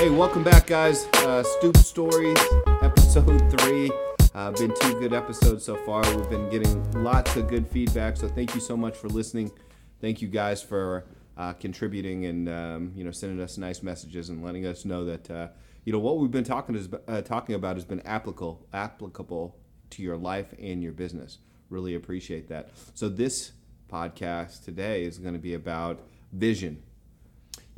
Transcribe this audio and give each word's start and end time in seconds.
Hey, 0.00 0.08
welcome 0.08 0.42
back, 0.42 0.66
guys. 0.66 1.04
Uh, 1.16 1.42
Stoop 1.42 1.76
Stories, 1.76 2.38
episode 2.80 3.38
three. 3.60 3.92
Uh, 4.34 4.50
been 4.52 4.72
two 4.80 4.98
good 4.98 5.12
episodes 5.12 5.62
so 5.62 5.76
far. 5.84 6.00
We've 6.16 6.30
been 6.30 6.48
getting 6.48 7.04
lots 7.04 7.36
of 7.36 7.48
good 7.48 7.68
feedback, 7.68 8.16
so 8.16 8.26
thank 8.26 8.54
you 8.54 8.62
so 8.62 8.78
much 8.78 8.96
for 8.96 9.08
listening. 9.10 9.52
Thank 10.00 10.22
you 10.22 10.28
guys 10.28 10.62
for 10.62 11.04
uh, 11.36 11.52
contributing 11.52 12.24
and 12.24 12.48
um, 12.48 12.92
you 12.96 13.04
know 13.04 13.10
sending 13.10 13.42
us 13.42 13.58
nice 13.58 13.82
messages 13.82 14.30
and 14.30 14.42
letting 14.42 14.64
us 14.64 14.86
know 14.86 15.04
that 15.04 15.30
uh, 15.30 15.48
you 15.84 15.92
know 15.92 15.98
what 15.98 16.16
we've 16.16 16.30
been 16.30 16.44
talking 16.44 16.76
is 16.76 16.88
uh, 17.06 17.20
talking 17.20 17.54
about 17.54 17.76
has 17.76 17.84
been 17.84 18.00
applicable 18.06 18.66
applicable 18.72 19.54
to 19.90 20.02
your 20.02 20.16
life 20.16 20.54
and 20.58 20.82
your 20.82 20.92
business. 20.92 21.40
Really 21.68 21.94
appreciate 21.94 22.48
that. 22.48 22.70
So 22.94 23.10
this 23.10 23.52
podcast 23.92 24.64
today 24.64 25.04
is 25.04 25.18
going 25.18 25.34
to 25.34 25.38
be 25.38 25.52
about 25.52 26.00
vision. 26.32 26.84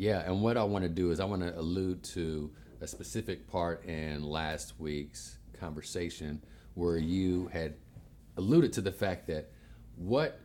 Yeah, 0.02 0.24
and 0.27 0.42
what 0.42 0.56
I 0.56 0.65
want 0.65 0.83
to 0.83 0.88
do 0.88 1.12
is 1.12 1.20
I 1.20 1.24
want 1.27 1.42
to 1.42 1.56
allude 1.56 2.02
to 2.15 2.51
a 2.80 2.88
specific 2.88 3.47
part 3.47 3.84
in 3.84 4.25
last 4.25 4.75
week's 4.80 5.38
conversation 5.61 6.42
where 6.75 6.97
you 6.97 7.47
had 7.52 7.75
alluded 8.37 8.73
to 8.73 8.80
the 8.80 8.91
fact 8.91 9.28
that 9.28 9.52
what 9.95 10.41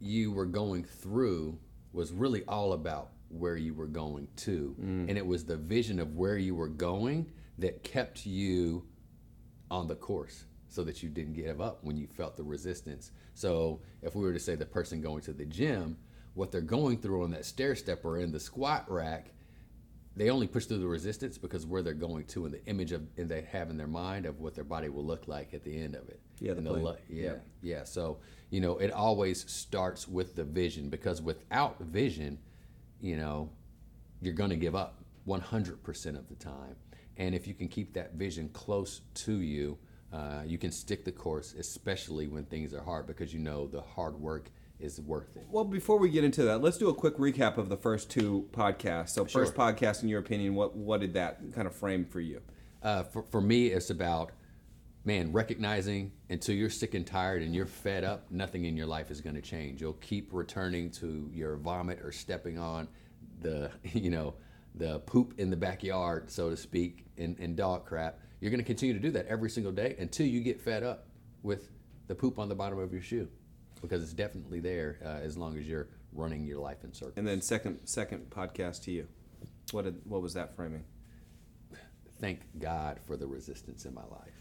you 0.00 0.32
were 0.32 0.44
going 0.44 0.82
through 0.82 1.56
was 1.92 2.10
really 2.10 2.42
all 2.48 2.72
about 2.72 3.10
where 3.28 3.56
you 3.56 3.74
were 3.74 3.86
going 3.86 4.26
to. 4.38 4.74
Mm. 4.80 5.08
And 5.08 5.16
it 5.16 5.24
was 5.24 5.44
the 5.44 5.56
vision 5.56 6.00
of 6.00 6.16
where 6.16 6.36
you 6.36 6.56
were 6.56 6.66
going 6.66 7.30
that 7.58 7.84
kept 7.84 8.26
you 8.26 8.88
on 9.70 9.86
the 9.86 9.94
course 9.94 10.46
so 10.68 10.82
that 10.82 11.04
you 11.04 11.10
didn't 11.10 11.34
give 11.34 11.60
up 11.60 11.78
when 11.84 11.96
you 11.96 12.08
felt 12.08 12.36
the 12.36 12.42
resistance. 12.42 13.12
So 13.34 13.82
if 14.02 14.16
we 14.16 14.24
were 14.24 14.32
to 14.32 14.40
say 14.40 14.56
the 14.56 14.66
person 14.66 15.00
going 15.00 15.22
to 15.22 15.32
the 15.32 15.46
gym, 15.46 15.96
what 16.36 16.52
they're 16.52 16.60
going 16.60 16.98
through 16.98 17.24
on 17.24 17.30
that 17.32 17.44
stair 17.44 17.74
step 17.74 18.04
or 18.04 18.18
in 18.18 18.30
the 18.30 18.38
squat 18.38 18.84
rack, 18.88 19.30
they 20.14 20.30
only 20.30 20.46
push 20.46 20.66
through 20.66 20.78
the 20.78 20.86
resistance 20.86 21.36
because 21.36 21.66
where 21.66 21.82
they're 21.82 21.94
going 21.94 22.24
to 22.26 22.44
and 22.44 22.54
the 22.54 22.64
image 22.66 22.92
of 22.92 23.02
and 23.16 23.28
they 23.28 23.42
have 23.42 23.70
in 23.70 23.76
their 23.76 23.86
mind 23.86 24.26
of 24.26 24.38
what 24.40 24.54
their 24.54 24.64
body 24.64 24.88
will 24.88 25.04
look 25.04 25.26
like 25.28 25.52
at 25.52 25.64
the 25.64 25.76
end 25.76 25.94
of 25.94 26.08
it. 26.08 26.20
Yeah, 26.38 26.54
the 26.54 26.60
lo- 26.60 26.96
yeah, 27.08 27.22
Yeah. 27.22 27.34
yeah. 27.62 27.84
So 27.84 28.18
you 28.50 28.60
know, 28.60 28.78
it 28.78 28.92
always 28.92 29.50
starts 29.50 30.06
with 30.06 30.36
the 30.36 30.44
vision 30.44 30.88
because 30.88 31.20
without 31.20 31.80
vision, 31.80 32.38
you 33.00 33.16
know, 33.16 33.50
you're 34.20 34.34
going 34.34 34.50
to 34.50 34.56
give 34.56 34.74
up 34.76 35.02
100% 35.26 36.16
of 36.16 36.28
the 36.28 36.34
time. 36.36 36.76
And 37.16 37.34
if 37.34 37.46
you 37.48 37.54
can 37.54 37.66
keep 37.68 37.92
that 37.94 38.14
vision 38.14 38.48
close 38.50 39.00
to 39.14 39.40
you, 39.40 39.78
uh, 40.12 40.42
you 40.46 40.58
can 40.58 40.70
stick 40.70 41.04
the 41.04 41.12
course, 41.12 41.54
especially 41.58 42.28
when 42.28 42.44
things 42.44 42.72
are 42.72 42.82
hard, 42.82 43.06
because 43.06 43.34
you 43.34 43.40
know 43.40 43.66
the 43.66 43.80
hard 43.80 44.14
work 44.20 44.50
is 44.78 45.00
worth 45.00 45.36
it. 45.36 45.46
Well, 45.50 45.64
before 45.64 45.98
we 45.98 46.10
get 46.10 46.24
into 46.24 46.42
that, 46.44 46.60
let's 46.60 46.78
do 46.78 46.88
a 46.88 46.94
quick 46.94 47.16
recap 47.16 47.56
of 47.56 47.68
the 47.68 47.76
first 47.76 48.10
two 48.10 48.48
podcasts. 48.52 49.10
So, 49.10 49.24
first 49.24 49.54
podcast, 49.54 50.02
in 50.02 50.08
your 50.08 50.20
opinion, 50.20 50.54
what 50.54 50.76
what 50.76 51.00
did 51.00 51.14
that 51.14 51.40
kind 51.54 51.66
of 51.66 51.74
frame 51.74 52.04
for 52.04 52.20
you? 52.20 52.40
Uh, 52.82 53.02
for, 53.02 53.22
for 53.22 53.40
me, 53.40 53.68
it's 53.68 53.90
about, 53.90 54.32
man, 55.04 55.32
recognizing 55.32 56.12
until 56.30 56.54
you're 56.54 56.70
sick 56.70 56.94
and 56.94 57.06
tired 57.06 57.42
and 57.42 57.54
you're 57.54 57.66
fed 57.66 58.04
up, 58.04 58.30
nothing 58.30 58.64
in 58.64 58.76
your 58.76 58.86
life 58.86 59.10
is 59.10 59.20
going 59.20 59.34
to 59.34 59.42
change. 59.42 59.80
You'll 59.80 59.94
keep 59.94 60.32
returning 60.32 60.90
to 60.92 61.28
your 61.32 61.56
vomit 61.56 62.00
or 62.04 62.12
stepping 62.12 62.58
on 62.58 62.86
the, 63.40 63.70
you 63.92 64.10
know, 64.10 64.34
the 64.74 65.00
poop 65.00 65.34
in 65.38 65.50
the 65.50 65.56
backyard, 65.56 66.30
so 66.30 66.50
to 66.50 66.56
speak, 66.56 67.06
and, 67.16 67.38
in 67.40 67.56
dog 67.56 67.86
crap. 67.86 68.20
You're 68.40 68.50
going 68.50 68.60
to 68.60 68.66
continue 68.66 68.94
to 68.94 69.00
do 69.00 69.10
that 69.12 69.26
every 69.26 69.48
single 69.48 69.72
day 69.72 69.96
until 69.98 70.26
you 70.26 70.40
get 70.40 70.60
fed 70.60 70.82
up 70.82 71.06
with 71.42 71.70
the 72.06 72.14
poop 72.14 72.38
on 72.38 72.48
the 72.48 72.54
bottom 72.54 72.78
of 72.78 72.92
your 72.92 73.02
shoe 73.02 73.28
because 73.86 74.02
it's 74.02 74.12
definitely 74.12 74.60
there 74.60 74.98
uh, 75.04 75.20
as 75.22 75.36
long 75.36 75.56
as 75.58 75.66
you're 75.66 75.88
running 76.12 76.44
your 76.44 76.60
life 76.60 76.84
in 76.84 76.92
circles. 76.92 77.14
And 77.16 77.26
then 77.26 77.40
second 77.40 77.80
second 77.84 78.30
podcast 78.30 78.82
to 78.84 78.90
you, 78.90 79.06
what 79.72 79.84
did 79.84 80.00
what 80.04 80.22
was 80.22 80.34
that 80.34 80.56
framing? 80.56 80.84
Thank 82.20 82.40
God 82.58 82.98
for 83.06 83.16
the 83.16 83.26
resistance 83.26 83.84
in 83.84 83.94
my 83.94 84.04
life. 84.04 84.32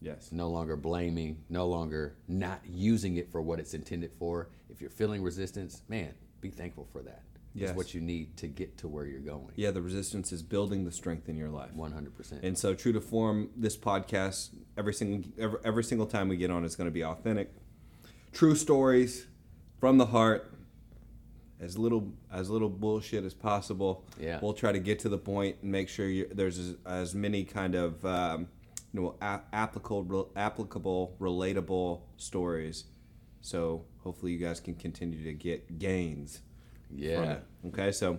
Yes. 0.00 0.30
no 0.30 0.48
longer 0.50 0.76
blaming, 0.76 1.42
no 1.48 1.66
longer 1.66 2.16
not 2.28 2.60
using 2.68 3.16
it 3.16 3.32
for 3.32 3.40
what 3.40 3.58
it's 3.58 3.74
intended 3.74 4.12
for. 4.18 4.50
If 4.68 4.80
you're 4.80 4.90
feeling 4.90 5.22
resistance, 5.22 5.82
man, 5.88 6.14
be 6.40 6.50
thankful 6.50 6.86
for 6.92 7.02
that. 7.02 7.22
Yes. 7.56 7.70
It's 7.70 7.76
what 7.76 7.94
you 7.94 8.02
need 8.02 8.36
to 8.36 8.48
get 8.48 8.76
to 8.78 8.88
where 8.88 9.06
you're 9.06 9.20
going. 9.20 9.50
Yeah, 9.56 9.70
the 9.70 9.80
resistance 9.80 10.30
is 10.30 10.42
building 10.42 10.84
the 10.84 10.92
strength 10.92 11.26
in 11.26 11.36
your 11.36 11.48
life. 11.48 11.70
100%. 11.74 12.42
And 12.42 12.56
so, 12.56 12.74
true 12.74 12.92
to 12.92 13.00
form, 13.00 13.48
this 13.56 13.78
podcast 13.78 14.50
every 14.76 14.92
single 14.92 15.30
every, 15.38 15.58
every 15.64 15.82
single 15.82 16.06
time 16.06 16.28
we 16.28 16.36
get 16.36 16.50
on 16.50 16.66
is 16.66 16.76
going 16.76 16.86
to 16.86 16.92
be 16.92 17.02
authentic, 17.02 17.50
true 18.32 18.54
stories 18.54 19.26
from 19.80 19.96
the 19.96 20.04
heart, 20.04 20.52
as 21.58 21.78
little 21.78 22.12
as 22.30 22.50
little 22.50 22.68
bullshit 22.68 23.24
as 23.24 23.32
possible. 23.32 24.04
Yeah. 24.20 24.38
we'll 24.42 24.52
try 24.52 24.72
to 24.72 24.78
get 24.78 24.98
to 25.00 25.08
the 25.08 25.18
point 25.18 25.56
and 25.62 25.72
make 25.72 25.88
sure 25.88 26.06
you, 26.06 26.28
there's 26.30 26.58
as, 26.58 26.76
as 26.84 27.14
many 27.14 27.44
kind 27.44 27.74
of 27.74 28.04
um, 28.04 28.48
you 28.92 29.00
know 29.00 29.14
a- 29.22 29.40
applicable 29.54 30.30
applicable 30.36 31.16
relatable 31.18 32.02
stories. 32.18 32.84
So 33.40 33.86
hopefully 34.00 34.32
you 34.32 34.38
guys 34.38 34.60
can 34.60 34.74
continue 34.74 35.24
to 35.24 35.32
get 35.32 35.78
gains 35.78 36.42
yeah. 36.94 37.38
Okay, 37.66 37.92
so 37.92 38.18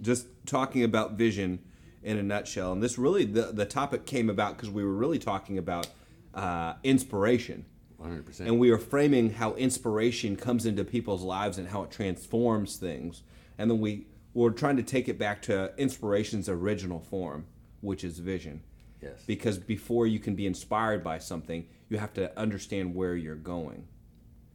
just 0.00 0.26
talking 0.46 0.84
about 0.84 1.12
vision 1.12 1.60
in 2.02 2.18
a 2.18 2.22
nutshell, 2.22 2.72
and 2.72 2.82
this 2.82 2.98
really 2.98 3.24
the 3.24 3.52
the 3.52 3.66
topic 3.66 4.06
came 4.06 4.30
about 4.30 4.56
because 4.56 4.70
we 4.70 4.84
were 4.84 4.94
really 4.94 5.18
talking 5.18 5.58
about 5.58 5.88
uh, 6.34 6.74
inspiration, 6.84 7.64
100%. 8.00 8.40
and 8.40 8.58
we 8.58 8.70
were 8.70 8.78
framing 8.78 9.32
how 9.34 9.54
inspiration 9.54 10.36
comes 10.36 10.66
into 10.66 10.84
people's 10.84 11.22
lives 11.22 11.58
and 11.58 11.68
how 11.68 11.82
it 11.82 11.90
transforms 11.90 12.76
things, 12.76 13.22
and 13.58 13.70
then 13.70 13.80
we 13.80 14.06
were 14.34 14.50
trying 14.50 14.76
to 14.76 14.82
take 14.82 15.08
it 15.08 15.18
back 15.18 15.40
to 15.42 15.72
inspiration's 15.78 16.48
original 16.48 17.00
form, 17.00 17.46
which 17.80 18.04
is 18.04 18.18
vision. 18.18 18.62
Yes. 19.00 19.22
Because 19.26 19.58
before 19.58 20.06
you 20.06 20.18
can 20.18 20.34
be 20.34 20.46
inspired 20.46 21.02
by 21.02 21.18
something, 21.18 21.66
you 21.88 21.98
have 21.98 22.12
to 22.14 22.38
understand 22.38 22.94
where 22.94 23.14
you're 23.14 23.34
going. 23.34 23.86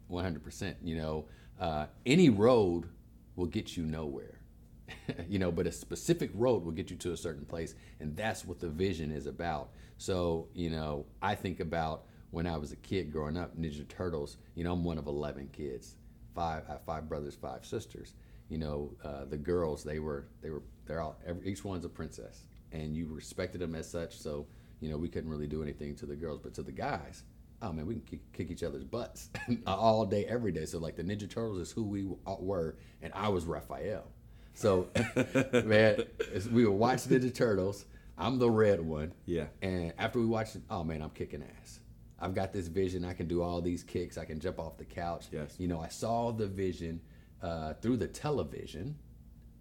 100%. 0.09 0.75
You 0.83 0.97
know, 0.97 1.25
uh, 1.59 1.85
any 2.05 2.29
road 2.29 2.89
will 3.35 3.45
get 3.45 3.77
you 3.77 3.83
nowhere. 3.83 4.39
you 5.29 5.39
know, 5.39 5.51
but 5.51 5.67
a 5.67 5.71
specific 5.71 6.31
road 6.33 6.63
will 6.63 6.71
get 6.71 6.89
you 6.89 6.97
to 6.97 7.11
a 7.13 7.17
certain 7.17 7.45
place, 7.45 7.75
and 7.99 8.15
that's 8.15 8.45
what 8.45 8.59
the 8.59 8.69
vision 8.69 9.11
is 9.11 9.25
about. 9.25 9.69
So, 9.97 10.47
you 10.53 10.69
know, 10.69 11.05
I 11.21 11.35
think 11.35 11.59
about 11.59 12.05
when 12.31 12.47
I 12.47 12.57
was 12.57 12.71
a 12.71 12.77
kid 12.77 13.11
growing 13.11 13.37
up, 13.37 13.57
Ninja 13.57 13.87
Turtles. 13.87 14.37
You 14.55 14.63
know, 14.63 14.73
I'm 14.73 14.83
one 14.83 14.97
of 14.97 15.07
11 15.07 15.49
kids. 15.53 15.95
Five, 16.33 16.63
five 16.85 17.09
brothers, 17.09 17.35
five 17.35 17.65
sisters. 17.65 18.13
You 18.49 18.57
know, 18.57 18.93
uh, 19.03 19.25
the 19.25 19.37
girls, 19.37 19.83
they 19.83 19.99
were, 19.99 20.27
they 20.41 20.49
were, 20.49 20.63
they're 20.85 21.01
all, 21.01 21.17
every, 21.25 21.47
each 21.47 21.63
one's 21.63 21.85
a 21.85 21.89
princess, 21.89 22.47
and 22.71 22.95
you 22.95 23.07
respected 23.13 23.59
them 23.59 23.75
as 23.75 23.89
such. 23.89 24.17
So, 24.17 24.47
you 24.79 24.89
know, 24.89 24.97
we 24.97 25.09
couldn't 25.09 25.29
really 25.29 25.47
do 25.47 25.61
anything 25.61 25.95
to 25.97 26.05
the 26.05 26.15
girls, 26.15 26.39
but 26.41 26.53
to 26.55 26.63
the 26.63 26.71
guys, 26.71 27.23
oh 27.61 27.72
man, 27.72 27.85
we 27.85 27.95
can 27.95 28.03
kick, 28.03 28.33
kick 28.33 28.51
each 28.51 28.63
other's 28.63 28.83
butts 28.83 29.29
all 29.67 30.05
day, 30.05 30.25
every 30.25 30.51
day. 30.51 30.66
So 30.66 30.79
like 30.79 30.95
the 30.95 31.03
Ninja 31.03 31.29
Turtles 31.29 31.59
is 31.59 31.72
who 31.72 31.83
we 31.83 32.07
were, 32.25 32.75
and 33.01 33.13
I 33.13 33.29
was 33.29 33.45
Raphael. 33.45 34.05
So 34.53 34.89
man, 35.66 36.03
we 36.51 36.66
would 36.66 36.77
watch 36.77 36.99
Ninja 37.05 37.33
Turtles. 37.33 37.85
I'm 38.17 38.38
the 38.38 38.49
red 38.49 38.81
one. 38.81 39.13
Yeah. 39.25 39.45
And 39.61 39.94
after 39.97 40.19
we 40.19 40.25
watched 40.25 40.55
it, 40.55 40.61
oh 40.69 40.83
man, 40.83 41.01
I'm 41.01 41.09
kicking 41.11 41.44
ass. 41.61 41.79
I've 42.19 42.35
got 42.35 42.53
this 42.53 42.67
vision. 42.67 43.03
I 43.03 43.13
can 43.13 43.27
do 43.27 43.41
all 43.41 43.61
these 43.61 43.83
kicks. 43.83 44.17
I 44.17 44.25
can 44.25 44.39
jump 44.39 44.59
off 44.59 44.78
the 44.78 44.85
couch. 44.85 45.28
Yes. 45.31 45.55
You 45.57 45.67
know, 45.67 45.81
I 45.81 45.88
saw 45.88 46.31
the 46.31 46.47
vision 46.47 47.01
uh, 47.41 47.73
through 47.81 47.97
the 47.97 48.07
television, 48.07 48.95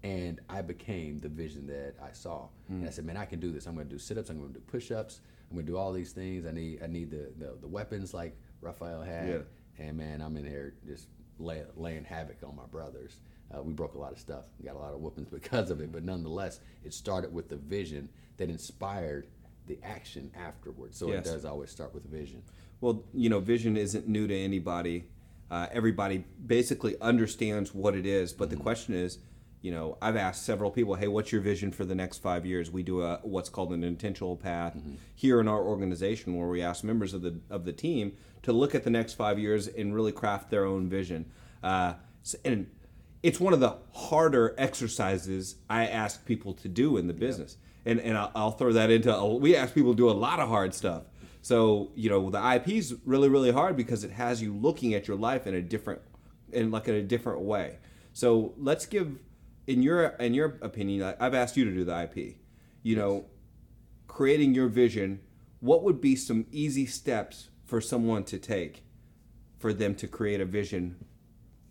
and 0.03 0.41
I 0.49 0.61
became 0.61 1.19
the 1.19 1.31
vision 1.31 1.67
that 1.69 1.95
I 2.03 2.13
saw. 2.13 2.49
And 2.69 2.87
I 2.87 2.91
said, 2.91 3.07
man, 3.07 3.17
I 3.17 3.25
can 3.25 3.41
do 3.41 3.51
this. 3.51 3.67
I'm 3.67 3.75
going 3.75 3.89
to 3.89 3.93
do 3.93 3.99
sit-ups. 3.99 4.29
I'm 4.29 4.39
going 4.39 4.53
to 4.53 4.59
do 4.59 4.65
push-ups. 4.67 5.21
I'm 5.51 5.57
to 5.57 5.63
do 5.63 5.77
all 5.77 5.93
these 5.93 6.13
things. 6.13 6.47
I 6.47 6.53
need 6.53 6.81
I 6.83 6.87
need 6.87 7.11
the 7.11 7.31
the, 7.39 7.57
the 7.61 7.67
weapons 7.69 8.15
like 8.15 8.37
Raphael 8.61 9.03
had. 9.03 9.29
Yeah. 9.29 9.39
And 9.87 9.97
man, 9.97 10.21
I'm 10.21 10.37
in 10.37 10.45
here 10.45 10.75
just 10.87 11.09
lay, 11.39 11.63
laying 11.77 12.05
havoc 12.05 12.37
on 12.47 12.55
my 12.55 12.67
brothers. 12.67 13.17
Uh, 13.53 13.63
we 13.63 13.73
broke 13.73 13.95
a 13.95 13.99
lot 13.99 14.13
of 14.13 14.19
stuff. 14.19 14.45
We 14.59 14.67
got 14.67 14.77
a 14.77 14.79
lot 14.79 14.93
of 14.95 15.01
whoopings 15.01 15.29
because 15.33 15.71
of 15.71 15.81
it. 15.81 15.91
But 15.91 16.05
nonetheless, 16.05 16.61
it 16.85 16.93
started 16.95 17.33
with 17.33 17.49
the 17.49 17.57
vision 17.57 18.09
that 18.37 18.51
inspired 18.51 19.27
the 19.67 19.79
action 19.83 20.31
afterwards. 20.37 20.99
So 20.99 21.09
Yes. 21.09 21.27
it 21.27 21.31
does 21.33 21.45
always 21.45 21.71
start 21.71 21.95
with 21.95 22.05
vision. 22.05 22.43
Well, 22.81 23.05
you 23.13 23.29
know, 23.29 23.41
vision 23.41 23.77
isn't 23.77 24.09
new 24.09 24.27
to 24.27 24.35
anybody. 24.35 25.07
Uh, 25.51 25.67
everybody 25.73 26.25
basically 26.47 26.97
understands 27.01 27.75
what 27.75 27.97
it 27.97 28.07
is, 28.07 28.33
but 28.33 28.51
the 28.51 28.57
question 28.57 28.95
is, 28.95 29.19
you 29.63 29.71
know, 29.71 29.99
I've 30.01 30.17
asked 30.17 30.45
several 30.45 30.71
people, 30.71 30.95
"Hey, 30.95 31.09
what's 31.09 31.33
your 31.33 31.41
vision 31.41 31.71
for 31.71 31.85
the 31.85 31.95
next 31.95 32.19
five 32.19 32.47
years?" 32.47 32.71
We 32.71 32.83
do 32.83 33.03
a 33.03 33.21
what's 33.23 33.51
called 33.51 33.73
an 33.73 33.85
intentional 33.85 34.37
path 34.37 34.77
here 35.15 35.41
in 35.41 35.49
our 35.49 35.63
organization, 35.63 36.37
where 36.37 36.49
we 36.49 36.63
ask 36.63 36.83
members 36.83 37.13
of 37.13 37.23
the 37.23 37.41
of 37.51 37.65
the 37.65 37.73
team 37.73 38.13
to 38.43 38.53
look 38.53 38.75
at 38.75 38.85
the 38.85 38.91
next 38.91 39.15
five 39.15 39.39
years 39.39 39.67
and 39.67 39.95
really 39.95 40.13
craft 40.13 40.51
their 40.51 40.65
own 40.65 40.89
vision. 40.89 41.31
Uh, 41.63 41.95
and 42.45 42.71
it's 43.23 43.39
one 43.39 43.53
of 43.53 43.61
the 43.61 43.77
harder 43.93 44.55
exercises 44.57 45.57
I 45.69 45.87
ask 45.87 46.25
people 46.25 46.55
to 46.55 46.69
do 46.69 46.97
in 46.97 47.07
the 47.07 47.13
business. 47.13 47.57
And 47.85 48.01
and 48.01 48.17
I'll, 48.17 48.33
I'll 48.35 48.51
throw 48.53 48.73
that 48.73 48.91
into 48.91 49.25
we 49.41 49.57
ask 49.57 49.75
people 49.75 49.93
to 49.93 49.97
do 49.97 50.11
a 50.11 50.13
lot 50.13 50.41
of 50.41 50.49
hard 50.49 50.75
stuff. 50.75 51.05
So 51.43 51.91
you 51.95 52.09
know 52.09 52.31
the 52.31 52.55
IP 52.55 52.69
is 52.71 52.97
really 53.05 53.29
really 53.29 53.51
hard 53.51 53.77
because 53.77 54.05
it 54.05 54.11
has 54.13 54.41
you 54.41 54.55
looking 54.55 54.95
at 54.95 55.07
your 55.07 55.17
life 55.17 55.47
in 55.47 55.55
a 55.55 55.63
different 55.63 56.01
in 56.53 56.71
like 56.71 56.89
in 56.89 56.95
a 56.95 57.03
different 57.03 57.41
way. 57.41 57.79
So 58.13 58.55
let's 58.59 58.87
give 58.87 59.19
in 59.71 59.85
your 59.85 60.03
in 60.19 60.35
your 60.35 60.59
opinion, 60.63 61.15
I've 61.21 61.35
asked 61.35 61.57
you 61.57 61.65
to 61.65 61.71
do 61.71 61.85
the 61.85 62.03
IP. 62.03 62.39
You 62.83 62.97
know, 62.97 63.27
creating 64.09 64.53
your 64.55 64.69
vision, 64.69 65.21
what 65.61 65.85
would 65.85 66.01
be 66.01 66.17
some 66.17 66.47
easy 66.51 66.87
steps 66.87 67.51
for 67.67 67.81
someone 67.81 68.25
to 68.25 68.39
take 68.39 68.83
for 69.59 69.73
them 69.73 69.95
to 69.97 70.09
create 70.09 70.41
a 70.41 70.45
vision 70.45 70.97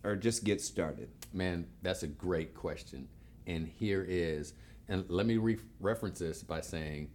or 0.02 0.16
just 0.16 0.44
get 0.44 0.62
started? 0.62 1.10
Man, 1.34 1.66
that's 1.82 2.02
a 2.02 2.06
great 2.06 2.54
question. 2.54 3.06
And 3.46 3.68
here 3.68 4.04
is, 4.08 4.54
and 4.88 5.04
let 5.10 5.26
me 5.26 5.36
re- 5.36 5.58
reference 5.78 6.20
this 6.20 6.42
by 6.42 6.62
saying, 6.62 7.10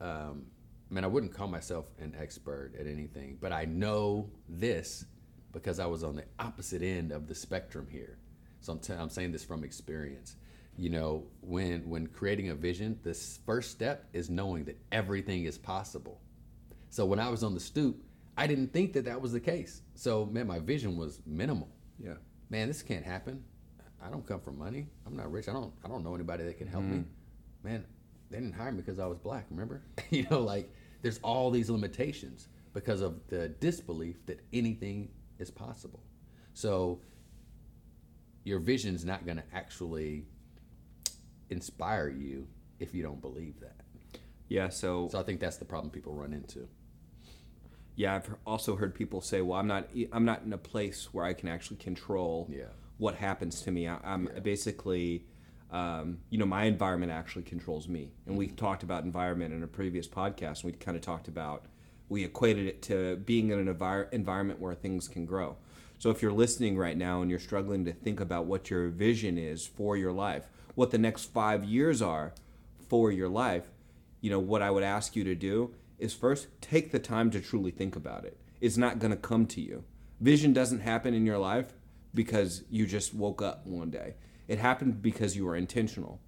um, 0.00 0.44
man, 0.88 1.02
I 1.02 1.08
wouldn't 1.08 1.34
call 1.34 1.48
myself 1.48 1.86
an 1.98 2.14
expert 2.16 2.74
at 2.78 2.86
anything, 2.86 3.38
but 3.40 3.52
I 3.52 3.64
know 3.64 4.30
this 4.48 5.04
because 5.52 5.80
I 5.80 5.86
was 5.86 6.04
on 6.04 6.14
the 6.14 6.24
opposite 6.38 6.82
end 6.82 7.10
of 7.10 7.26
the 7.26 7.34
spectrum 7.34 7.88
here. 7.90 8.18
So 8.60 8.72
I'm, 8.72 8.78
t- 8.80 8.92
I'm 8.92 9.08
saying 9.08 9.32
this 9.32 9.44
from 9.44 9.64
experience. 9.64 10.36
You 10.76 10.90
know, 10.90 11.24
when 11.40 11.88
when 11.88 12.06
creating 12.06 12.50
a 12.50 12.54
vision, 12.54 12.98
the 13.02 13.14
first 13.46 13.70
step 13.72 14.06
is 14.12 14.30
knowing 14.30 14.64
that 14.64 14.78
everything 14.92 15.44
is 15.44 15.58
possible. 15.58 16.20
So 16.90 17.04
when 17.04 17.18
I 17.18 17.28
was 17.28 17.42
on 17.42 17.54
the 17.54 17.60
stoop, 17.60 18.02
I 18.36 18.46
didn't 18.46 18.72
think 18.72 18.92
that 18.92 19.04
that 19.06 19.20
was 19.20 19.32
the 19.32 19.40
case. 19.40 19.82
So 19.94 20.26
man, 20.26 20.46
my 20.46 20.58
vision 20.60 20.96
was 20.96 21.20
minimal 21.26 21.68
Yeah. 21.98 22.14
man, 22.48 22.68
this 22.68 22.82
can't 22.82 23.04
happen. 23.04 23.42
I 24.00 24.08
don't 24.10 24.24
come 24.24 24.40
from 24.40 24.56
money. 24.58 24.86
I'm 25.04 25.16
not 25.16 25.30
rich. 25.32 25.48
I 25.48 25.52
don't 25.52 25.72
I 25.84 25.88
don't 25.88 26.04
know 26.04 26.14
anybody 26.14 26.44
that 26.44 26.56
can 26.58 26.68
help 26.68 26.84
me. 26.84 26.98
Mm-hmm. 26.98 27.68
Man, 27.68 27.84
they 28.30 28.38
didn't 28.38 28.54
hire 28.54 28.70
me 28.70 28.78
because 28.82 29.00
I 29.00 29.06
was 29.06 29.18
black, 29.18 29.46
remember? 29.50 29.82
you 30.10 30.26
know, 30.30 30.40
like 30.40 30.72
there's 31.02 31.18
all 31.24 31.50
these 31.50 31.70
limitations 31.70 32.46
because 32.72 33.00
of 33.00 33.20
the 33.28 33.48
disbelief 33.48 34.24
that 34.26 34.40
anything 34.52 35.08
is 35.40 35.50
possible. 35.50 36.00
So 36.54 37.00
your 38.44 38.58
vision's 38.58 39.04
not 39.04 39.24
going 39.24 39.36
to 39.38 39.44
actually 39.52 40.24
inspire 41.50 42.08
you 42.08 42.46
if 42.78 42.94
you 42.94 43.02
don't 43.02 43.20
believe 43.20 43.60
that. 43.60 43.76
Yeah, 44.48 44.68
so 44.68 45.08
So 45.10 45.18
I 45.18 45.22
think 45.22 45.40
that's 45.40 45.56
the 45.56 45.64
problem 45.64 45.90
people 45.90 46.14
run 46.14 46.32
into. 46.32 46.68
yeah, 47.96 48.14
I've 48.14 48.34
also 48.46 48.76
heard 48.76 48.94
people 48.94 49.20
say, 49.20 49.42
"Well, 49.42 49.58
I'm 49.58 49.66
not 49.66 49.88
I'm 50.12 50.24
not 50.24 50.42
in 50.44 50.52
a 50.52 50.58
place 50.58 51.12
where 51.12 51.24
I 51.24 51.32
can 51.34 51.48
actually 51.48 51.78
control 51.78 52.48
Yeah. 52.50 52.64
what 52.98 53.16
happens 53.16 53.60
to 53.62 53.70
me. 53.70 53.88
I, 53.88 53.98
I'm 54.04 54.28
basically, 54.42 55.26
um, 55.70 56.18
you 56.30 56.38
know, 56.38 56.46
my 56.46 56.64
environment 56.64 57.12
actually 57.12 57.42
controls 57.44 57.88
me." 57.88 58.12
And 58.26 58.38
we 58.38 58.46
talked 58.48 58.82
about 58.82 59.04
environment 59.04 59.52
in 59.52 59.62
a 59.62 59.66
previous 59.66 60.06
podcast. 60.08 60.62
And 60.62 60.64
we 60.64 60.72
kind 60.72 60.96
of 60.96 61.02
talked 61.02 61.28
about 61.28 61.66
we 62.08 62.24
equated 62.24 62.66
it 62.66 62.80
to 62.82 63.16
being 63.16 63.50
in 63.50 63.58
an 63.68 63.74
envir- 63.74 64.10
environment 64.14 64.60
where 64.60 64.74
things 64.74 65.08
can 65.08 65.26
grow. 65.26 65.56
So 65.98 66.10
if 66.10 66.22
you're 66.22 66.32
listening 66.32 66.78
right 66.78 66.96
now 66.96 67.20
and 67.22 67.30
you're 67.30 67.40
struggling 67.40 67.84
to 67.84 67.92
think 67.92 68.20
about 68.20 68.46
what 68.46 68.70
your 68.70 68.88
vision 68.88 69.36
is 69.36 69.66
for 69.66 69.96
your 69.96 70.12
life, 70.12 70.48
what 70.76 70.92
the 70.92 70.98
next 70.98 71.24
five 71.24 71.64
years 71.64 72.00
are 72.00 72.32
for 72.88 73.10
your 73.10 73.28
life, 73.28 73.68
you 74.20 74.30
know, 74.30 74.38
what 74.38 74.62
I 74.62 74.70
would 74.70 74.84
ask 74.84 75.16
you 75.16 75.24
to 75.24 75.34
do 75.34 75.74
is 75.98 76.14
first 76.14 76.46
take 76.60 76.92
the 76.92 77.00
time 77.00 77.30
to 77.32 77.40
truly 77.40 77.72
think 77.72 77.96
about 77.96 78.24
it. 78.24 78.38
It's 78.60 78.76
not 78.76 79.00
going 79.00 79.10
to 79.10 79.16
come 79.16 79.46
to 79.46 79.60
you. 79.60 79.82
Vision 80.20 80.52
doesn't 80.52 80.80
happen 80.80 81.14
in 81.14 81.26
your 81.26 81.38
life 81.38 81.74
because 82.14 82.62
you 82.70 82.86
just 82.86 83.12
woke 83.12 83.42
up 83.42 83.66
one 83.66 83.90
day. 83.90 84.14
It 84.46 84.58
happened 84.58 85.02
because 85.02 85.36
you 85.36 85.44
were 85.46 85.56
intentional. 85.56 86.20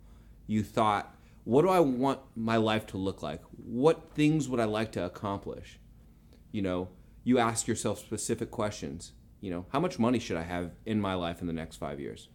You 0.49 0.65
thought, 0.65 1.15
what 1.45 1.63
do 1.63 1.69
I 1.69 1.81
want 1.81 2.21
my 2.35 2.57
life 2.57 2.87
to 2.89 2.99
look 2.99 3.23
like? 3.23 3.43
What 3.57 4.15
things 4.15 4.49
would 4.49 4.61
I 4.61 4.65
like 4.65 4.93
to 4.93 5.05
accomplish? 5.05 5.79
You 6.51 6.63
know, 6.63 6.89
you 7.23 7.39
ask 7.39 7.69
yourself 7.69 8.01
specific 8.01 8.51
questions. 8.51 9.13
You 9.41 9.51
know, 9.51 9.67
how 9.71 9.81
much 9.81 9.99
money 9.99 10.19
should 10.19 10.37
I 10.37 10.43
have 10.43 10.73
in 10.85 11.01
my 11.01 11.15
life 11.15 11.41
in 11.41 11.47
the 11.47 11.53
next 11.53 11.77
five 11.77 11.99
years? 11.99 12.29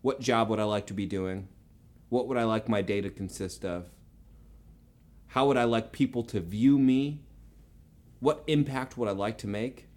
What 0.00 0.20
job 0.20 0.48
would 0.48 0.60
I 0.60 0.64
like 0.64 0.86
to 0.86 0.94
be 0.94 1.06
doing? 1.06 1.48
What 2.08 2.26
would 2.28 2.38
I 2.38 2.44
like 2.44 2.68
my 2.68 2.80
day 2.80 3.00
to 3.00 3.10
consist 3.10 3.64
of? 3.64 3.90
How 5.28 5.46
would 5.46 5.58
I 5.58 5.64
like 5.64 5.92
people 5.92 6.22
to 6.24 6.40
view 6.40 6.78
me? 6.78 7.20
What 8.20 8.44
impact 8.46 8.96
would 8.96 9.08
I 9.08 9.12
like 9.12 9.38
to 9.38 9.46
make? 9.46 9.88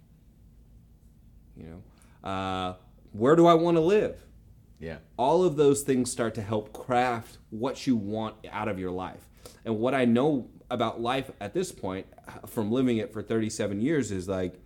You 1.56 1.82
know, 2.22 2.28
uh, 2.28 2.74
where 3.12 3.36
do 3.36 3.46
I 3.46 3.54
want 3.54 3.76
to 3.76 3.80
live? 3.80 4.22
Yeah. 4.78 4.96
all 5.16 5.44
of 5.44 5.54
those 5.54 5.82
things 5.82 6.10
start 6.10 6.34
to 6.34 6.42
help 6.42 6.72
craft 6.72 7.38
what 7.50 7.86
you 7.86 7.94
want 7.94 8.34
out 8.50 8.66
of 8.66 8.80
your 8.80 8.90
life. 8.90 9.28
And 9.64 9.78
what 9.78 9.94
I 9.94 10.06
know 10.06 10.50
about 10.68 11.00
life 11.00 11.30
at 11.40 11.54
this 11.54 11.70
point, 11.70 12.06
from 12.48 12.72
living 12.72 12.96
it 12.96 13.12
for 13.12 13.22
37 13.22 13.80
years, 13.80 14.10
is 14.10 14.28
like, 14.28 14.60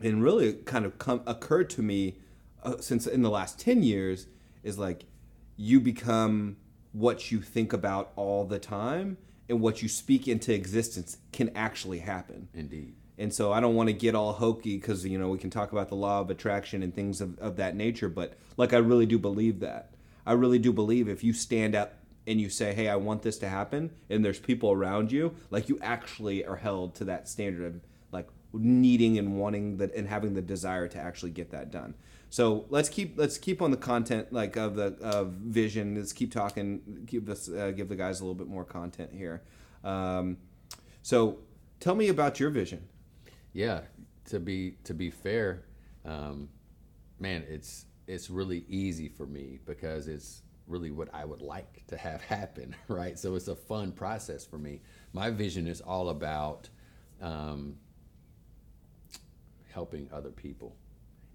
and 0.00 0.22
really 0.22 0.54
kind 0.54 0.84
of 0.84 0.98
come, 0.98 1.22
occurred 1.26 1.70
to 1.70 1.82
me 1.82 2.18
uh, 2.62 2.76
since 2.80 3.06
in 3.06 3.22
the 3.22 3.30
last 3.30 3.58
10 3.58 3.82
years, 3.82 4.26
is 4.62 4.78
like, 4.78 5.04
you 5.56 5.80
become 5.80 6.56
what 6.92 7.30
you 7.30 7.40
think 7.40 7.72
about 7.72 8.12
all 8.16 8.44
the 8.44 8.58
time, 8.58 9.18
and 9.48 9.60
what 9.60 9.82
you 9.82 9.88
speak 9.88 10.28
into 10.28 10.52
existence 10.52 11.18
can 11.32 11.50
actually 11.54 12.00
happen. 12.00 12.48
Indeed. 12.54 12.94
And 13.16 13.34
so 13.34 13.52
I 13.52 13.60
don't 13.60 13.74
want 13.74 13.88
to 13.88 13.92
get 13.92 14.14
all 14.14 14.32
hokey 14.32 14.76
because 14.76 15.04
you 15.04 15.18
know 15.18 15.28
we 15.28 15.38
can 15.38 15.50
talk 15.50 15.72
about 15.72 15.88
the 15.88 15.96
law 15.96 16.20
of 16.20 16.30
attraction 16.30 16.82
and 16.82 16.94
things 16.94 17.20
of, 17.20 17.38
of 17.38 17.56
that 17.56 17.74
nature, 17.74 18.08
but 18.08 18.38
like 18.56 18.72
I 18.72 18.78
really 18.78 19.06
do 19.06 19.18
believe 19.18 19.60
that. 19.60 19.94
I 20.24 20.32
really 20.32 20.58
do 20.58 20.72
believe 20.72 21.08
if 21.08 21.24
you 21.24 21.32
stand 21.32 21.74
up 21.74 21.94
and 22.26 22.40
you 22.40 22.48
say, 22.48 22.74
"Hey, 22.74 22.88
I 22.88 22.96
want 22.96 23.22
this 23.22 23.38
to 23.38 23.48
happen," 23.48 23.90
and 24.08 24.24
there's 24.24 24.38
people 24.38 24.70
around 24.70 25.10
you, 25.10 25.34
like 25.50 25.68
you 25.68 25.78
actually 25.82 26.44
are 26.44 26.56
held 26.56 26.94
to 26.96 27.04
that 27.06 27.28
standard 27.28 27.64
of 27.66 27.80
needing 28.52 29.18
and 29.18 29.38
wanting 29.38 29.76
that 29.78 29.94
and 29.94 30.08
having 30.08 30.34
the 30.34 30.42
desire 30.42 30.88
to 30.88 30.98
actually 30.98 31.30
get 31.30 31.50
that 31.50 31.70
done. 31.70 31.94
So 32.30 32.66
let's 32.68 32.88
keep 32.88 33.18
let's 33.18 33.38
keep 33.38 33.62
on 33.62 33.70
the 33.70 33.76
content 33.76 34.32
like 34.32 34.56
of 34.56 34.76
the 34.76 34.96
of 35.00 35.32
vision. 35.32 35.96
Let's 35.96 36.12
keep 36.12 36.32
talking. 36.32 37.02
Give 37.06 37.28
us 37.28 37.48
uh, 37.48 37.72
give 37.74 37.88
the 37.88 37.96
guys 37.96 38.20
a 38.20 38.24
little 38.24 38.34
bit 38.34 38.48
more 38.48 38.64
content 38.64 39.12
here. 39.12 39.42
Um, 39.84 40.36
so 41.02 41.38
tell 41.80 41.94
me 41.94 42.08
about 42.08 42.38
your 42.38 42.50
vision. 42.50 42.86
Yeah, 43.52 43.80
to 44.26 44.40
be 44.40 44.76
to 44.84 44.94
be 44.94 45.10
fair, 45.10 45.64
um, 46.04 46.48
man, 47.18 47.44
it's 47.48 47.86
it's 48.06 48.30
really 48.30 48.64
easy 48.68 49.08
for 49.08 49.26
me 49.26 49.58
because 49.64 50.08
it's 50.08 50.42
really 50.66 50.90
what 50.90 51.08
I 51.14 51.24
would 51.24 51.40
like 51.40 51.86
to 51.88 51.96
have 51.96 52.20
happen, 52.22 52.74
right? 52.88 53.18
So 53.18 53.34
it's 53.34 53.48
a 53.48 53.56
fun 53.56 53.92
process 53.92 54.44
for 54.44 54.58
me. 54.58 54.82
My 55.12 55.30
vision 55.30 55.66
is 55.66 55.80
all 55.80 56.10
about 56.10 56.68
um, 57.20 57.76
helping 59.78 60.08
other 60.12 60.30
people 60.30 60.74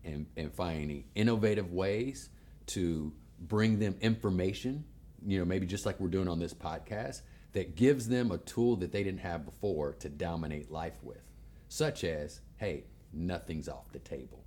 and, 0.03 0.25
and 0.35 0.53
finding 0.53 1.05
innovative 1.15 1.71
ways 1.71 2.27
to 2.65 3.09
bring 3.39 3.79
them 3.79 3.95
information, 4.01 4.83
you 5.25 5.39
know, 5.39 5.45
maybe 5.45 5.65
just 5.65 5.85
like 5.85 5.97
we're 5.97 6.09
doing 6.09 6.27
on 6.27 6.39
this 6.39 6.53
podcast, 6.53 7.21
that 7.53 7.77
gives 7.77 8.09
them 8.09 8.31
a 8.31 8.37
tool 8.39 8.75
that 8.75 8.91
they 8.91 9.01
didn't 9.01 9.21
have 9.21 9.45
before 9.45 9.93
to 9.93 10.09
dominate 10.09 10.69
life 10.69 11.01
with, 11.01 11.23
such 11.69 12.03
as, 12.03 12.41
hey, 12.57 12.83
nothing's 13.13 13.69
off 13.69 13.89
the 13.93 13.99
table. 13.99 14.43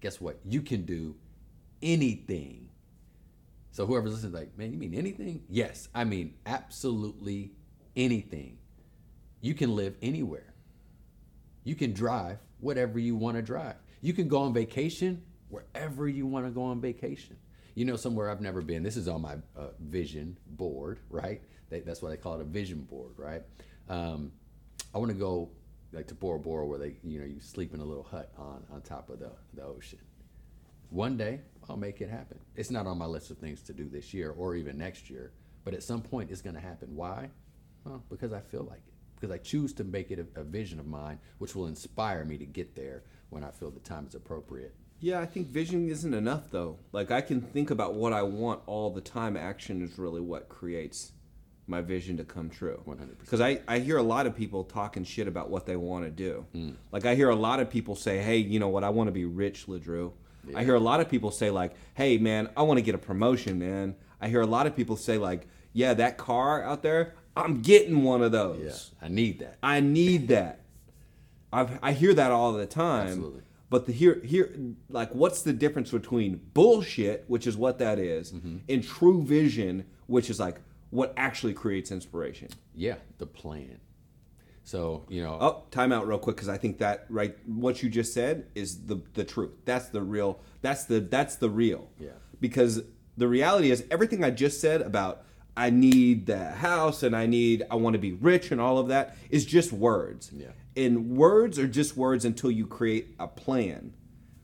Guess 0.00 0.20
what? 0.20 0.38
You 0.44 0.62
can 0.62 0.82
do 0.84 1.16
anything. 1.82 2.68
So 3.72 3.86
whoever's 3.86 4.12
listening, 4.12 4.34
like, 4.34 4.56
man, 4.56 4.70
you 4.70 4.78
mean 4.78 4.94
anything? 4.94 5.42
Yes, 5.48 5.88
I 5.92 6.04
mean 6.04 6.34
absolutely 6.46 7.50
anything. 7.96 8.58
You 9.40 9.54
can 9.54 9.74
live 9.74 9.96
anywhere. 10.00 10.54
You 11.64 11.74
can 11.74 11.92
drive 11.92 12.38
whatever 12.60 12.98
you 12.98 13.16
want 13.16 13.36
to 13.36 13.42
drive. 13.42 13.76
You 14.00 14.12
can 14.12 14.28
go 14.28 14.38
on 14.38 14.52
vacation 14.52 15.22
wherever 15.48 16.08
you 16.08 16.26
want 16.26 16.46
to 16.46 16.50
go 16.50 16.64
on 16.64 16.80
vacation. 16.80 17.36
You 17.74 17.84
know, 17.84 17.96
somewhere 17.96 18.30
I've 18.30 18.40
never 18.40 18.62
been. 18.62 18.82
This 18.82 18.96
is 18.96 19.08
on 19.08 19.20
my 19.22 19.34
uh, 19.56 19.68
vision 19.80 20.38
board, 20.46 20.98
right? 21.10 21.42
They, 21.68 21.80
that's 21.80 22.00
why 22.00 22.10
they 22.10 22.16
call 22.16 22.36
it 22.36 22.40
a 22.40 22.44
vision 22.44 22.82
board, 22.82 23.12
right? 23.18 23.42
Um, 23.88 24.32
I 24.94 24.98
want 24.98 25.10
to 25.10 25.16
go 25.16 25.50
like 25.92 26.06
to 26.08 26.14
Bora 26.14 26.38
Bora, 26.38 26.66
where 26.66 26.78
they, 26.78 26.96
you 27.02 27.20
know, 27.20 27.26
you 27.26 27.40
sleep 27.40 27.74
in 27.74 27.80
a 27.80 27.84
little 27.84 28.02
hut 28.02 28.32
on 28.36 28.64
on 28.72 28.80
top 28.82 29.10
of 29.10 29.18
the 29.18 29.32
the 29.54 29.62
ocean. 29.62 29.98
One 30.90 31.16
day 31.16 31.40
I'll 31.68 31.76
make 31.76 32.00
it 32.00 32.08
happen. 32.08 32.38
It's 32.54 32.70
not 32.70 32.86
on 32.86 32.98
my 32.98 33.06
list 33.06 33.30
of 33.30 33.38
things 33.38 33.62
to 33.64 33.72
do 33.72 33.88
this 33.88 34.14
year 34.14 34.30
or 34.30 34.54
even 34.54 34.78
next 34.78 35.10
year, 35.10 35.32
but 35.64 35.74
at 35.74 35.82
some 35.82 36.00
point 36.00 36.30
it's 36.30 36.42
going 36.42 36.54
to 36.54 36.60
happen. 36.60 36.94
Why? 36.94 37.30
Well, 37.84 38.04
because 38.08 38.32
I 38.32 38.40
feel 38.40 38.64
like 38.64 38.82
it. 38.86 38.94
Because 39.16 39.34
I 39.34 39.38
choose 39.38 39.72
to 39.74 39.84
make 39.84 40.10
it 40.10 40.18
a, 40.18 40.40
a 40.40 40.44
vision 40.44 40.78
of 40.78 40.86
mine, 40.86 41.18
which 41.38 41.54
will 41.54 41.66
inspire 41.66 42.24
me 42.24 42.38
to 42.38 42.46
get 42.46 42.76
there 42.76 43.02
when 43.30 43.42
I 43.42 43.50
feel 43.50 43.70
the 43.70 43.80
time 43.80 44.06
is 44.06 44.14
appropriate. 44.14 44.74
Yeah, 45.00 45.20
I 45.20 45.26
think 45.26 45.48
vision 45.48 45.88
isn't 45.88 46.14
enough 46.14 46.50
though. 46.50 46.78
Like 46.92 47.10
I 47.10 47.20
can 47.20 47.40
think 47.40 47.70
about 47.70 47.94
what 47.94 48.12
I 48.12 48.22
want 48.22 48.62
all 48.66 48.90
the 48.90 49.00
time. 49.00 49.36
Action 49.36 49.82
is 49.82 49.98
really 49.98 50.20
what 50.20 50.48
creates 50.48 51.12
my 51.66 51.80
vision 51.80 52.16
to 52.16 52.24
come 52.24 52.48
true. 52.48 52.80
100%. 52.86 53.18
Because 53.18 53.40
I, 53.40 53.60
I 53.66 53.80
hear 53.80 53.96
a 53.96 54.02
lot 54.02 54.26
of 54.26 54.36
people 54.36 54.64
talking 54.64 55.04
shit 55.04 55.26
about 55.26 55.50
what 55.50 55.66
they 55.66 55.76
want 55.76 56.04
to 56.04 56.10
do. 56.10 56.46
Mm. 56.54 56.76
Like 56.92 57.04
I 57.04 57.14
hear 57.14 57.28
a 57.28 57.36
lot 57.36 57.60
of 57.60 57.68
people 57.68 57.96
say, 57.96 58.18
hey, 58.18 58.36
you 58.36 58.60
know 58.60 58.68
what, 58.68 58.84
I 58.84 58.90
want 58.90 59.08
to 59.08 59.12
be 59.12 59.24
rich, 59.24 59.66
Ladrew. 59.66 60.12
I 60.54 60.62
hear 60.62 60.76
a 60.76 60.80
lot 60.80 61.00
of 61.00 61.08
people 61.08 61.30
say 61.30 61.50
like, 61.50 61.72
hey 61.94 62.18
man, 62.18 62.48
I 62.56 62.62
want 62.62 62.78
to 62.78 62.82
get 62.82 62.94
a 62.94 62.98
promotion, 62.98 63.58
man. 63.58 63.96
I 64.20 64.28
hear 64.28 64.40
a 64.40 64.46
lot 64.46 64.66
of 64.66 64.76
people 64.76 64.96
say 64.96 65.18
like, 65.18 65.48
yeah, 65.72 65.94
that 65.94 66.16
car 66.18 66.62
out 66.62 66.82
there, 66.82 67.14
I'm 67.36 67.60
getting 67.60 68.02
one 68.02 68.22
of 68.22 68.32
those. 68.32 68.92
Yeah, 69.00 69.06
I 69.06 69.08
need 69.08 69.38
that. 69.40 69.58
I 69.62 69.80
need 69.80 70.28
that. 70.28 70.60
I've, 71.52 71.78
I 71.82 71.92
hear 71.92 72.14
that 72.14 72.30
all 72.30 72.52
the 72.52 72.66
time. 72.66 73.08
Absolutely. 73.08 73.42
But 73.68 73.86
the 73.86 73.92
here 73.92 74.20
here 74.24 74.54
like 74.88 75.10
what's 75.10 75.42
the 75.42 75.52
difference 75.52 75.90
between 75.90 76.40
bullshit, 76.54 77.24
which 77.26 77.46
is 77.46 77.56
what 77.56 77.78
that 77.78 77.98
is, 77.98 78.32
mm-hmm. 78.32 78.58
and 78.68 78.84
true 78.84 79.22
vision, 79.22 79.86
which 80.06 80.30
is 80.30 80.38
like 80.38 80.60
what 80.90 81.12
actually 81.16 81.52
creates 81.52 81.90
inspiration. 81.90 82.48
Yeah, 82.74 82.96
the 83.18 83.26
plan. 83.26 83.80
So 84.62 85.04
you 85.08 85.22
know, 85.22 85.38
Oh, 85.40 85.64
time 85.70 85.92
out 85.92 86.06
real 86.06 86.18
quick 86.18 86.36
because 86.36 86.48
I 86.48 86.58
think 86.58 86.78
that 86.78 87.06
right 87.08 87.36
what 87.46 87.82
you 87.82 87.88
just 87.88 88.14
said 88.14 88.46
is 88.54 88.86
the 88.86 89.00
the 89.14 89.24
truth. 89.24 89.50
That's 89.64 89.88
the 89.88 90.02
real. 90.02 90.40
That's 90.62 90.84
the 90.84 91.00
that's 91.00 91.36
the 91.36 91.50
real. 91.50 91.88
Yeah. 91.98 92.10
Because 92.40 92.82
the 93.16 93.26
reality 93.26 93.70
is 93.70 93.84
everything 93.90 94.22
I 94.22 94.30
just 94.30 94.60
said 94.60 94.80
about 94.82 95.24
I 95.56 95.70
need 95.70 96.26
the 96.26 96.50
house 96.50 97.02
and 97.02 97.16
I 97.16 97.26
need 97.26 97.64
I 97.70 97.76
want 97.76 97.94
to 97.94 97.98
be 97.98 98.12
rich 98.12 98.50
and 98.50 98.60
all 98.60 98.78
of 98.78 98.88
that 98.88 99.16
is 99.30 99.46
just 99.46 99.72
words. 99.72 100.30
Yeah. 100.34 100.48
And 100.76 101.16
words 101.16 101.58
are 101.58 101.66
just 101.66 101.96
words 101.96 102.24
until 102.24 102.50
you 102.50 102.66
create 102.66 103.14
a 103.18 103.26
plan, 103.26 103.94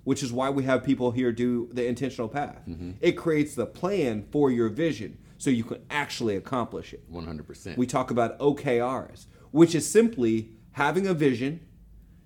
which 0.04 0.22
is 0.22 0.32
why 0.32 0.48
we 0.48 0.64
have 0.64 0.82
people 0.82 1.10
here 1.10 1.32
do 1.32 1.68
the 1.72 1.86
intentional 1.86 2.28
path. 2.28 2.62
Mm-hmm. 2.66 2.92
It 3.00 3.12
creates 3.12 3.54
the 3.54 3.66
plan 3.66 4.26
for 4.30 4.50
your 4.50 4.70
vision 4.70 5.18
so 5.36 5.50
you 5.50 5.64
can 5.64 5.82
actually 5.90 6.36
accomplish 6.36 6.94
it. 6.94 7.04
one 7.08 7.26
hundred 7.26 7.46
percent. 7.46 7.76
We 7.76 7.86
talk 7.86 8.10
about 8.10 8.38
OKRs, 8.38 9.26
which 9.50 9.74
is 9.74 9.86
simply 9.86 10.52
having 10.72 11.06
a 11.06 11.14
vision. 11.14 11.60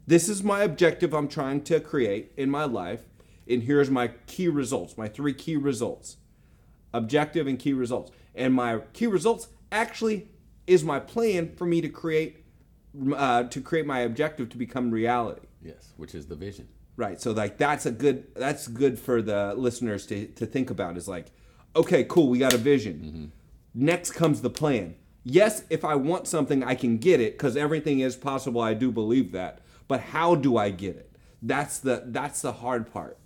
This 0.07 0.28
is 0.28 0.45
my 0.45 0.62
objective 0.62 1.12
I'm 1.12 1.26
trying 1.26 1.62
to 1.62 1.81
create 1.81 2.31
in 2.37 2.49
my 2.49 2.64
life, 2.64 3.09
and 3.49 3.64
here's 3.64 3.90
my 3.90 4.09
key 4.28 4.47
results, 4.47 4.97
my 4.97 5.09
three 5.09 5.35
key 5.35 5.57
results 5.57 6.19
objective 6.93 7.47
and 7.47 7.59
key 7.59 7.73
results. 7.73 8.11
And 8.35 8.55
my 8.55 8.81
key 8.93 9.07
results 9.07 9.49
actually 9.73 10.28
is 10.66 10.85
my 10.85 11.00
plan 11.00 11.55
for 11.57 11.66
me 11.66 11.81
to 11.81 11.88
create 11.88 12.45
uh, 13.14 13.45
to 13.45 13.61
create 13.61 13.87
my 13.87 14.00
objective 14.00 14.49
to 14.50 14.57
become 14.57 14.90
reality. 14.90 15.47
Yes, 15.62 15.93
which 15.97 16.14
is 16.14 16.26
the 16.26 16.35
vision. 16.37 16.69
Right. 16.97 17.21
So 17.21 17.33
like 17.33 17.59
that's 17.59 17.87
a 17.87 17.90
good 17.90 18.35
that's 18.35 18.69
good 18.69 18.99
for 18.99 19.21
the 19.21 19.55
listeners 19.55 20.07
to, 20.07 20.26
to 20.28 20.47
think 20.47 20.71
about 20.71 20.97
is 20.97 21.07
like, 21.07 21.26
okay, 21.75 22.05
cool, 22.05 22.28
we 22.28 22.38
got 22.38 22.55
a 22.55 22.59
vision. 22.59 23.33
Next 23.75 24.12
comes 24.12 24.40
the 24.40 24.50
plan. 24.50 24.95
Yes, 25.23 25.64
if 25.69 25.85
I 25.85 25.97
want 25.97 26.26
something, 26.26 26.62
I 26.64 26.75
can 26.75 26.99
get 26.99 27.21
it 27.21 27.35
because 27.35 27.57
everything 27.57 28.00
is 28.00 28.16
possible. 28.16 28.61
I 28.61 28.75
do 28.75 28.90
believe 28.90 29.33
that. 29.33 29.61
But 29.88 30.00
how 30.00 30.35
do 30.35 30.57
I 30.57 30.71
get 30.71 30.97
it? 30.97 31.12
That's 31.43 31.78
the 31.78 32.05
that's 32.07 32.40
the 32.40 32.52
hard 32.52 32.90
part. 32.90 33.19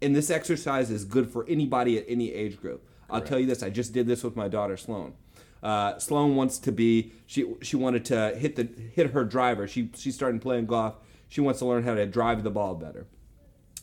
And 0.00 0.16
this 0.16 0.30
exercise 0.30 0.90
is 0.90 1.04
good 1.04 1.30
for 1.30 1.44
anybody 1.48 1.98
at 1.98 2.04
any 2.08 2.32
age 2.32 2.60
group. 2.60 2.87
I'll 3.10 3.20
tell 3.20 3.38
you 3.38 3.46
this. 3.46 3.62
I 3.62 3.70
just 3.70 3.92
did 3.92 4.06
this 4.06 4.22
with 4.22 4.36
my 4.36 4.48
daughter 4.48 4.76
Sloan. 4.76 5.14
Uh, 5.62 5.98
Sloan 5.98 6.36
wants 6.36 6.58
to 6.58 6.72
be. 6.72 7.12
She 7.26 7.54
she 7.62 7.76
wanted 7.76 8.04
to 8.06 8.36
hit 8.36 8.56
the 8.56 8.68
hit 8.94 9.10
her 9.10 9.24
driver. 9.24 9.66
She 9.66 9.90
she's 9.96 10.14
starting 10.14 10.40
playing 10.40 10.66
golf. 10.66 10.96
She 11.28 11.40
wants 11.40 11.58
to 11.60 11.66
learn 11.66 11.84
how 11.84 11.94
to 11.94 12.06
drive 12.06 12.42
the 12.42 12.50
ball 12.50 12.74
better. 12.74 13.06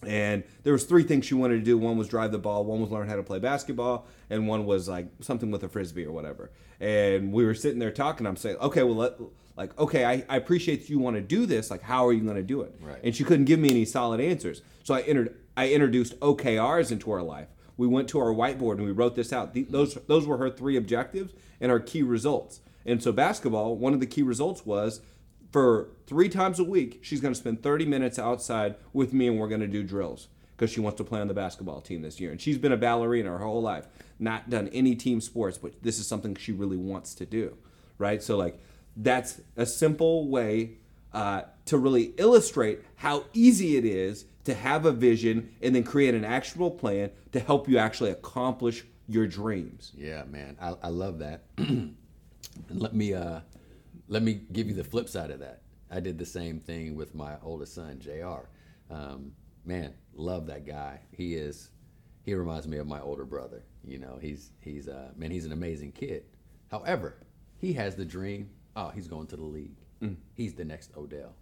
And 0.05 0.43
there 0.63 0.73
was 0.73 0.83
three 0.83 1.03
things 1.03 1.25
she 1.25 1.35
wanted 1.35 1.55
to 1.55 1.61
do. 1.63 1.77
One 1.77 1.97
was 1.97 2.07
drive 2.07 2.31
the 2.31 2.37
ball, 2.37 2.65
one 2.65 2.81
was 2.81 2.91
learn 2.91 3.07
how 3.07 3.15
to 3.15 3.23
play 3.23 3.39
basketball, 3.39 4.07
and 4.29 4.47
one 4.47 4.65
was 4.65 4.87
like 4.87 5.07
something 5.21 5.51
with 5.51 5.63
a 5.63 5.69
frisbee 5.69 6.05
or 6.05 6.11
whatever. 6.11 6.51
And 6.79 7.31
we 7.31 7.45
were 7.45 7.53
sitting 7.55 7.79
there 7.79 7.91
talking. 7.91 8.27
I'm 8.27 8.35
saying, 8.35 8.57
okay, 8.57 8.83
well, 8.83 8.95
let, 8.95 9.13
like, 9.55 9.77
okay, 9.79 10.05
I, 10.05 10.25
I 10.27 10.35
appreciate 10.35 10.81
that 10.81 10.89
you 10.89 10.99
want 10.99 11.15
to 11.15 11.21
do 11.21 11.45
this. 11.45 11.71
Like, 11.71 11.81
how 11.81 12.05
are 12.05 12.13
you 12.13 12.21
going 12.21 12.35
to 12.35 12.43
do 12.43 12.61
it? 12.61 12.75
Right. 12.81 12.99
And 13.03 13.15
she 13.15 13.23
couldn't 13.23 13.45
give 13.45 13.59
me 13.59 13.69
any 13.69 13.85
solid 13.85 14.19
answers. 14.19 14.61
So 14.83 14.93
I 14.93 15.01
entered, 15.01 15.35
I 15.55 15.69
introduced 15.69 16.19
OKRs 16.19 16.91
into 16.91 17.11
our 17.11 17.23
life. 17.23 17.47
We 17.77 17.87
went 17.87 18.07
to 18.09 18.19
our 18.19 18.33
whiteboard 18.33 18.73
and 18.73 18.85
we 18.85 18.91
wrote 18.91 19.15
this 19.15 19.33
out. 19.33 19.55
Those 19.69 19.95
those 20.07 20.25
were 20.25 20.37
her 20.37 20.49
three 20.49 20.77
objectives 20.77 21.33
and 21.59 21.71
our 21.71 21.79
key 21.79 22.03
results. 22.03 22.61
And 22.85 23.01
so 23.01 23.11
basketball, 23.11 23.75
one 23.75 23.93
of 23.93 23.99
the 23.99 24.05
key 24.05 24.21
results 24.21 24.65
was 24.65 25.01
for 25.51 25.89
three 26.05 26.29
times 26.29 26.59
a 26.59 26.63
week, 26.63 26.99
she's 27.01 27.21
going 27.21 27.33
to 27.33 27.39
spend 27.39 27.63
30 27.63 27.85
minutes 27.85 28.19
outside 28.19 28.75
with 28.93 29.13
me 29.13 29.27
and 29.27 29.39
we're 29.39 29.47
going 29.47 29.61
to 29.61 29.67
do 29.67 29.83
drills 29.83 30.27
because 30.55 30.71
she 30.71 30.79
wants 30.79 30.97
to 30.97 31.03
play 31.03 31.19
on 31.19 31.27
the 31.27 31.33
basketball 31.33 31.81
team 31.81 32.01
this 32.01 32.19
year. 32.19 32.31
And 32.31 32.39
she's 32.39 32.57
been 32.57 32.71
a 32.71 32.77
ballerina 32.77 33.29
her 33.29 33.39
whole 33.39 33.61
life, 33.61 33.87
not 34.19 34.49
done 34.49 34.69
any 34.69 34.95
team 34.95 35.21
sports, 35.21 35.57
but 35.57 35.73
this 35.81 35.99
is 35.99 36.07
something 36.07 36.35
she 36.35 36.51
really 36.51 36.77
wants 36.77 37.13
to 37.15 37.25
do, 37.25 37.57
right? 37.97 38.21
So, 38.21 38.37
like, 38.37 38.59
that's 38.95 39.41
a 39.57 39.65
simple 39.65 40.29
way 40.29 40.71
uh, 41.13 41.43
to 41.65 41.77
really 41.77 42.13
illustrate 42.17 42.81
how 42.95 43.25
easy 43.33 43.77
it 43.77 43.85
is 43.85 44.25
to 44.45 44.53
have 44.53 44.85
a 44.85 44.91
vision 44.91 45.53
and 45.61 45.75
then 45.75 45.83
create 45.83 46.13
an 46.15 46.23
actionable 46.23 46.71
plan 46.71 47.11
to 47.31 47.39
help 47.39 47.67
you 47.67 47.77
actually 47.77 48.11
accomplish 48.11 48.85
your 49.07 49.27
dreams. 49.27 49.91
Yeah, 49.95 50.23
man, 50.23 50.57
I, 50.59 50.75
I 50.83 50.87
love 50.89 51.19
that. 51.19 51.43
let 52.69 52.95
me 52.95 53.13
uh, 53.13 53.41
let 54.07 54.23
me 54.23 54.41
give 54.51 54.67
you 54.67 54.73
the 54.73 54.83
flip 54.83 55.09
side 55.09 55.31
of 55.31 55.39
that. 55.39 55.61
I 55.91 55.99
did 55.99 56.17
the 56.17 56.25
same 56.25 56.59
thing 56.59 56.95
with 56.95 57.13
my 57.13 57.35
oldest 57.43 57.75
son, 57.75 57.99
Jr. 57.99 58.47
Um, 58.89 59.33
man, 59.65 59.93
love 60.13 60.47
that 60.47 60.65
guy. 60.65 61.01
He 61.11 61.35
is. 61.35 61.69
He 62.23 62.33
reminds 62.33 62.67
me 62.67 62.77
of 62.77 62.87
my 62.87 62.99
older 63.01 63.25
brother. 63.25 63.63
You 63.83 63.99
know, 63.99 64.17
he's 64.19 64.51
he's 64.61 64.87
uh, 64.87 65.11
man, 65.15 65.31
he's 65.31 65.45
an 65.45 65.51
amazing 65.51 65.91
kid. 65.91 66.23
However, 66.71 67.17
he 67.57 67.73
has 67.73 67.95
the 67.95 68.05
dream. 68.05 68.49
Oh, 68.75 68.89
he's 68.89 69.07
going 69.07 69.27
to 69.27 69.35
the 69.37 69.43
league. 69.43 69.77
He's 70.33 70.53
the 70.53 70.65
next 70.65 70.91
Odell. 70.97 71.33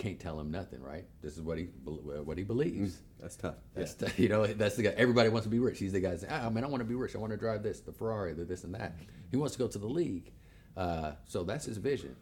Can't 0.00 0.18
tell 0.18 0.40
him 0.40 0.50
nothing, 0.50 0.82
right? 0.82 1.04
This 1.20 1.36
is 1.36 1.42
what 1.42 1.58
he 1.58 1.64
what 1.64 2.38
he 2.38 2.42
believes. 2.42 3.02
That's 3.20 3.36
tough. 3.36 3.56
That's 3.74 3.92
the, 3.92 4.10
you 4.16 4.30
know 4.30 4.46
that's 4.46 4.76
the 4.76 4.84
guy. 4.84 4.94
Everybody 4.96 5.28
wants 5.28 5.44
to 5.44 5.50
be 5.50 5.58
rich. 5.58 5.78
He's 5.78 5.92
the 5.92 6.00
guy 6.00 6.16
saying, 6.16 6.32
"Ah, 6.32 6.48
man, 6.48 6.64
I 6.64 6.68
want 6.68 6.80
to 6.80 6.86
be 6.86 6.94
rich. 6.94 7.14
I 7.14 7.18
want 7.18 7.32
to 7.32 7.36
drive 7.36 7.62
this, 7.62 7.80
the 7.80 7.92
Ferrari, 7.92 8.32
the 8.32 8.46
this 8.46 8.64
and 8.64 8.74
that." 8.74 8.96
He 9.30 9.36
wants 9.36 9.56
to 9.56 9.58
go 9.58 9.68
to 9.68 9.76
the 9.76 9.86
league. 9.86 10.32
Uh, 10.74 11.12
so 11.26 11.44
that's 11.44 11.66
his 11.66 11.76
vision. 11.76 12.16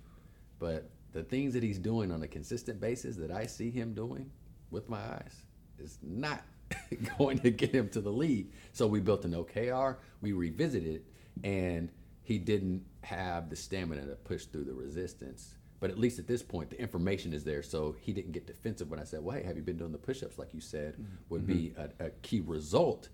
But 0.58 0.90
the 1.12 1.22
things 1.22 1.54
that 1.54 1.62
he's 1.62 1.78
doing 1.78 2.10
on 2.10 2.20
a 2.24 2.26
consistent 2.26 2.80
basis 2.80 3.14
that 3.14 3.30
I 3.30 3.46
see 3.46 3.70
him 3.70 3.94
doing 3.94 4.28
with 4.72 4.88
my 4.88 4.98
eyes 4.98 5.36
is 5.78 5.98
not 6.02 6.42
going 7.18 7.38
to 7.38 7.52
get 7.52 7.72
him 7.72 7.88
to 7.90 8.00
the 8.00 8.10
league. 8.10 8.50
So 8.72 8.88
we 8.88 8.98
built 8.98 9.24
an 9.24 9.34
OKR. 9.34 9.98
We 10.20 10.32
revisited 10.32 10.96
it, 10.96 11.04
and 11.44 11.90
he 12.24 12.38
didn't 12.38 12.84
have 13.02 13.50
the 13.50 13.56
stamina 13.56 14.04
to 14.06 14.16
push 14.16 14.46
through 14.46 14.64
the 14.64 14.74
resistance. 14.74 15.54
But 15.80 15.90
at 15.90 15.98
least 15.98 16.18
at 16.18 16.26
this 16.26 16.42
point, 16.42 16.70
the 16.70 16.80
information 16.80 17.32
is 17.32 17.44
there, 17.44 17.62
so 17.62 17.94
he 18.00 18.12
didn't 18.12 18.32
get 18.32 18.46
defensive 18.46 18.90
when 18.90 18.98
I 18.98 19.04
said, 19.04 19.22
"Well, 19.22 19.36
hey, 19.36 19.44
have 19.44 19.56
you 19.56 19.62
been 19.62 19.76
doing 19.76 19.92
the 19.92 19.98
push-ups?" 19.98 20.38
Like 20.38 20.52
you 20.52 20.60
said, 20.60 20.94
mm-hmm. 20.94 21.04
would 21.28 21.46
be 21.46 21.72
mm-hmm. 21.78 22.02
a, 22.02 22.06
a 22.06 22.10
key 22.22 22.40
result 22.40 23.08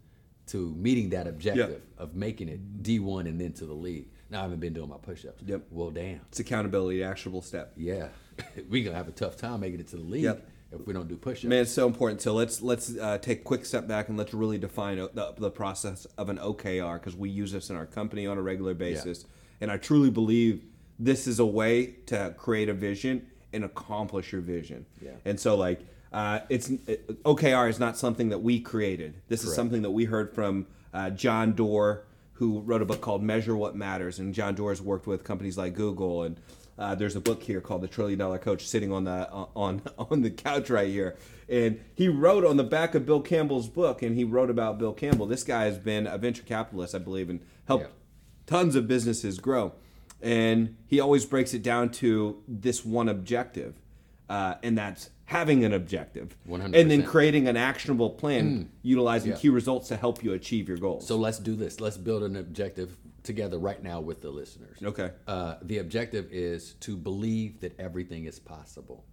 to 0.46 0.74
meeting 0.74 1.10
that 1.10 1.26
objective 1.26 1.82
of 1.98 2.14
making 2.14 2.48
it 2.48 2.82
D1 2.82 3.26
and 3.26 3.40
then 3.40 3.52
to 3.54 3.66
the 3.66 3.74
league. 3.74 4.08
Now 4.30 4.40
I 4.40 4.42
haven't 4.42 4.60
been 4.60 4.72
doing 4.72 4.88
my 4.88 4.98
push-ups. 4.98 5.42
Yep. 5.46 5.66
Well, 5.70 5.90
damn. 5.90 6.20
It's 6.28 6.40
accountability, 6.40 7.02
actionable 7.02 7.42
step. 7.42 7.72
Yeah, 7.76 8.08
We're 8.68 8.84
gonna 8.84 8.96
have 8.96 9.08
a 9.08 9.12
tough 9.12 9.36
time 9.36 9.60
making 9.60 9.80
it 9.80 9.88
to 9.88 9.96
the 9.96 10.02
league 10.02 10.24
Yep. 10.24 10.48
if 10.72 10.86
we 10.86 10.92
don't 10.92 11.08
do 11.08 11.16
push-ups. 11.16 11.44
Man, 11.44 11.62
it's 11.62 11.72
so 11.72 11.86
important. 11.86 12.20
So 12.20 12.34
let's 12.34 12.60
let's 12.62 12.96
uh, 12.96 13.18
take 13.18 13.40
a 13.40 13.44
quick 13.44 13.64
step 13.64 13.86
back 13.86 14.08
and 14.08 14.18
let's 14.18 14.34
really 14.34 14.58
define 14.58 14.98
o- 14.98 15.10
the, 15.12 15.34
the 15.36 15.50
process 15.50 16.04
of 16.18 16.28
an 16.28 16.38
OKR 16.38 16.94
because 16.94 17.16
we 17.16 17.30
use 17.30 17.52
this 17.52 17.70
in 17.70 17.76
our 17.76 17.86
company 17.86 18.26
on 18.26 18.38
a 18.38 18.42
regular 18.42 18.74
basis, 18.74 19.24
and 19.60 19.70
I 19.70 19.76
truly 19.76 20.10
believe 20.10 20.64
this 20.98 21.26
is 21.26 21.38
a 21.38 21.46
way 21.46 21.86
to 22.06 22.34
create 22.36 22.68
a 22.68 22.74
vision 22.74 23.26
and 23.52 23.64
accomplish 23.64 24.32
your 24.32 24.40
vision. 24.40 24.86
Yeah. 25.00 25.12
And 25.24 25.38
so 25.38 25.56
like 25.56 25.80
uh, 26.12 26.40
it's 26.48 26.70
it, 26.70 27.22
OKR 27.24 27.68
is 27.68 27.80
not 27.80 27.96
something 27.98 28.28
that 28.28 28.38
we 28.42 28.60
created. 28.60 29.14
This 29.28 29.42
is 29.44 29.54
something 29.54 29.82
that 29.82 29.90
we 29.90 30.04
heard 30.04 30.32
from 30.34 30.66
uh, 30.92 31.10
John 31.10 31.52
Doerr, 31.54 32.04
who 32.34 32.60
wrote 32.60 32.82
a 32.82 32.84
book 32.84 33.00
called 33.00 33.22
Measure 33.22 33.56
What 33.56 33.74
Matters, 33.74 34.18
and 34.20 34.32
John 34.32 34.54
Doerr 34.54 34.70
has 34.70 34.80
worked 34.80 35.06
with 35.06 35.24
companies 35.24 35.58
like 35.58 35.74
Google 35.74 36.22
and. 36.22 36.38
Uh, 36.76 36.92
there's 36.92 37.14
a 37.14 37.20
book 37.20 37.40
here 37.40 37.60
called 37.60 37.82
The 37.82 37.86
Trillion 37.86 38.18
Dollar 38.18 38.36
Coach, 38.36 38.66
sitting 38.66 38.90
on 38.90 39.04
the 39.04 39.30
on 39.30 39.80
on 39.96 40.22
the 40.22 40.30
couch 40.30 40.70
right 40.70 40.88
here, 40.88 41.16
and 41.48 41.80
he 41.94 42.08
wrote 42.08 42.44
on 42.44 42.56
the 42.56 42.64
back 42.64 42.96
of 42.96 43.06
Bill 43.06 43.20
Campbell's 43.20 43.68
book, 43.68 44.02
and 44.02 44.16
he 44.16 44.24
wrote 44.24 44.50
about 44.50 44.76
Bill 44.76 44.92
Campbell. 44.92 45.26
This 45.26 45.44
guy 45.44 45.66
has 45.66 45.78
been 45.78 46.08
a 46.08 46.18
venture 46.18 46.42
capitalist, 46.42 46.92
I 46.92 46.98
believe, 46.98 47.30
and 47.30 47.38
helped 47.68 47.84
Yeah. 47.84 47.90
tons 48.46 48.74
of 48.74 48.88
businesses 48.88 49.38
grow. 49.38 49.74
And 50.24 50.76
he 50.86 51.00
always 51.00 51.26
breaks 51.26 51.52
it 51.52 51.62
down 51.62 51.90
to 51.92 52.42
this 52.48 52.82
one 52.84 53.10
objective, 53.10 53.74
uh, 54.30 54.54
and 54.62 54.76
that's 54.78 55.10
having 55.26 55.64
an 55.64 55.72
objective, 55.74 56.34
100%. 56.48 56.74
and 56.74 56.90
then 56.90 57.02
creating 57.02 57.46
an 57.46 57.56
actionable 57.58 58.08
plan, 58.10 58.70
utilizing 58.82 59.32
Yeah. 59.32 59.36
key 59.38 59.48
results 59.50 59.88
to 59.88 59.96
help 59.96 60.24
you 60.24 60.32
achieve 60.32 60.66
your 60.68 60.78
goals. 60.78 61.06
So 61.06 61.16
let's 61.18 61.38
do 61.38 61.54
this. 61.54 61.78
Let's 61.78 61.98
build 61.98 62.22
an 62.22 62.36
objective 62.36 62.96
together 63.22 63.58
right 63.58 63.82
now 63.82 64.00
with 64.00 64.22
the 64.22 64.30
listeners. 64.30 64.78
Okay. 64.82 65.10
Uh, 65.26 65.56
the 65.62 65.78
objective 65.78 66.28
is 66.32 66.72
to 66.80 66.96
believe 66.96 67.60
that 67.60 67.78
everything 67.78 68.24
is 68.24 68.38
possible. 68.38 69.04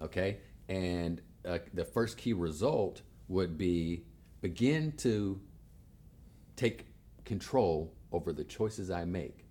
Okay. 0.00 0.38
And 0.68 1.20
uh, 1.44 1.58
the 1.74 1.84
first 1.84 2.16
key 2.16 2.32
result 2.32 3.02
would 3.28 3.58
be 3.58 4.04
begin 4.40 4.92
to 4.98 5.40
take 6.56 6.86
control 7.24 7.92
over 8.12 8.32
the 8.32 8.44
choices 8.44 8.90
I 8.90 9.04
make 9.04 9.46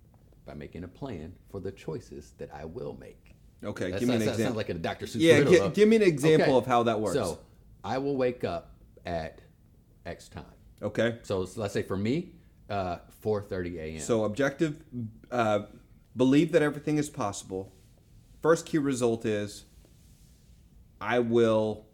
by 0.50 0.56
making 0.56 0.82
a 0.84 0.88
plan 0.88 1.32
for 1.48 1.60
the 1.60 1.70
choices 1.70 2.32
that 2.38 2.50
I 2.52 2.64
will 2.64 2.96
make. 3.00 3.34
okay, 3.62 3.90
That 3.92 4.00
give 4.00 4.08
me 4.08 4.16
an 4.16 4.22
example. 4.22 4.44
sounds 4.46 4.56
like 4.56 4.68
a 4.68 4.74
Dr. 4.74 5.06
Seuss 5.06 5.20
Yeah, 5.20 5.40
though. 5.42 5.70
give 5.70 5.88
me 5.88 5.96
an 5.96 6.02
example 6.02 6.48
Okay. 6.56 6.56
of 6.58 6.66
how 6.66 6.82
that 6.84 7.00
works. 7.00 7.14
So 7.14 7.38
I 7.84 7.98
will 7.98 8.16
wake 8.16 8.42
up 8.42 8.74
at 9.06 9.40
X 10.04 10.28
time. 10.28 10.44
okay. 10.82 11.18
So 11.22 11.46
let's 11.56 11.72
say 11.74 11.82
for 11.82 11.96
me, 11.96 12.32
uh, 12.68 12.98
4:30 13.22 13.78
a.m. 13.78 14.00
So 14.00 14.24
objective, 14.24 14.82
uh, 15.30 15.66
believe 16.16 16.50
that 16.52 16.62
everything 16.62 16.98
is 16.98 17.08
possible. 17.08 17.72
First 18.42 18.66
key 18.66 18.78
result 18.78 19.24
is, 19.26 19.64
I 21.00 21.18
will 21.20 21.86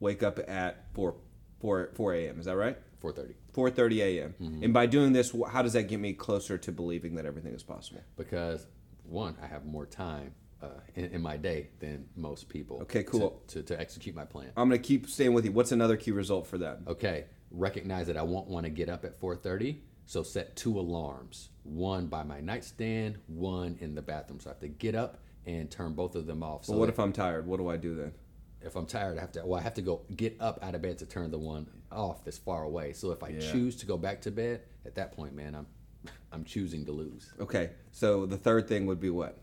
wake 0.00 0.22
up 0.22 0.38
at 0.48 0.84
4 0.94 1.14
4 1.60 1.90
4 1.94 2.14
a.m. 2.14 2.40
Is 2.40 2.44
that 2.46 2.56
right? 2.56 2.76
4:30 3.00 3.34
4:30 3.54 3.98
a.m. 3.98 4.34
Mm-hmm. 4.40 4.64
And 4.64 4.74
by 4.74 4.86
doing 4.86 5.12
this, 5.12 5.34
how 5.50 5.62
does 5.62 5.74
that 5.74 5.84
get 5.84 6.00
me 6.00 6.12
closer 6.12 6.58
to 6.58 6.72
believing 6.72 7.14
that 7.16 7.26
everything 7.26 7.54
is 7.54 7.62
possible? 7.62 8.02
because 8.16 8.66
one, 9.04 9.36
I 9.42 9.46
have 9.46 9.66
more 9.66 9.84
time 9.84 10.34
uh, 10.62 10.68
in, 10.94 11.06
in 11.06 11.22
my 11.22 11.36
day 11.36 11.68
than 11.80 12.06
most 12.16 12.48
people. 12.48 12.80
Okay, 12.82 13.02
cool. 13.02 13.42
To, 13.48 13.62
to, 13.62 13.74
to 13.74 13.80
execute 13.80 14.14
my 14.14 14.24
plan. 14.24 14.50
I'm 14.56 14.68
going 14.68 14.80
to 14.80 14.86
keep 14.86 15.08
staying 15.08 15.34
with 15.34 15.44
you. 15.44 15.52
What's 15.52 15.72
another 15.72 15.96
key 15.96 16.12
result 16.12 16.46
for 16.46 16.58
that? 16.58 16.80
Okay, 16.86 17.26
recognize 17.50 18.06
that 18.06 18.16
I 18.16 18.22
won't 18.22 18.48
want 18.48 18.64
to 18.64 18.70
get 18.70 18.88
up 18.88 19.04
at 19.04 19.20
4:30, 19.20 19.78
so 20.06 20.22
set 20.22 20.56
two 20.56 20.78
alarms. 20.78 21.50
One 21.64 22.06
by 22.06 22.22
my 22.22 22.40
nightstand, 22.40 23.18
one 23.26 23.76
in 23.80 23.94
the 23.94 24.02
bathroom. 24.02 24.40
So 24.40 24.50
I 24.50 24.52
have 24.52 24.60
to 24.60 24.68
get 24.68 24.94
up 24.94 25.18
and 25.46 25.70
turn 25.70 25.92
both 25.94 26.14
of 26.14 26.26
them 26.26 26.42
off. 26.42 26.64
So 26.64 26.72
Well, 26.72 26.80
what 26.80 26.86
that 26.86 26.92
if 26.92 27.00
I'm 27.00 27.12
tired? 27.12 27.46
What 27.46 27.58
do 27.58 27.68
I 27.68 27.76
do 27.76 27.94
then? 27.94 28.12
If 28.64 28.76
I'm 28.76 28.86
tired, 28.86 29.18
I 29.18 29.20
have 29.20 29.32
to. 29.32 29.44
Well, 29.46 29.58
I 29.58 29.62
have 29.62 29.74
to 29.74 29.82
go 29.82 30.02
get 30.14 30.36
up 30.40 30.58
out 30.62 30.74
of 30.74 30.82
bed 30.82 30.98
to 30.98 31.06
turn 31.06 31.30
the 31.30 31.38
one 31.38 31.66
off 31.90 32.24
that's 32.24 32.38
far 32.38 32.64
away. 32.64 32.92
So 32.92 33.10
if 33.12 33.22
I 33.22 33.28
Yeah. 33.28 33.52
choose 33.52 33.76
to 33.76 33.86
go 33.86 33.96
back 33.96 34.20
to 34.22 34.30
bed, 34.30 34.62
at 34.84 34.94
that 34.96 35.12
point, 35.12 35.34
man, 35.34 35.54
I'm 35.54 35.66
I'm 36.32 36.44
choosing 36.44 36.84
to 36.86 36.92
lose. 36.92 37.32
Okay, 37.40 37.70
so 37.92 38.26
the 38.26 38.36
third 38.38 38.66
thing 38.68 38.86
would 38.86 39.00
be 39.00 39.10
what? 39.10 39.38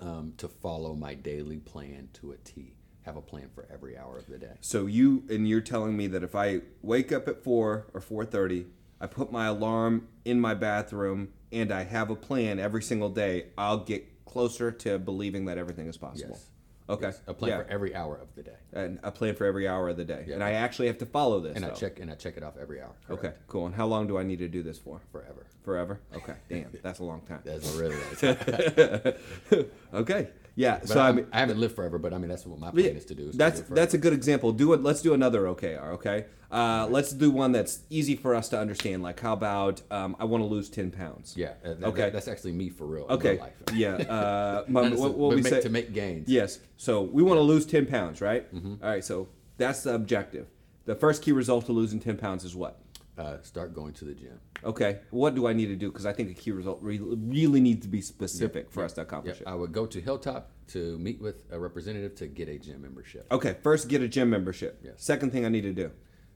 Um, 0.00 0.34
to 0.38 0.48
follow 0.48 0.94
my 0.94 1.14
daily 1.14 1.58
plan 1.58 2.08
to 2.14 2.32
a 2.32 2.36
T. 2.38 2.74
Have 3.02 3.16
a 3.16 3.22
plan 3.22 3.48
for 3.54 3.66
every 3.72 3.96
hour 3.96 4.18
of 4.18 4.26
the 4.26 4.36
day. 4.36 4.56
So 4.60 4.86
you 4.86 5.24
and 5.30 5.48
you're 5.48 5.60
telling 5.60 5.96
me 5.96 6.06
that 6.08 6.22
if 6.24 6.34
I 6.34 6.62
wake 6.82 7.12
up 7.12 7.28
at 7.28 7.44
four 7.44 7.86
or 7.94 8.00
four 8.00 8.24
thirty, 8.24 8.66
I 9.00 9.06
put 9.06 9.30
my 9.30 9.46
alarm 9.46 10.08
in 10.24 10.40
my 10.40 10.54
bathroom, 10.54 11.28
and 11.52 11.70
I 11.70 11.84
have 11.84 12.10
a 12.10 12.16
plan 12.16 12.58
every 12.58 12.82
single 12.82 13.10
day, 13.10 13.46
I'll 13.56 13.84
get 13.84 14.24
closer 14.24 14.70
to 14.72 14.98
believing 14.98 15.44
that 15.46 15.56
everything 15.56 15.86
is 15.86 15.96
possible. 15.96 16.34
Yes. 16.34 16.50
Okay. 16.88 17.12
A 17.26 17.34
plan 17.34 17.50
yeah. 17.50 17.56
for 17.64 17.68
every 17.68 17.94
hour 17.94 18.16
of 18.16 18.28
the 18.36 18.42
day. 18.42 18.56
and 18.72 18.98
a 19.02 19.10
plan 19.10 19.34
for 19.34 19.44
every 19.44 19.66
hour 19.66 19.88
of 19.88 19.96
the 19.96 20.04
day, 20.04 20.24
Yeah. 20.28 20.34
and 20.34 20.44
I 20.44 20.52
actually 20.52 20.86
have 20.86 20.98
to 20.98 21.06
follow 21.06 21.40
this. 21.40 21.56
And 21.56 21.64
I 21.64 21.70
check 21.70 21.98
and 21.98 22.10
I 22.10 22.14
check 22.14 22.36
it 22.36 22.42
off 22.44 22.54
every 22.60 22.80
hour. 22.80 22.94
Okay, 23.10 23.32
cool. 23.48 23.66
And 23.66 23.74
how 23.74 23.86
long 23.86 24.06
do 24.06 24.18
I 24.18 24.22
need 24.22 24.38
to 24.38 24.48
do 24.48 24.62
this 24.62 24.78
for? 24.78 25.00
Forever. 25.10 25.46
Forever? 25.64 26.00
Okay, 26.14 26.34
damn, 26.48 26.70
that's 26.82 27.00
a 27.00 27.04
long 27.04 27.22
time. 27.22 27.40
That's 27.44 27.74
a 27.74 27.78
really 27.78 27.96
long 27.96 28.14
time. 29.56 29.64
okay, 29.94 30.28
yeah. 30.56 30.78
But 30.80 30.88
so 30.88 31.00
I 31.00 31.06
I'm- 31.06 31.16
mean, 31.16 31.26
I 31.32 31.38
haven't 31.40 31.58
lived 31.60 31.76
forever, 31.76 31.98
but 31.98 32.12
I 32.12 32.18
mean 32.18 32.28
that's 32.28 32.44
what 32.46 32.58
my 32.58 32.70
plan 32.72 32.84
Yeah, 32.84 32.90
is 32.92 33.04
to 33.06 33.14
do. 33.14 33.28
is 33.28 33.36
that's 33.36 33.60
live 33.60 33.68
that's 33.70 33.94
a 33.94 33.98
good 33.98 34.12
example. 34.12 34.50
Do 34.52 34.72
it. 34.72 34.82
Let's 34.82 35.02
do 35.02 35.14
another 35.14 35.42
OKR. 35.46 35.92
Okay. 35.94 36.26
Uh, 36.50 36.86
let's 36.90 37.12
do 37.12 37.30
one 37.30 37.50
that's 37.52 37.80
easy 37.90 38.14
for 38.16 38.34
us 38.34 38.48
to 38.50 38.58
understand. 38.58 39.02
Like, 39.02 39.18
how 39.20 39.32
about 39.32 39.82
um, 39.90 40.14
I 40.20 40.24
want 40.24 40.42
to 40.42 40.46
lose 40.46 40.68
ten 40.68 40.90
pounds? 40.90 41.34
yeah. 41.36 41.54
that- 41.62 41.82
Okay. 41.82 42.02
that- 42.02 42.12
that's 42.12 42.28
actually 42.28 42.52
me 42.52 42.68
for 42.70 42.86
real. 42.86 43.04
in 43.06 43.12
Okay. 43.12 43.40
Yeah. 43.74 43.94
Uh, 43.96 44.64
my- 44.68 44.88
what, 44.90 45.14
what 45.18 45.30
we 45.34 45.42
make- 45.42 45.52
say? 45.52 45.60
to 45.60 45.68
make 45.70 45.92
gains. 45.92 46.28
Yes. 46.28 46.60
So 46.76 47.02
we 47.02 47.22
want 47.22 47.38
to 47.38 47.42
lose 47.42 47.66
ten 47.66 47.84
pounds, 47.86 48.20
right? 48.20 48.52
Mm-hmm. 48.54 48.74
All 48.84 48.90
right. 48.90 49.04
So 49.04 49.28
that's 49.58 49.82
the 49.82 49.94
objective. 49.94 50.46
The 50.84 50.94
first 50.94 51.20
key 51.22 51.32
result 51.32 51.66
to 51.66 51.72
losing 51.72 51.98
ten 51.98 52.16
pounds 52.16 52.44
is 52.44 52.54
what? 52.54 52.78
Uh, 53.18 53.40
start 53.42 53.72
going 53.74 53.94
to 53.94 54.04
the 54.04 54.14
gym. 54.14 54.38
Okay. 54.62 54.98
What 55.10 55.34
do 55.34 55.46
I 55.46 55.54
need 55.54 55.66
to 55.66 55.76
do? 55.76 55.90
Because 55.90 56.04
I 56.04 56.12
think 56.12 56.30
a 56.30 56.34
key 56.34 56.50
result 56.52 56.78
re- 56.82 56.98
really 57.00 57.60
needs 57.62 57.80
to 57.86 57.88
be 57.88 58.02
specific 58.02 58.70
for 58.70 58.84
us 58.84 58.92
to 58.94 59.00
accomplish 59.00 59.36
Yeah, 59.40 59.48
it. 59.48 59.52
I 59.52 59.54
would 59.54 59.72
go 59.72 59.86
to 59.86 60.00
Hilltop 60.02 60.50
to 60.68 60.98
meet 60.98 61.20
with 61.22 61.44
a 61.50 61.58
representative 61.58 62.14
to 62.16 62.26
get 62.26 62.48
a 62.50 62.58
gym 62.58 62.82
membership. 62.82 63.26
Okay. 63.32 63.56
First, 63.62 63.88
get 63.88 64.02
a 64.02 64.08
gym 64.08 64.28
membership. 64.28 64.80
Yes. 64.84 64.94
Second 64.98 65.32
thing 65.32 65.46
I 65.46 65.48
need 65.48 65.62
to 65.62 65.72
do. 65.72 65.90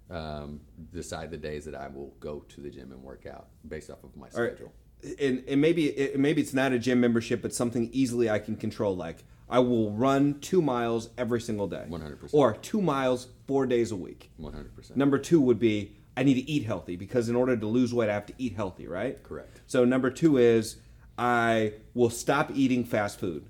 Um, 0.08 0.60
decide 0.92 1.30
the 1.30 1.36
days 1.36 1.66
that 1.66 1.74
I 1.74 1.88
will 1.88 2.14
go 2.18 2.40
to 2.48 2.60
the 2.62 2.70
gym 2.70 2.90
and 2.92 3.02
work 3.02 3.26
out 3.26 3.48
based 3.68 3.90
off 3.90 4.02
of 4.02 4.16
my 4.16 4.28
All 4.34 4.42
right. 4.42 4.52
schedule. 4.56 4.72
and, 5.20 5.44
and 5.46 5.60
maybe 5.60 5.86
it, 5.86 6.18
maybe 6.18 6.40
it's 6.40 6.54
not 6.54 6.72
a 6.72 6.78
gym 6.78 6.98
membership, 7.00 7.42
but 7.42 7.54
something 7.54 7.90
easily 7.92 8.28
I 8.30 8.38
can 8.40 8.56
control. 8.56 8.96
Like 8.96 9.22
I 9.50 9.58
will 9.60 9.92
run 9.92 10.40
two 10.40 10.62
miles 10.62 11.10
every 11.18 11.40
single 11.42 11.68
day, 11.68 11.84
100%. 11.88 12.30
or 12.32 12.54
two 12.54 12.80
miles 12.80 13.28
four 13.46 13.66
days 13.66 13.92
a 13.92 13.96
week. 13.96 14.30
One 14.38 14.52
hundred 14.52 14.74
percent. 14.74 14.96
Number 14.96 15.18
two 15.18 15.40
would 15.42 15.60
be 15.60 15.96
I 16.20 16.22
need 16.22 16.34
to 16.34 16.50
eat 16.50 16.64
healthy 16.66 16.96
because 16.96 17.30
in 17.30 17.34
order 17.34 17.56
to 17.56 17.66
lose 17.66 17.94
weight, 17.94 18.10
I 18.10 18.14
have 18.14 18.26
to 18.26 18.34
eat 18.36 18.54
healthy, 18.54 18.86
right? 18.86 19.20
Correct. 19.22 19.62
So 19.66 19.86
number 19.86 20.10
two 20.10 20.36
is 20.36 20.76
I 21.16 21.72
will 21.94 22.10
stop 22.10 22.50
eating 22.54 22.84
fast 22.84 23.18
food 23.18 23.46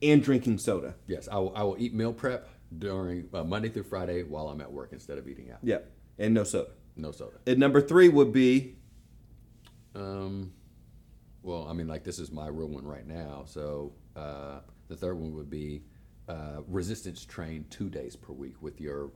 and 0.00 0.22
drinking 0.22 0.58
soda. 0.58 0.94
Yes, 1.08 1.28
I 1.30 1.38
will, 1.38 1.52
I 1.56 1.64
will 1.64 1.76
eat 1.80 1.94
meal 1.94 2.12
prep 2.12 2.48
during 2.78 3.28
uh, 3.34 3.42
Monday 3.42 3.70
through 3.70 3.82
Friday 3.82 4.22
while 4.22 4.46
I'm 4.48 4.60
at 4.60 4.72
work 4.72 4.90
instead 4.92 5.18
of 5.18 5.26
eating 5.26 5.50
out. 5.50 5.58
Yep, 5.64 5.90
and 6.18 6.32
no 6.32 6.44
soda. 6.44 6.70
No 6.94 7.10
soda. 7.10 7.38
And 7.46 7.58
number 7.58 7.80
three 7.80 8.08
would 8.08 8.32
be 8.32 8.76
Um, 9.94 10.52
well, 11.42 11.66
I 11.68 11.72
mean, 11.72 11.88
like 11.88 12.04
this 12.04 12.18
is 12.20 12.30
my 12.30 12.46
real 12.48 12.68
one 12.68 12.86
right 12.86 13.06
now. 13.06 13.42
So 13.46 13.94
uh, 14.14 14.60
the 14.88 14.96
third 14.96 15.18
one 15.18 15.34
would 15.34 15.50
be 15.50 15.82
uh, 16.28 16.60
resistance 16.68 17.24
train 17.24 17.64
two 17.68 17.88
days 17.90 18.14
per 18.14 18.32
week 18.32 18.62
with 18.62 18.80
your 18.80 19.10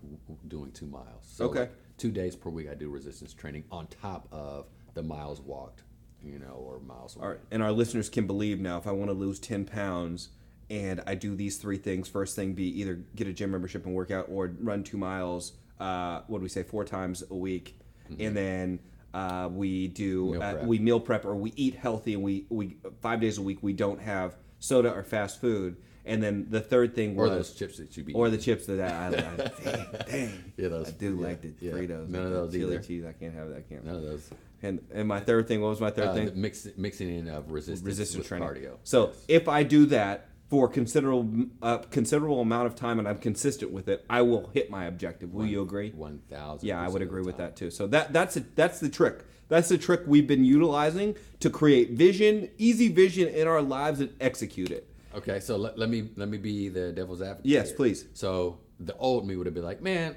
doing 0.48 0.72
two 0.72 0.86
miles. 0.86 1.24
So 1.24 1.44
Okay. 1.46 1.60
like, 1.60 1.72
two 1.98 2.10
days 2.10 2.36
per 2.36 2.50
week, 2.50 2.68
I 2.70 2.74
do 2.74 2.88
resistance 2.90 3.32
training 3.32 3.64
on 3.70 3.86
top 3.86 4.28
of 4.30 4.66
the 4.94 5.02
miles 5.02 5.40
walked, 5.40 5.82
you 6.22 6.38
know, 6.38 6.54
or 6.58 6.80
miles. 6.80 7.16
All 7.16 7.28
right, 7.28 7.40
and 7.50 7.62
our 7.62 7.72
listeners 7.72 8.08
can 8.08 8.26
believe 8.26 8.60
now 8.60 8.78
if 8.78 8.86
I 8.86 8.92
want 8.92 9.10
to 9.10 9.14
lose 9.14 9.38
10 9.38 9.64
pounds 9.64 10.30
and 10.68 11.02
I 11.06 11.14
do 11.14 11.34
these 11.34 11.58
three 11.58 11.78
things, 11.78 12.08
first 12.08 12.34
thing 12.34 12.52
be 12.54 12.80
either 12.80 13.00
get 13.14 13.26
a 13.28 13.32
gym 13.32 13.50
membership 13.50 13.86
and 13.86 13.94
work 13.94 14.10
out 14.10 14.26
or 14.28 14.52
run 14.60 14.82
two 14.82 14.96
miles, 14.96 15.52
uh, 15.78 16.22
what 16.26 16.38
do 16.38 16.42
we 16.42 16.48
say, 16.48 16.62
four 16.62 16.84
times 16.84 17.22
a 17.30 17.34
week. 17.34 17.78
And 18.18 18.36
then 18.36 18.78
uh, 19.14 19.48
we 19.50 19.88
do, 19.88 20.32
Meal 20.32 20.42
uh, 20.42 20.54
we 20.62 20.78
meal 20.78 21.00
prep 21.00 21.24
or 21.24 21.34
we 21.34 21.52
eat 21.56 21.74
healthy 21.74 22.14
and 22.14 22.22
we, 22.22 22.46
we, 22.48 22.76
five 23.00 23.20
days 23.20 23.38
a 23.38 23.42
week, 23.42 23.58
we 23.62 23.72
don't 23.72 24.00
have 24.00 24.36
soda 24.58 24.92
or 24.92 25.02
fast 25.02 25.40
food. 25.40 25.76
And 26.06 26.22
then 26.22 26.46
the 26.48 26.60
third 26.60 26.94
thing 26.94 27.18
Or 27.18 27.28
those 27.28 27.52
chips 27.52 27.78
that 27.78 27.96
you 27.96 28.04
be 28.04 28.14
or 28.14 28.30
the 28.30 28.38
chips 28.38 28.66
that 28.66 28.80
I, 28.80 29.06
I 29.06 29.08
like. 29.10 29.64
dang, 29.64 29.86
dang. 30.08 30.52
Yeah, 30.56 30.68
those- 30.68 30.88
I 30.88 30.90
do 30.92 31.16
yeah, 31.20 31.26
like 31.26 31.42
the 31.42 31.52
yeah. 31.60 31.72
Fritos. 31.72 32.08
None 32.08 32.24
of 32.26 32.30
those 32.32 32.52
chili 32.52 32.74
either. 32.74 32.82
cheese. 32.84 33.04
I 33.04 33.12
can't 33.12 33.34
have 33.34 33.48
that. 33.48 33.58
I 33.58 33.60
can't. 33.62 33.84
none 33.84 33.96
of 33.96 34.02
those. 34.02 34.30
And 34.62 34.80
and 34.92 35.06
my 35.08 35.20
third 35.20 35.48
thing, 35.48 35.60
what 35.60 35.68
was 35.70 35.80
my 35.80 35.90
third 35.90 36.06
Uh, 36.08 36.14
thing? 36.14 36.30
mix, 36.40 36.66
mixing 36.76 37.14
in 37.14 37.28
of 37.28 37.50
resistance, 37.50 37.84
resistance 37.86 38.18
with 38.18 38.28
training. 38.28 38.48
cardio. 38.48 38.76
So 38.84 39.08
Yes. 39.08 39.24
if 39.28 39.48
I 39.48 39.62
do 39.64 39.86
that 39.86 40.28
for 40.48 40.68
considerable 40.68 41.46
uh, 41.60 41.78
considerable 41.78 42.40
amount 42.40 42.66
of 42.68 42.76
time 42.76 43.00
and 43.00 43.08
I'm 43.08 43.18
consistent 43.18 43.72
with 43.72 43.88
it, 43.88 44.04
I 44.08 44.22
will 44.22 44.48
hit 44.54 44.70
my 44.70 44.84
objective. 44.84 45.34
Will 45.34 45.44
you 45.46 45.60
agree? 45.62 45.90
one 45.90 46.20
thousand. 46.30 46.66
Yeah, 46.68 46.80
I 46.80 46.88
would 46.88 47.02
agree 47.02 47.22
with 47.22 47.36
that 47.38 47.56
too. 47.56 47.70
So 47.70 47.86
that 47.88 48.12
that's 48.12 48.36
a, 48.36 48.40
that's 48.54 48.78
the 48.80 48.88
trick. 48.88 49.24
That's 49.48 49.68
the 49.68 49.78
trick 49.78 50.02
we've 50.06 50.26
been 50.26 50.44
utilizing 50.44 51.16
to 51.40 51.50
create 51.50 51.90
vision, 51.92 52.48
easy 52.58 52.88
vision 52.88 53.28
in 53.28 53.46
our 53.46 53.62
lives 53.62 54.00
and 54.00 54.10
execute 54.20 54.70
it. 54.70 54.88
Okay, 55.16 55.40
so 55.40 55.56
let, 55.56 55.78
let 55.78 55.88
me 55.88 56.10
let 56.16 56.28
me 56.28 56.38
be 56.38 56.68
the 56.68 56.92
devil's 56.92 57.22
advocate. 57.22 57.46
Yes, 57.46 57.68
here. 57.68 57.76
please. 57.76 58.06
So 58.12 58.58
the 58.80 58.94
old 58.96 59.26
me 59.26 59.36
would 59.36 59.46
have 59.46 59.54
been 59.54 59.64
like, 59.64 59.80
man, 59.80 60.14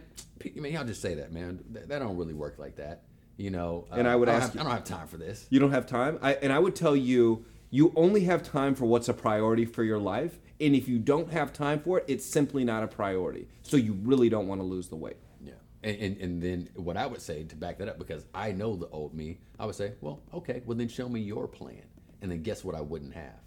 man, 0.56 0.72
y'all 0.74 0.84
just 0.84 1.02
say 1.02 1.16
that, 1.16 1.32
man. 1.32 1.60
That, 1.72 1.88
that 1.90 2.00
don't 2.00 2.18
really 2.18 2.34
work 2.34 2.60
like 2.60 2.76
that, 2.76 3.04
you 3.38 3.50
know. 3.50 3.86
And 3.92 4.08
uh, 4.08 4.12
I 4.12 4.16
would 4.16 4.26
don't 4.26 4.36
ask 4.36 4.48
have- 4.48 4.56
you- 4.56 4.62
I 4.62 4.64
don't 4.64 4.74
have 4.74 4.84
time 4.84 5.08
for 5.08 5.18
this. 5.18 5.46
You 5.50 5.60
don't 5.60 5.72
have 5.72 5.86
time, 5.86 6.20
I, 6.22 6.34
and 6.34 6.52
I 6.52 6.60
would 6.60 6.76
tell 6.76 6.96
you 6.96 7.46
you 7.72 7.94
only 7.96 8.24
have 8.26 8.42
time 8.44 8.74
for 8.76 8.86
what's 8.86 9.08
a 9.10 9.14
priority 9.14 9.64
for 9.64 9.84
your 9.84 10.00
life. 10.00 10.40
And 10.60 10.76
if 10.76 10.90
you 10.90 10.98
don't 11.00 11.32
have 11.32 11.54
time 11.54 11.80
for 11.80 12.00
it, 12.00 12.06
it's 12.10 12.26
simply 12.26 12.64
not 12.66 12.84
a 12.84 12.88
priority. 12.88 13.48
So 13.62 13.78
you 13.78 13.94
really 14.04 14.28
don't 14.28 14.48
want 14.48 14.60
to 14.60 14.66
lose 14.66 14.90
the 14.90 14.96
weight. 14.98 15.18
Yeah, 15.42 15.54
and, 15.84 15.96
and 16.02 16.18
and 16.18 16.42
then 16.44 16.70
what 16.76 16.98
I 16.98 17.06
would 17.06 17.22
say 17.22 17.44
to 17.46 17.56
back 17.56 17.78
that 17.78 17.88
up, 17.88 17.98
because 17.98 18.26
I 18.34 18.52
know 18.52 18.76
the 18.76 18.88
old 18.90 19.14
me, 19.14 19.38
I 19.58 19.66
would 19.66 19.76
say, 19.76 19.94
well, 20.02 20.20
okay, 20.34 20.62
well 20.66 20.78
then 20.78 20.90
show 20.90 21.08
me 21.08 21.22
your 21.22 21.48
plan, 21.48 21.84
and 22.22 22.30
then 22.30 22.42
guess 22.44 22.66
what 22.66 22.76
I 22.76 22.82
wouldn't 22.82 23.14
have, 23.14 23.40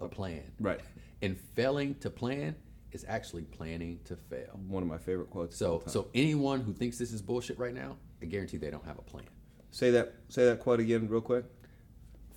a 0.00 0.08
plan. 0.08 0.42
Right. 0.60 0.80
And 1.22 1.38
failing 1.54 1.94
to 1.96 2.10
plan 2.10 2.56
is 2.92 3.04
actually 3.08 3.42
planning 3.42 4.00
to 4.04 4.16
fail. 4.16 4.58
One 4.66 4.82
of 4.82 4.88
my 4.88 4.98
favorite 4.98 5.30
quotes. 5.30 5.56
So 5.56 5.82
so 5.86 6.08
anyone 6.14 6.60
who 6.60 6.72
thinks 6.72 6.98
this 6.98 7.12
is 7.12 7.22
bullshit 7.22 7.58
right 7.58 7.74
now, 7.74 7.96
I 8.22 8.26
guarantee 8.26 8.56
they 8.56 8.70
don't 8.70 8.84
have 8.84 8.98
a 8.98 9.02
plan. 9.02 9.24
say 9.70 9.90
that 9.92 10.14
say 10.28 10.44
that 10.46 10.60
quote 10.60 10.80
again, 10.80 11.08
real 11.08 11.20
quick. 11.20 11.44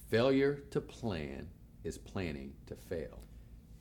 Failure 0.09 0.55
to 0.71 0.79
plan 0.81 1.47
is 1.83 1.97
planning 1.97 2.53
to 2.67 2.75
fail. 2.75 3.19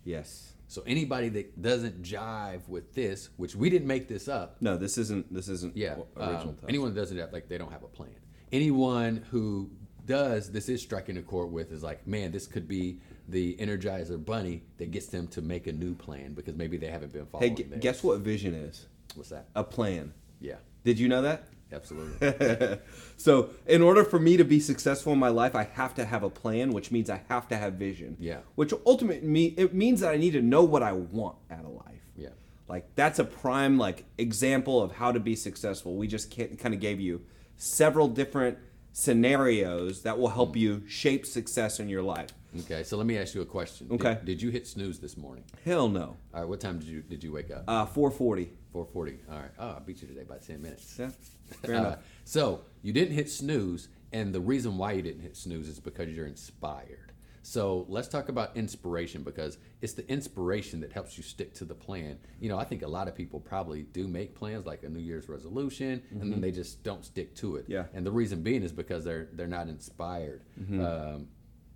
Yes. 0.04 0.54
So 0.66 0.82
anybody 0.86 1.28
that 1.30 1.60
doesn't 1.60 2.02
jive 2.02 2.66
with 2.66 2.94
this, 2.94 3.28
which 3.36 3.54
we 3.54 3.68
didn't 3.68 3.86
make 3.86 4.08
this 4.08 4.26
up, 4.26 4.56
No, 4.62 4.78
this 4.78 4.96
isn't. 4.96 5.32
This 5.32 5.48
isn't. 5.48 5.76
yeah, 5.76 5.96
Original. 6.16 6.48
um, 6.50 6.56
anyone 6.68 6.94
that 6.94 7.00
doesn't 7.00 7.18
have 7.18 7.32
like 7.32 7.48
they 7.48 7.58
don't 7.58 7.70
have 7.70 7.82
a 7.82 7.88
plan. 7.88 8.14
Anyone 8.50 9.24
who 9.30 9.70
does, 10.06 10.50
this 10.50 10.68
is 10.68 10.82
striking 10.82 11.16
a 11.16 11.22
chord 11.22 11.50
with 11.52 11.72
is 11.72 11.82
like, 11.82 12.06
man, 12.06 12.32
this 12.32 12.46
could 12.46 12.66
be 12.68 12.98
the 13.28 13.56
Energizer 13.56 14.22
Bunny 14.22 14.62
that 14.78 14.90
gets 14.90 15.06
them 15.06 15.28
to 15.28 15.40
make 15.42 15.66
a 15.66 15.72
new 15.72 15.94
plan 15.94 16.34
because 16.34 16.54
maybe 16.56 16.76
they 16.76 16.88
haven't 16.88 17.12
been 17.12 17.26
following. 17.26 17.54
gu- 17.54 17.64
theirs. 17.64 17.80
guess 17.80 18.02
what 18.02 18.18
vision 18.20 18.54
is? 18.54 18.86
What's 19.14 19.30
that? 19.30 19.46
A 19.54 19.62
plan. 19.64 20.12
Yeah, 20.40 20.56
Did 20.84 20.98
you 20.98 21.08
know 21.08 21.22
that? 21.22 21.44
absolutely. 21.72 22.78
So, 23.16 23.50
in 23.66 23.80
order 23.82 24.02
for 24.04 24.18
me 24.18 24.36
to 24.36 24.44
be 24.44 24.58
successful 24.58 25.12
in 25.12 25.18
my 25.20 25.28
life, 25.28 25.54
I 25.54 25.62
have 25.74 25.94
to 25.94 26.04
have 26.04 26.24
a 26.24 26.28
plan, 26.30 26.72
which 26.72 26.90
means 26.90 27.08
I 27.08 27.22
have 27.28 27.46
to 27.48 27.56
have 27.56 27.74
vision. 27.74 28.16
Yeah. 28.18 28.38
Which 28.56 28.74
ultimately 28.84 29.26
me 29.28 29.54
it 29.56 29.72
means 29.72 30.00
that 30.00 30.10
I 30.12 30.16
need 30.16 30.32
to 30.32 30.42
know 30.42 30.64
what 30.64 30.82
I 30.82 30.92
want 30.92 31.36
out 31.50 31.64
of 31.64 31.70
life. 31.70 32.02
Yeah. 32.16 32.30
Like 32.68 32.92
that's 32.96 33.20
a 33.20 33.24
prime 33.24 33.78
like 33.78 34.04
example 34.18 34.82
of 34.82 34.90
how 34.92 35.12
to 35.12 35.20
be 35.20 35.36
successful. 35.36 35.94
We 35.94 36.08
just 36.08 36.36
kind 36.36 36.74
of 36.74 36.80
gave 36.80 37.00
you 37.00 37.22
several 37.56 38.08
different 38.08 38.58
scenarios 38.92 40.02
that 40.02 40.18
will 40.18 40.28
help 40.28 40.56
you 40.56 40.82
shape 40.86 41.26
success 41.26 41.80
in 41.80 41.88
your 41.88 42.02
life. 42.02 42.30
Okay, 42.60 42.82
so 42.82 42.96
let 42.96 43.06
me 43.06 43.16
ask 43.18 43.34
you 43.34 43.40
a 43.40 43.46
question. 43.46 43.88
Okay. 43.90 44.18
Did, 44.24 44.42
you 44.42 44.50
hit 44.50 44.66
snooze 44.66 44.98
this 44.98 45.16
morning? 45.16 45.44
Hell 45.64 45.88
no. 45.88 46.16
All 46.34 46.40
right. 46.40 46.48
What 46.48 46.60
time 46.60 46.78
did 46.78 46.88
you 46.88 47.00
did 47.00 47.24
you 47.24 47.32
wake 47.32 47.50
up? 47.50 47.64
Uh, 47.66 47.86
440. 47.86 48.50
Four 48.72 48.86
forty. 48.86 49.18
All 49.30 49.36
right. 49.38 49.50
Oh, 49.58 49.74
I 49.76 49.78
beat 49.80 50.00
you 50.00 50.08
today 50.08 50.24
by 50.26 50.38
ten 50.38 50.62
minutes. 50.62 50.96
Yeah, 50.98 51.10
fair 51.62 51.74
Uh, 51.74 51.78
enough. 51.80 51.98
so 52.24 52.62
you 52.82 52.94
didn't 52.94 53.14
hit 53.14 53.30
snooze, 53.30 53.88
and 54.14 54.34
the 54.34 54.40
reason 54.40 54.78
why 54.78 54.92
you 54.92 55.02
didn't 55.02 55.20
hit 55.20 55.36
snooze 55.36 55.68
is 55.68 55.78
because 55.78 56.08
you're 56.08 56.24
inspired. 56.26 57.11
So 57.42 57.86
let's 57.88 58.06
talk 58.06 58.28
about 58.28 58.56
inspiration 58.56 59.24
because 59.24 59.58
it's 59.80 59.94
the 59.94 60.08
inspiration 60.08 60.80
that 60.80 60.92
helps 60.92 61.16
you 61.16 61.24
stick 61.24 61.52
to 61.54 61.64
the 61.64 61.74
plan. 61.74 62.18
You 62.40 62.48
know, 62.48 62.58
I 62.58 62.64
think 62.64 62.82
a 62.82 62.88
lot 62.88 63.08
of 63.08 63.16
people 63.16 63.40
probably 63.40 63.82
do 63.82 64.06
make 64.06 64.34
plans 64.34 64.64
like 64.64 64.84
a 64.84 64.88
New 64.88 65.00
Year's 65.00 65.28
resolution, 65.28 66.02
and 66.12 66.32
then 66.32 66.40
they 66.40 66.52
just 66.52 66.84
don't 66.84 67.04
stick 67.04 67.34
to 67.36 67.56
it. 67.56 67.64
Mm-hmm. 67.64 67.72
Yeah. 67.72 67.84
And 67.94 68.06
the 68.06 68.12
reason 68.12 68.42
being 68.42 68.62
is 68.62 68.72
because 68.72 69.04
they're 69.04 69.28
they're 69.32 69.48
not 69.48 69.68
inspired, 69.68 70.44
um, 70.80 71.28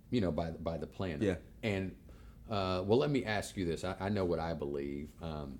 you 0.09 0.21
know, 0.21 0.31
by 0.31 0.51
by 0.51 0.77
the 0.77 0.87
plan. 0.87 1.19
Mm-hmm. 1.19 1.23
Yeah. 1.23 1.35
And 1.63 1.95
uh, 2.49 2.83
well, 2.85 2.97
let 2.97 3.09
me 3.09 3.25
ask 3.25 3.57
you 3.57 3.65
this. 3.65 3.83
I, 3.83 3.95
I 3.99 4.09
know 4.09 4.23
what 4.23 4.39
I 4.39 4.53
believe. 4.53 5.09
Um, 5.21 5.59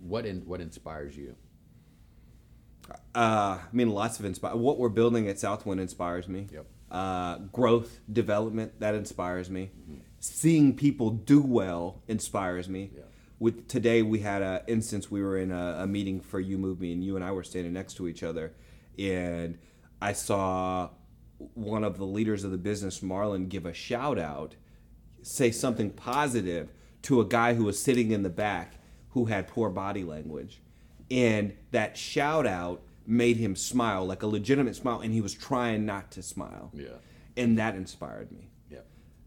what 0.00 0.26
in, 0.26 0.40
what 0.40 0.60
inspires 0.60 1.16
you? 1.16 1.36
Uh, 3.14 3.58
I 3.60 3.68
mean, 3.72 3.90
lots 3.90 4.18
of 4.18 4.24
inspire. 4.24 4.56
What 4.56 4.78
we're 4.78 4.88
building 4.88 5.28
at 5.28 5.38
Southwind 5.38 5.80
inspires 5.80 6.26
me. 6.26 6.48
Yep. 6.52 6.66
Uh, 6.90 7.38
growth, 7.52 8.00
development, 8.12 8.80
that 8.80 8.94
inspires 8.94 9.48
me. 9.48 9.70
Seeing 10.18 10.74
people 10.76 11.10
do 11.10 11.40
well 11.40 12.02
inspires 12.08 12.68
me. 12.68 12.90
Yeah. 12.94 13.02
With 13.38 13.68
today, 13.68 14.02
we 14.02 14.18
had 14.18 14.42
a 14.42 14.64
instance. 14.66 15.10
We 15.10 15.22
were 15.22 15.38
in 15.38 15.52
a, 15.52 15.78
a 15.80 15.86
meeting 15.86 16.20
for 16.20 16.40
You 16.40 16.58
Move 16.58 16.80
Me, 16.80 16.92
and 16.92 17.02
you 17.02 17.16
and 17.16 17.24
I 17.24 17.30
were 17.30 17.44
standing 17.44 17.72
next 17.72 17.94
to 17.94 18.08
each 18.08 18.22
other, 18.22 18.52
and 18.98 19.56
I 20.02 20.12
saw 20.12 20.90
one 21.54 21.84
of 21.84 21.96
the 21.96 22.04
leaders 22.04 22.44
of 22.44 22.50
the 22.50 22.58
business, 22.58 23.00
Marlon, 23.00 23.48
give 23.48 23.64
a 23.64 23.72
shout 23.72 24.18
out, 24.18 24.56
say 25.22 25.50
something 25.50 25.90
positive 25.90 26.70
to 27.02 27.20
a 27.20 27.24
guy 27.24 27.54
who 27.54 27.64
was 27.64 27.80
sitting 27.80 28.10
in 28.10 28.22
the 28.22 28.30
back 28.30 28.74
who 29.10 29.26
had 29.26 29.48
poor 29.48 29.70
body 29.70 30.04
language. 30.04 30.60
And 31.10 31.54
that 31.70 31.96
shout 31.96 32.46
out 32.46 32.82
made 33.06 33.36
him 33.36 33.56
smile, 33.56 34.06
like 34.06 34.22
a 34.22 34.26
legitimate 34.26 34.76
smile, 34.76 35.00
and 35.00 35.12
he 35.12 35.20
was 35.20 35.34
trying 35.34 35.86
not 35.86 36.10
to 36.12 36.22
smile. 36.22 36.70
Yeah. 36.74 36.88
And 37.36 37.58
that 37.58 37.74
inspired 37.74 38.30
me. 38.32 38.50
Yeah. 38.70 38.80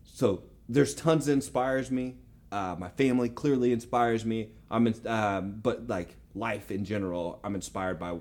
So 0.04 0.44
there's 0.70 0.94
tons 0.94 1.26
that 1.26 1.34
inspires 1.34 1.92
me. 1.92 2.16
Uh, 2.52 2.76
my 2.78 2.90
family 2.90 3.30
clearly 3.30 3.72
inspires 3.72 4.26
me. 4.26 4.50
I'm, 4.70 4.88
in, 4.88 5.08
um, 5.08 5.60
but 5.62 5.88
like 5.88 6.16
life 6.36 6.72
in 6.72 6.86
general, 6.86 7.40
I'm 7.44 7.56
inspired 7.56 8.00
by 8.00 8.18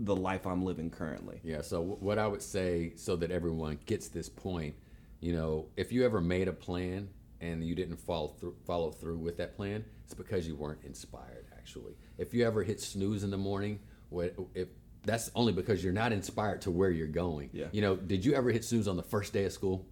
the 0.00 0.16
life 0.16 0.46
I'm 0.46 0.64
living 0.64 0.90
currently. 0.90 1.40
Yeah. 1.42 1.62
So 1.62 1.80
what 1.80 2.18
I 2.18 2.26
would 2.26 2.42
say, 2.42 2.92
so 2.96 3.16
that 3.16 3.30
everyone 3.30 3.78
gets 3.86 4.08
this 4.08 4.28
point, 4.28 4.74
you 5.20 5.32
know, 5.32 5.66
if 5.76 5.92
you 5.92 6.04
ever 6.04 6.20
made 6.20 6.48
a 6.48 6.52
plan 6.52 7.08
and 7.40 7.64
you 7.64 7.74
didn't 7.74 7.96
follow 7.96 8.28
through, 8.28 8.56
follow 8.66 8.90
through 8.90 9.18
with 9.18 9.36
that 9.36 9.54
plan, 9.54 9.84
it's 10.04 10.14
because 10.14 10.46
you 10.46 10.56
weren't 10.56 10.82
inspired. 10.84 11.46
Actually, 11.56 11.94
if 12.18 12.34
you 12.34 12.46
ever 12.46 12.62
hit 12.62 12.80
snooze 12.80 13.24
in 13.24 13.30
the 13.30 13.38
morning, 13.38 13.80
what 14.10 14.34
if 14.54 14.68
that's 15.04 15.30
only 15.34 15.52
because 15.52 15.82
you're 15.84 15.92
not 15.92 16.12
inspired 16.12 16.62
to 16.62 16.70
where 16.70 16.90
you're 16.90 17.06
going. 17.06 17.50
Yeah. 17.52 17.66
You 17.72 17.82
know, 17.82 17.96
did 17.96 18.24
you 18.24 18.34
ever 18.34 18.50
hit 18.50 18.64
snooze 18.64 18.88
on 18.88 18.96
the 18.96 19.02
first 19.02 19.32
day 19.32 19.44
of 19.44 19.52
school? 19.52 19.86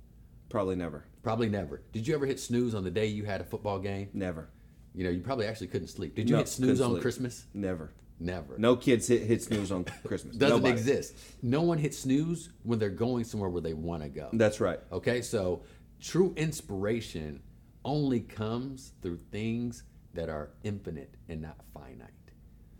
Probably 0.48 0.76
never. 0.76 1.04
Probably 1.22 1.48
never. 1.48 1.82
Did 1.92 2.06
you 2.06 2.14
ever 2.14 2.26
hit 2.26 2.38
snooze 2.40 2.74
on 2.74 2.84
the 2.84 2.90
day 2.90 3.06
you 3.06 3.24
had 3.24 3.40
a 3.40 3.44
football 3.44 3.78
game? 3.78 4.08
Never. 4.12 4.48
You 4.94 5.04
know, 5.04 5.10
you 5.10 5.20
probably 5.20 5.46
actually 5.46 5.68
couldn't 5.68 5.88
sleep. 5.88 6.14
Did 6.14 6.28
you 6.28 6.34
No, 6.34 6.38
hit 6.40 6.48
snooze 6.48 6.80
on 6.80 6.90
sleep. 6.90 7.02
Christmas? 7.02 7.46
Never. 7.54 7.92
Never. 8.20 8.56
No 8.58 8.76
kids 8.76 9.08
hit, 9.08 9.22
hit 9.22 9.42
snooze 9.42 9.72
on 9.72 9.84
Christmas. 10.04 10.36
Doesn't 10.36 10.58
Nobody. 10.58 10.72
exist. 10.72 11.16
No 11.42 11.62
one 11.62 11.78
hits 11.78 11.98
snooze 11.98 12.50
when 12.62 12.78
they're 12.78 12.90
going 12.90 13.24
somewhere 13.24 13.48
where 13.50 13.62
they 13.62 13.72
want 13.74 14.02
to 14.02 14.08
go. 14.08 14.28
That's 14.34 14.60
right. 14.60 14.78
Okay, 14.92 15.22
so 15.22 15.62
true 16.00 16.32
inspiration 16.36 17.42
only 17.84 18.20
comes 18.20 18.92
through 19.02 19.16
things 19.16 19.82
that 20.14 20.28
are 20.28 20.50
infinite 20.62 21.14
and 21.28 21.40
not 21.40 21.56
finite. 21.74 22.10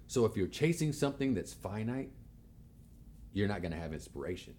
So 0.06 0.26
if 0.26 0.36
you're 0.36 0.46
chasing 0.46 0.92
something 0.92 1.32
that's 1.34 1.52
finite, 1.54 2.10
you're 3.32 3.48
not 3.48 3.62
going 3.62 3.72
to 3.72 3.78
have 3.78 3.92
inspiration 3.92 4.54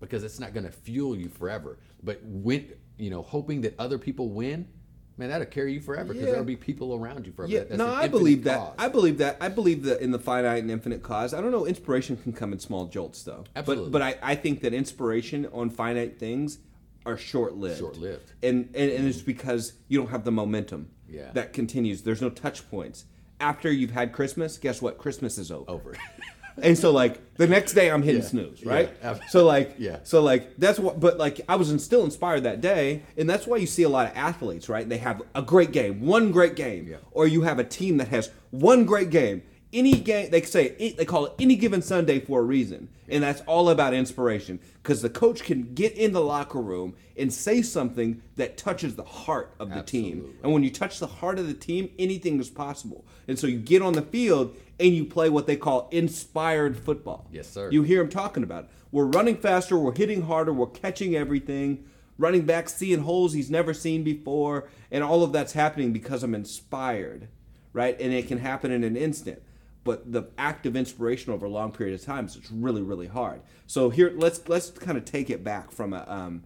because 0.00 0.24
it's 0.24 0.40
not 0.40 0.52
going 0.54 0.64
to 0.66 0.72
fuel 0.72 1.16
you 1.16 1.28
forever. 1.28 1.78
But 2.02 2.20
when 2.24 2.72
you 2.98 3.10
know, 3.10 3.22
hoping 3.22 3.60
that 3.62 3.74
other 3.78 3.98
people 3.98 4.28
win, 4.30 4.68
man, 5.16 5.28
that'll 5.30 5.46
carry 5.46 5.72
you 5.74 5.80
forever 5.80 6.08
because 6.12 6.24
Yeah. 6.26 6.30
there'll 6.32 6.44
be 6.44 6.56
people 6.56 6.94
around 6.94 7.26
you 7.26 7.32
forever. 7.32 7.52
Yeah, 7.52 7.60
That's 7.60 7.76
no, 7.78 7.86
I 7.88 8.08
believe 8.08 8.44
that. 8.44 8.58
cause. 8.58 8.74
I 8.78 8.88
believe 8.88 9.18
that. 9.18 9.36
I 9.40 9.48
believe 9.48 9.82
that 9.84 10.00
in 10.00 10.10
the 10.10 10.18
finite 10.18 10.62
and 10.62 10.70
infinite 10.70 11.02
cause. 11.02 11.32
I 11.34 11.40
don't 11.40 11.50
know. 11.50 11.66
Inspiration 11.66 12.16
can 12.16 12.32
come 12.32 12.52
in 12.52 12.58
small 12.58 12.86
jolts, 12.86 13.22
though. 13.22 13.44
Absolutely. 13.56 13.90
But 13.90 13.98
but 13.98 14.02
I, 14.02 14.16
I 14.22 14.34
think 14.34 14.60
that 14.62 14.74
inspiration 14.74 15.46
on 15.52 15.70
finite 15.70 16.18
things 16.18 16.58
are 17.06 17.16
short 17.16 17.54
lived. 17.56 17.78
Short-lived. 17.78 18.32
And, 18.42 18.68
and 18.74 18.90
and 18.90 19.08
it's 19.08 19.22
because 19.22 19.72
you 19.88 19.98
don't 19.98 20.10
have 20.10 20.24
the 20.24 20.30
momentum. 20.32 20.90
Yeah. 21.08 21.30
That 21.32 21.52
continues. 21.54 22.02
There's 22.02 22.20
no 22.22 22.28
touch 22.30 22.70
points. 22.70 23.06
After 23.40 23.72
you've 23.72 23.90
had 23.92 24.12
Christmas, 24.12 24.58
guess 24.58 24.82
what? 24.82 24.98
Christmas 24.98 25.38
is 25.38 25.50
over. 25.50 25.64
over. 25.70 25.94
And 26.62 26.76
so 26.78 26.90
like 26.92 27.34
the 27.36 27.46
next 27.46 27.72
day 27.72 27.90
I'm 27.90 28.02
hitting 28.02 28.22
Yeah. 28.22 28.28
snooze, 28.28 28.64
right? 28.64 28.90
Ab- 29.02 29.20
So 29.30 29.44
like 29.46 29.74
Yeah. 29.78 29.98
So 30.04 30.22
like 30.22 30.56
that's 30.58 30.78
what 30.78 31.00
but 31.00 31.18
like 31.18 31.40
I 31.48 31.56
was 31.56 31.68
still 31.82 32.04
inspired 32.04 32.42
that 32.44 32.60
day 32.60 33.02
and 33.16 33.28
that's 33.28 33.46
why 33.46 33.56
you 33.58 33.66
see 33.66 33.82
a 33.82 33.88
lot 33.88 34.06
of 34.10 34.16
athletes, 34.16 34.68
right? 34.68 34.88
They 34.88 34.98
have 34.98 35.22
a 35.34 35.42
great 35.42 35.72
game, 35.72 36.00
one 36.06 36.32
great 36.32 36.56
game. 36.56 36.86
Yeah. 36.88 36.96
Or 37.12 37.26
you 37.26 37.42
have 37.42 37.58
a 37.58 37.64
team 37.64 37.96
that 37.98 38.08
has 38.08 38.30
one 38.50 38.84
great 38.84 39.10
game. 39.10 39.42
Any 39.72 39.92
game 39.92 40.30
they 40.30 40.42
say 40.42 40.94
they 40.98 41.04
call 41.04 41.26
it 41.26 41.32
any 41.38 41.54
given 41.56 41.80
Sunday 41.80 42.18
for 42.20 42.40
a 42.40 42.42
reason. 42.42 42.88
And 43.08 43.22
that's 43.24 43.40
all 43.42 43.68
about 43.70 43.92
inspiration 43.94 44.58
because 44.82 45.00
the 45.02 45.10
coach 45.10 45.42
can 45.44 45.74
get 45.74 45.92
in 45.94 46.12
the 46.12 46.20
locker 46.20 46.60
room 46.60 46.94
and 47.16 47.32
say 47.32 47.60
something 47.60 48.22
that 48.36 48.56
touches 48.56 48.94
the 48.96 49.02
heart 49.04 49.52
of 49.60 49.68
the 49.74 49.82
team. 49.82 50.18
Absolutely. 50.18 50.36
And 50.44 50.52
when 50.52 50.62
you 50.64 50.70
touch 50.70 50.98
the 51.00 51.06
heart 51.08 51.38
of 51.38 51.46
the 51.48 51.54
team, 51.54 51.90
anything 51.98 52.38
is 52.40 52.48
possible. 52.50 53.04
And 53.28 53.36
so 53.38 53.46
you 53.48 53.58
get 53.58 53.82
on 53.82 53.92
the 53.94 54.02
field 54.02 54.56
and 54.80 54.94
you 54.94 55.04
play 55.04 55.28
what 55.28 55.46
they 55.46 55.56
call 55.56 55.88
inspired 55.92 56.76
football. 56.76 57.28
Yes, 57.30 57.48
sir. 57.48 57.70
You 57.70 57.82
hear 57.82 57.98
them 57.98 58.08
talking 58.08 58.42
about 58.42 58.64
it. 58.64 58.70
We're 58.90 59.04
running 59.04 59.36
faster, 59.36 59.78
we're 59.78 59.94
hitting 59.94 60.22
harder, 60.22 60.52
we're 60.52 60.66
catching 60.66 61.14
everything. 61.14 61.84
Running 62.18 62.42
back 62.42 62.68
seeing 62.68 63.00
holes 63.00 63.32
he's 63.32 63.50
never 63.50 63.72
seen 63.72 64.04
before, 64.04 64.68
and 64.90 65.02
all 65.02 65.22
of 65.22 65.32
that's 65.32 65.54
happening 65.54 65.90
because 65.90 66.22
I'm 66.22 66.34
inspired, 66.34 67.28
right? 67.72 67.98
And 67.98 68.12
it 68.12 68.28
can 68.28 68.38
happen 68.38 68.70
in 68.70 68.84
an 68.84 68.94
instant. 68.94 69.40
But 69.84 70.12
the 70.12 70.24
act 70.36 70.66
of 70.66 70.76
inspiration 70.76 71.32
over 71.32 71.46
a 71.46 71.48
long 71.48 71.72
period 71.72 71.98
of 71.98 72.04
time 72.04 72.26
is 72.26 72.36
it's 72.36 72.50
really, 72.50 72.82
really 72.82 73.06
hard. 73.06 73.40
So 73.66 73.88
here, 73.88 74.12
let's 74.14 74.46
let's 74.50 74.68
kind 74.68 74.98
of 74.98 75.06
take 75.06 75.30
it 75.30 75.42
back 75.42 75.70
from 75.70 75.94
a 75.94 76.04
um, 76.06 76.42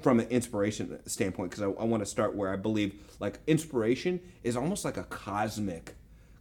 from 0.00 0.20
an 0.20 0.28
inspiration 0.28 0.98
standpoint 1.06 1.50
because 1.50 1.62
I, 1.62 1.66
I 1.66 1.84
want 1.84 2.02
to 2.02 2.06
start 2.06 2.34
where 2.34 2.50
I 2.50 2.56
believe 2.56 2.94
like 3.18 3.40
inspiration 3.46 4.20
is 4.42 4.56
almost 4.56 4.86
like 4.86 4.96
a 4.96 5.04
cosmic 5.04 5.96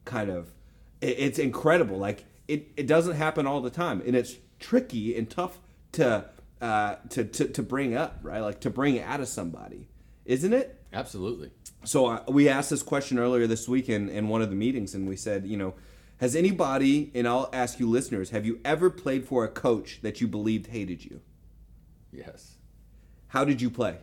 kind 0.06 0.30
of 0.30 0.54
it's 1.02 1.40
incredible 1.40 1.98
like 1.98 2.26
it, 2.48 2.72
it 2.76 2.88
doesn't 2.88 3.16
happen 3.16 3.46
all 3.48 3.62
the 3.62 3.70
time 3.70 4.02
and 4.06 4.16
it's 4.16 4.36
tricky 4.60 5.16
and 5.18 5.30
tough 5.30 5.58
to 5.94 6.26
uh 6.62 6.96
to, 7.10 7.24
to 7.24 7.48
to 7.48 7.64
bring 7.64 7.96
up 7.96 8.20
right 8.22 8.40
like 8.42 8.60
to 8.60 8.70
bring 8.70 9.00
out 9.00 9.20
of 9.20 9.28
somebody 9.28 9.88
isn't 10.26 10.54
it 10.54 10.76
Absolutely. 10.92 11.52
so 11.86 12.08
uh, 12.08 12.24
we 12.28 12.50
asked 12.50 12.70
this 12.72 12.84
question 12.84 13.18
earlier 13.20 13.46
this 13.48 13.68
week 13.68 13.88
in, 13.90 14.10
in 14.10 14.28
one 14.28 14.42
of 14.42 14.50
the 14.50 14.56
meetings 14.56 14.94
and 14.96 15.08
we 15.08 15.16
said 15.16 15.46
you 15.48 15.56
know 15.56 15.74
has 16.20 16.36
anybody 16.36 17.12
and 17.16 17.28
i'll 17.28 17.50
ask 17.54 17.80
you 17.80 17.88
listeners 17.90 18.32
have 18.32 18.46
you 18.46 18.60
ever 18.66 18.90
played 18.90 19.26
for 19.26 19.46
a 19.46 19.48
coach 19.48 20.00
that 20.02 20.20
you 20.20 20.28
believed 20.28 20.68
hated 20.68 21.06
you 21.06 21.22
Yes. 22.12 22.56
how 23.28 23.46
did 23.46 23.62
you 23.62 23.70
play 23.70 23.98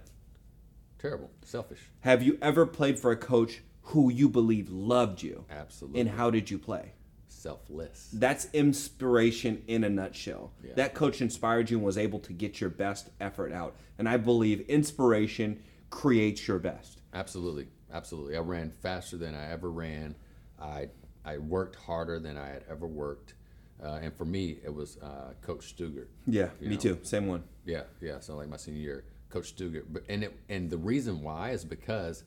Terrible. 0.98 1.30
Selfish. 1.44 1.80
have 2.00 2.22
you 2.22 2.38
ever 2.40 2.64
played 2.66 2.98
for 2.98 3.10
a 3.10 3.16
coach 3.16 3.60
who 3.86 4.10
you 4.10 4.28
believe 4.28 4.68
loved 4.70 5.22
you 5.22 5.44
Absolutely. 5.50 6.00
and 6.00 6.10
how 6.10 6.30
did 6.30 6.50
you 6.50 6.58
play 6.58 6.92
Selfless. 7.28 8.08
That's 8.12 8.48
inspiration 8.52 9.62
in 9.68 9.84
a 9.84 9.90
nutshell. 9.90 10.52
Yeah. 10.64 10.72
That 10.76 10.94
coach 10.94 11.20
inspired 11.20 11.70
you 11.70 11.76
and 11.76 11.86
was 11.86 11.98
able 11.98 12.18
to 12.20 12.32
get 12.32 12.60
your 12.60 12.70
best 12.70 13.10
effort 13.20 13.52
out. 13.52 13.76
And 13.98 14.08
I 14.08 14.16
believe 14.16 14.62
inspiration 14.62 15.62
creates 15.90 16.48
your 16.48 16.58
best. 16.58 17.02
Absolutely, 17.14 17.68
absolutely. 17.92 18.36
I 18.36 18.40
ran 18.40 18.70
faster 18.70 19.16
than 19.16 19.34
I 19.34 19.52
ever 19.52 19.70
ran. 19.70 20.16
I 20.60 20.88
I 21.24 21.38
worked 21.38 21.76
harder 21.76 22.18
than 22.18 22.36
I 22.36 22.48
had 22.48 22.64
ever 22.68 22.86
worked, 22.86 23.34
uh, 23.82 23.98
and 24.02 24.16
for 24.16 24.24
me, 24.24 24.58
it 24.64 24.72
was 24.72 24.96
uh, 24.98 25.34
Coach 25.42 25.76
Stugart. 25.76 26.08
Yeah, 26.26 26.48
me 26.60 26.70
know. 26.70 26.76
too. 26.76 26.98
Same 27.02 27.26
one. 27.26 27.44
Yeah, 27.64 27.82
yeah. 28.00 28.18
So 28.20 28.36
like 28.36 28.48
my 28.48 28.56
senior 28.56 28.80
year, 28.80 29.04
Coach 29.30 29.54
Stugart. 29.54 29.84
But 29.90 30.02
and 30.08 30.24
it 30.24 30.36
and 30.48 30.70
the 30.70 30.78
reason 30.78 31.22
why 31.22 31.50
is 31.50 31.64
because 31.64 32.24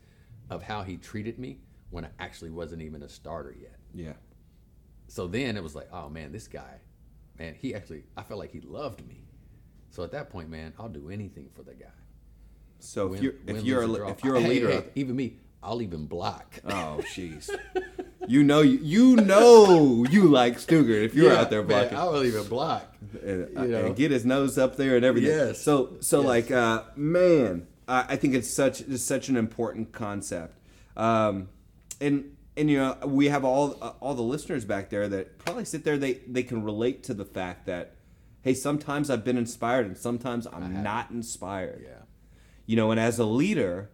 of 0.49 0.63
how 0.63 0.83
he 0.83 0.97
treated 0.97 1.38
me 1.39 1.59
when 1.91 2.05
I 2.05 2.09
actually 2.19 2.49
wasn't 2.51 2.81
even 2.81 3.03
a 3.03 3.09
starter 3.09 3.55
yet. 3.59 3.75
Yeah. 3.93 4.13
So 5.07 5.27
then 5.27 5.57
it 5.57 5.63
was 5.63 5.75
like, 5.75 5.89
oh 5.91 6.09
man, 6.09 6.31
this 6.31 6.47
guy, 6.47 6.79
man, 7.38 7.55
he 7.59 7.73
actually 7.73 8.03
I 8.17 8.23
felt 8.23 8.39
like 8.39 8.51
he 8.51 8.62
loved 8.62 9.07
me. 9.07 9.23
So 9.89 10.03
at 10.03 10.12
that 10.12 10.29
point, 10.29 10.49
man, 10.49 10.73
I'll 10.79 10.89
do 10.89 11.09
anything 11.09 11.49
for 11.55 11.63
the 11.63 11.73
guy. 11.73 11.88
So 12.79 13.13
if 13.13 13.21
you're 13.23 13.33
win, 13.45 13.55
if 13.57 13.63
you're 13.63 13.81
a, 13.81 13.88
lose, 13.88 13.89
or 13.89 13.91
li- 13.93 13.99
draw. 13.99 14.09
if 14.12 14.23
you're 14.23 14.35
a 14.35 14.41
Hey, 14.41 14.49
leader, 14.49 14.67
hey, 14.69 14.77
of- 14.77 14.89
even 14.95 15.15
me, 15.15 15.38
I'll 15.62 15.81
even 15.81 16.05
block. 16.05 16.59
oh 16.65 17.01
jeez, 17.13 17.49
you 18.27 18.43
know 18.43 18.62
you, 18.62 19.15
know 19.17 20.05
you 20.09 20.29
like 20.29 20.57
Stugart 20.57 21.03
if 21.05 21.13
you're 21.15 21.33
Yeah, 21.33 21.39
out 21.39 21.49
there 21.49 21.59
man, 21.63 21.67
blocking. 21.89 21.97
I 21.97 22.03
will 22.05 22.23
even 22.23 22.47
block. 22.47 22.95
and, 23.21 23.49
you 23.49 23.67
know. 23.67 23.85
and 23.88 23.95
get 23.95 24.12
his 24.12 24.25
nose 24.25 24.57
up 24.57 24.77
there 24.77 24.95
and 24.95 25.03
everything. 25.03 25.31
Yes. 25.31 25.62
So 25.62 25.97
so 25.99 26.19
Yes. 26.19 26.27
like 26.27 26.51
uh, 26.51 26.83
man, 26.95 27.67
I 27.89 28.06
I 28.10 28.15
think 28.15 28.36
it's 28.36 28.56
such 28.56 28.82
it's 28.82 29.04
such 29.04 29.30
an 29.30 29.36
important 29.36 29.91
concept, 29.91 30.56
um, 30.95 31.49
and 31.99 32.36
and 32.56 32.69
you 32.69 32.78
know 32.78 32.97
we 33.06 33.28
have 33.28 33.43
all 33.43 33.78
uh, 33.82 33.93
all 33.99 34.13
the 34.13 34.21
listeners 34.21 34.65
back 34.65 34.89
there 34.89 35.08
that 35.08 35.39
probably 35.39 35.65
sit 35.65 35.84
there 35.84 35.97
they 35.97 36.13
they 36.28 36.43
can 36.43 36.63
relate 36.63 37.04
to 37.04 37.13
the 37.13 37.25
fact 37.25 37.65
that 37.65 37.95
hey 38.41 38.54
sometimes 38.54 39.10
I've 39.10 39.23
been 39.23 39.38
inspired 39.38 39.86
and 39.86 39.97
sometimes 39.97 40.47
I'm 40.47 40.84
not 40.84 41.10
inspired. 41.12 41.82
Yeah. 41.84 42.04
You 42.65 42.75
know, 42.75 42.91
and 42.91 42.99
as 42.99 43.17
a 43.17 43.25
leader, 43.25 43.89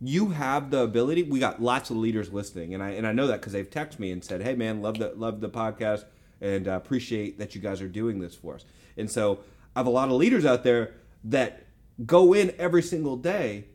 you 0.00 0.30
have 0.30 0.70
the 0.70 0.80
ability. 0.80 1.24
We 1.24 1.40
got 1.40 1.60
lots 1.60 1.90
of 1.90 1.96
leaders 1.96 2.32
listening, 2.32 2.74
and 2.74 2.82
I 2.82 2.90
and 2.90 3.06
I 3.06 3.12
know 3.12 3.26
that 3.28 3.40
because 3.40 3.52
they've 3.52 3.68
texted 3.68 3.98
me 3.98 4.12
and 4.12 4.22
said, 4.24 4.42
"Hey, 4.42 4.54
man, 4.54 4.82
love 4.82 4.98
the 4.98 5.12
love 5.16 5.40
the 5.40 5.48
podcast, 5.48 6.04
and 6.40 6.68
uh, 6.68 6.72
appreciate 6.72 7.38
that 7.38 7.54
you 7.54 7.60
guys 7.60 7.80
are 7.80 7.88
doing 7.88 8.20
this 8.20 8.34
for 8.34 8.54
us." 8.54 8.64
And 8.96 9.10
so 9.10 9.40
I 9.74 9.80
have 9.80 9.86
a 9.86 9.90
lot 9.90 10.08
of 10.08 10.14
leaders 10.14 10.44
out 10.44 10.64
there 10.64 10.94
that 11.24 11.66
go 12.06 12.32
in 12.32 12.54
every 12.58 12.82
single 12.82 13.16
day, 13.16 13.66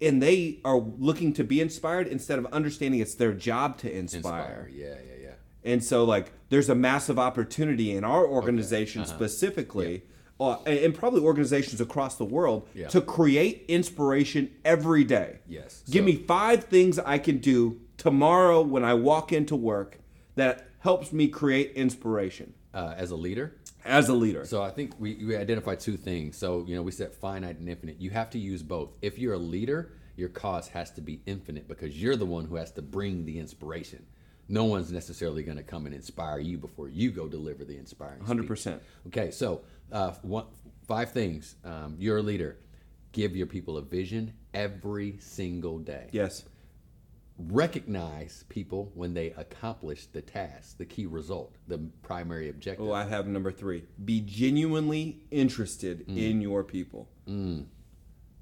and 0.00 0.22
they 0.22 0.60
are 0.64 0.78
looking 0.78 1.32
to 1.34 1.44
be 1.44 1.60
inspired 1.60 2.06
instead 2.06 2.38
of 2.38 2.46
understanding 2.46 3.00
it's 3.00 3.14
their 3.14 3.32
job 3.32 3.78
to 3.78 3.90
inspire. 3.92 4.66
Inspire. 4.66 4.70
Yeah, 4.72 4.86
yeah, 4.86 5.22
yeah. 5.22 5.34
And 5.64 5.82
so, 5.82 6.04
like, 6.04 6.32
there's 6.50 6.68
a 6.68 6.74
massive 6.74 7.18
opportunity 7.18 7.92
in 7.92 8.04
our 8.04 8.26
organization 8.26 9.02
Uh-huh. 9.02 9.12
specifically, 9.14 10.04
uh, 10.40 10.56
and 10.66 10.94
probably 10.94 11.20
organizations 11.20 11.80
across 11.80 12.14
the 12.16 12.24
world, 12.24 12.68
Yeah. 12.74 12.86
to 12.88 13.00
create 13.00 13.64
inspiration 13.68 14.50
every 14.64 15.02
day. 15.04 15.40
Yes. 15.48 15.82
Give 15.90 16.02
So- 16.02 16.06
me 16.06 16.14
five 16.14 16.64
things 16.64 16.98
I 17.00 17.18
can 17.18 17.38
do 17.38 17.80
tomorrow 17.96 18.62
when 18.62 18.84
I 18.84 18.94
walk 18.94 19.32
into 19.32 19.56
work 19.56 19.98
that 20.36 20.68
helps 20.80 21.12
me 21.12 21.26
create 21.28 21.72
inspiration 21.72 22.54
Uh, 22.72 22.94
as 22.96 23.10
a 23.10 23.16
leader, 23.16 23.54
as 23.88 24.08
a 24.08 24.14
leader. 24.14 24.44
So 24.44 24.62
I 24.62 24.70
think 24.70 24.92
we, 24.98 25.14
we 25.24 25.36
identified 25.36 25.80
two 25.80 25.96
things. 25.96 26.36
So, 26.36 26.64
you 26.66 26.76
know, 26.76 26.82
we 26.82 26.92
said 26.92 27.14
finite 27.14 27.58
and 27.58 27.68
infinite. 27.68 28.00
You 28.00 28.10
have 28.10 28.30
to 28.30 28.38
use 28.38 28.62
both. 28.62 28.90
If 29.02 29.18
you're 29.18 29.34
a 29.34 29.38
leader, 29.38 29.92
your 30.16 30.28
cause 30.28 30.68
has 30.68 30.90
to 30.92 31.00
be 31.00 31.20
infinite 31.26 31.68
because 31.68 32.00
you're 32.00 32.16
the 32.16 32.26
one 32.26 32.44
who 32.44 32.56
has 32.56 32.70
to 32.72 32.82
bring 32.82 33.24
the 33.24 33.38
inspiration. 33.38 34.04
No 34.48 34.64
one's 34.64 34.90
necessarily 34.92 35.42
going 35.42 35.58
to 35.58 35.62
come 35.62 35.86
and 35.86 35.94
inspire 35.94 36.38
you 36.38 36.58
before 36.58 36.88
you 36.88 37.10
go 37.10 37.28
deliver 37.28 37.64
the 37.64 37.76
inspiring. 37.76 38.20
100%. 38.20 38.80
Okay, 39.08 39.30
so 39.30 39.62
uh, 39.92 40.12
one, 40.22 40.46
five 40.86 41.12
things. 41.12 41.56
Um, 41.64 41.96
you're 41.98 42.18
a 42.18 42.22
leader. 42.22 42.58
Give 43.12 43.36
your 43.36 43.46
people 43.46 43.76
a 43.76 43.82
vision 43.82 44.32
every 44.54 45.18
single 45.20 45.78
day 45.78 46.08
yes. 46.12 46.44
Recognize 47.38 48.44
people 48.48 48.90
when 48.94 49.14
they 49.14 49.28
accomplish 49.30 50.06
the 50.06 50.20
task, 50.22 50.76
the 50.78 50.84
key 50.84 51.06
result, 51.06 51.54
the 51.68 51.78
primary 52.02 52.48
objective. 52.48 52.86
Oh, 52.86 52.92
I 52.92 53.04
have 53.04 53.26
number 53.26 53.52
three. 53.52 53.84
Be 54.04 54.20
genuinely 54.20 55.20
interested 55.30 56.06
Mm. 56.08 56.16
in 56.30 56.40
your 56.40 56.64
people. 56.64 57.08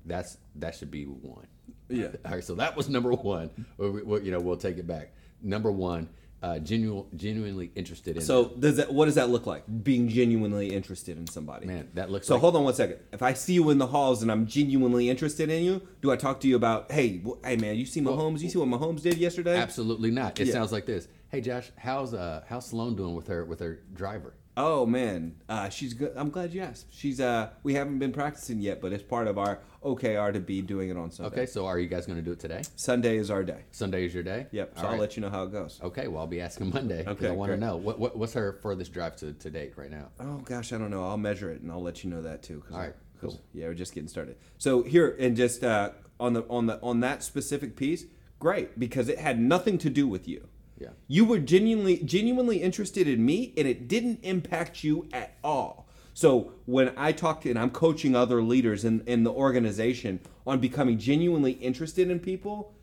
That's 0.04 0.38
that 0.54 0.74
should 0.74 0.90
be 0.90 1.04
one. 1.04 1.46
Yeah. 1.88 2.08
All 2.24 2.32
right, 2.32 2.44
so 2.44 2.54
that 2.54 2.76
was 2.76 2.88
number 2.88 3.12
one. 3.12 3.50
We- 3.76 4.02
we- 4.02 4.22
you 4.22 4.30
know, 4.30 4.40
we'll 4.40 4.56
take 4.56 4.78
it 4.78 4.86
back. 4.86 5.12
Number 5.42 5.70
one, 5.70 6.08
uh, 6.42 6.58
genuine, 6.58 7.04
genuinely 7.16 7.72
interested 7.74 8.16
in. 8.16 8.22
So 8.22 8.46
does 8.58 8.76
that? 8.76 8.92
What 8.92 9.06
does 9.06 9.14
that 9.16 9.30
look 9.30 9.46
like? 9.46 9.64
Being 9.82 10.08
genuinely 10.08 10.72
interested 10.74 11.16
in 11.16 11.26
somebody. 11.26 11.66
man, 11.66 11.88
that 11.94 12.10
looks 12.10 12.26
So 12.26 12.34
like 12.34 12.40
hold 12.42 12.56
on 12.56 12.64
one 12.64 12.74
second. 12.74 12.98
If 13.12 13.22
I 13.22 13.32
see 13.32 13.54
you 13.54 13.70
in 13.70 13.78
the 13.78 13.86
halls 13.86 14.22
and 14.22 14.30
I'm 14.30 14.46
genuinely 14.46 15.08
interested 15.10 15.50
in 15.50 15.64
you, 15.64 15.82
do 16.02 16.10
I 16.12 16.16
talk 16.16 16.40
to 16.40 16.48
you 16.48 16.56
about, 16.56 16.92
hey, 16.92 17.20
wh- 17.26 17.44
hey 17.44 17.56
man, 17.56 17.76
you 17.76 17.86
see 17.86 18.00
Mahomes? 18.00 18.40
You 18.42 18.50
see 18.50 18.58
what 18.58 18.68
Mahomes 18.68 19.02
did 19.02 19.16
yesterday? 19.18 19.56
absolutely 19.58 20.10
not. 20.10 20.38
It 20.38 20.48
Yeah. 20.48 20.52
sounds 20.52 20.72
like 20.72 20.86
this. 20.86 21.08
Hey, 21.30 21.40
Josh, 21.40 21.70
how's 21.76 22.14
uh 22.14 22.44
how's 22.48 22.66
Sloan 22.66 22.94
doing 22.96 23.14
with 23.14 23.26
her 23.28 23.44
with 23.44 23.60
her 23.60 23.80
driver? 23.94 24.34
Oh 24.58 24.86
man, 24.86 25.34
uh, 25.50 25.68
she's 25.68 25.92
good. 25.92 26.12
I'm 26.16 26.30
glad 26.30 26.54
you 26.54 26.62
asked. 26.62 26.86
She's 26.90 27.20
uh, 27.20 27.50
we 27.62 27.74
haven't 27.74 27.98
been 27.98 28.12
practicing 28.12 28.58
yet, 28.58 28.80
but 28.80 28.90
it's 28.90 29.02
part 29.02 29.26
of 29.28 29.36
our 29.36 29.58
OKR 29.84 30.32
to 30.32 30.40
be 30.40 30.62
doing 30.62 30.88
it 30.88 30.96
on 30.96 31.10
Sunday. 31.10 31.42
Okay, 31.42 31.46
so 31.46 31.66
are 31.66 31.78
you 31.78 31.88
guys 31.88 32.06
going 32.06 32.16
to 32.18 32.24
do 32.24 32.32
it 32.32 32.40
today? 32.40 32.62
Sunday 32.74 33.18
is 33.18 33.30
our 33.30 33.44
day. 33.44 33.64
Sunday 33.70 34.06
is 34.06 34.14
your 34.14 34.22
day. 34.22 34.46
Yep. 34.52 34.72
So 34.76 34.80
All 34.80 34.86
I'll 34.86 34.92
right. 34.92 35.00
let 35.00 35.16
you 35.16 35.20
know 35.20 35.28
how 35.28 35.42
it 35.42 35.52
goes. 35.52 35.78
Okay, 35.82 36.08
well 36.08 36.20
I'll 36.22 36.26
be 36.26 36.40
asking 36.40 36.70
Monday. 36.72 37.04
'cause 37.04 37.16
Okay, 37.16 37.28
I 37.28 37.32
want 37.32 37.52
to 37.52 37.58
know 37.58 37.76
what, 37.76 37.98
what 37.98 38.16
what's 38.16 38.32
her 38.32 38.54
furthest 38.62 38.94
drive 38.94 39.14
to, 39.16 39.34
to 39.34 39.50
date 39.50 39.74
right 39.76 39.90
now. 39.90 40.08
Oh 40.20 40.38
gosh, 40.38 40.72
I 40.72 40.78
don't 40.78 40.90
know. 40.90 41.06
I'll 41.06 41.18
measure 41.18 41.50
it 41.50 41.60
and 41.60 41.70
I'll 41.70 41.82
let 41.82 42.02
you 42.02 42.08
know 42.08 42.22
that 42.22 42.42
too. 42.42 42.62
All 42.72 42.78
right, 42.78 42.94
cool. 43.20 43.38
Yeah, 43.52 43.66
we're 43.66 43.74
just 43.74 43.92
getting 43.94 44.08
started. 44.08 44.36
So 44.56 44.82
here 44.82 45.14
and 45.20 45.36
just 45.36 45.64
uh, 45.64 45.90
on 46.18 46.32
the 46.32 46.44
on 46.48 46.64
the 46.64 46.80
on 46.80 47.00
that 47.00 47.22
specific 47.22 47.76
piece, 47.76 48.06
great 48.38 48.78
because 48.78 49.10
it 49.10 49.18
had 49.18 49.38
nothing 49.38 49.76
to 49.78 49.90
do 49.90 50.08
with 50.08 50.26
you. 50.26 50.48
Yeah. 50.78 50.90
You 51.08 51.24
were 51.24 51.38
genuinely 51.38 51.98
genuinely 51.98 52.62
interested 52.62 53.08
in 53.08 53.24
me, 53.24 53.54
and 53.56 53.66
it 53.66 53.88
didn't 53.88 54.20
impact 54.22 54.84
you 54.84 55.08
at 55.12 55.36
all. 55.42 55.88
So 56.12 56.52
when 56.64 56.92
I 56.96 57.12
talk 57.12 57.42
to 57.42 57.50
and 57.50 57.58
I'm 57.58 57.70
coaching 57.70 58.16
other 58.16 58.42
leaders 58.42 58.84
in, 58.84 59.02
in 59.06 59.24
the 59.24 59.32
organization 59.32 60.20
on 60.46 60.60
becoming 60.60 60.98
genuinely 60.98 61.52
interested 61.52 62.10
in 62.10 62.20
people, 62.20 62.74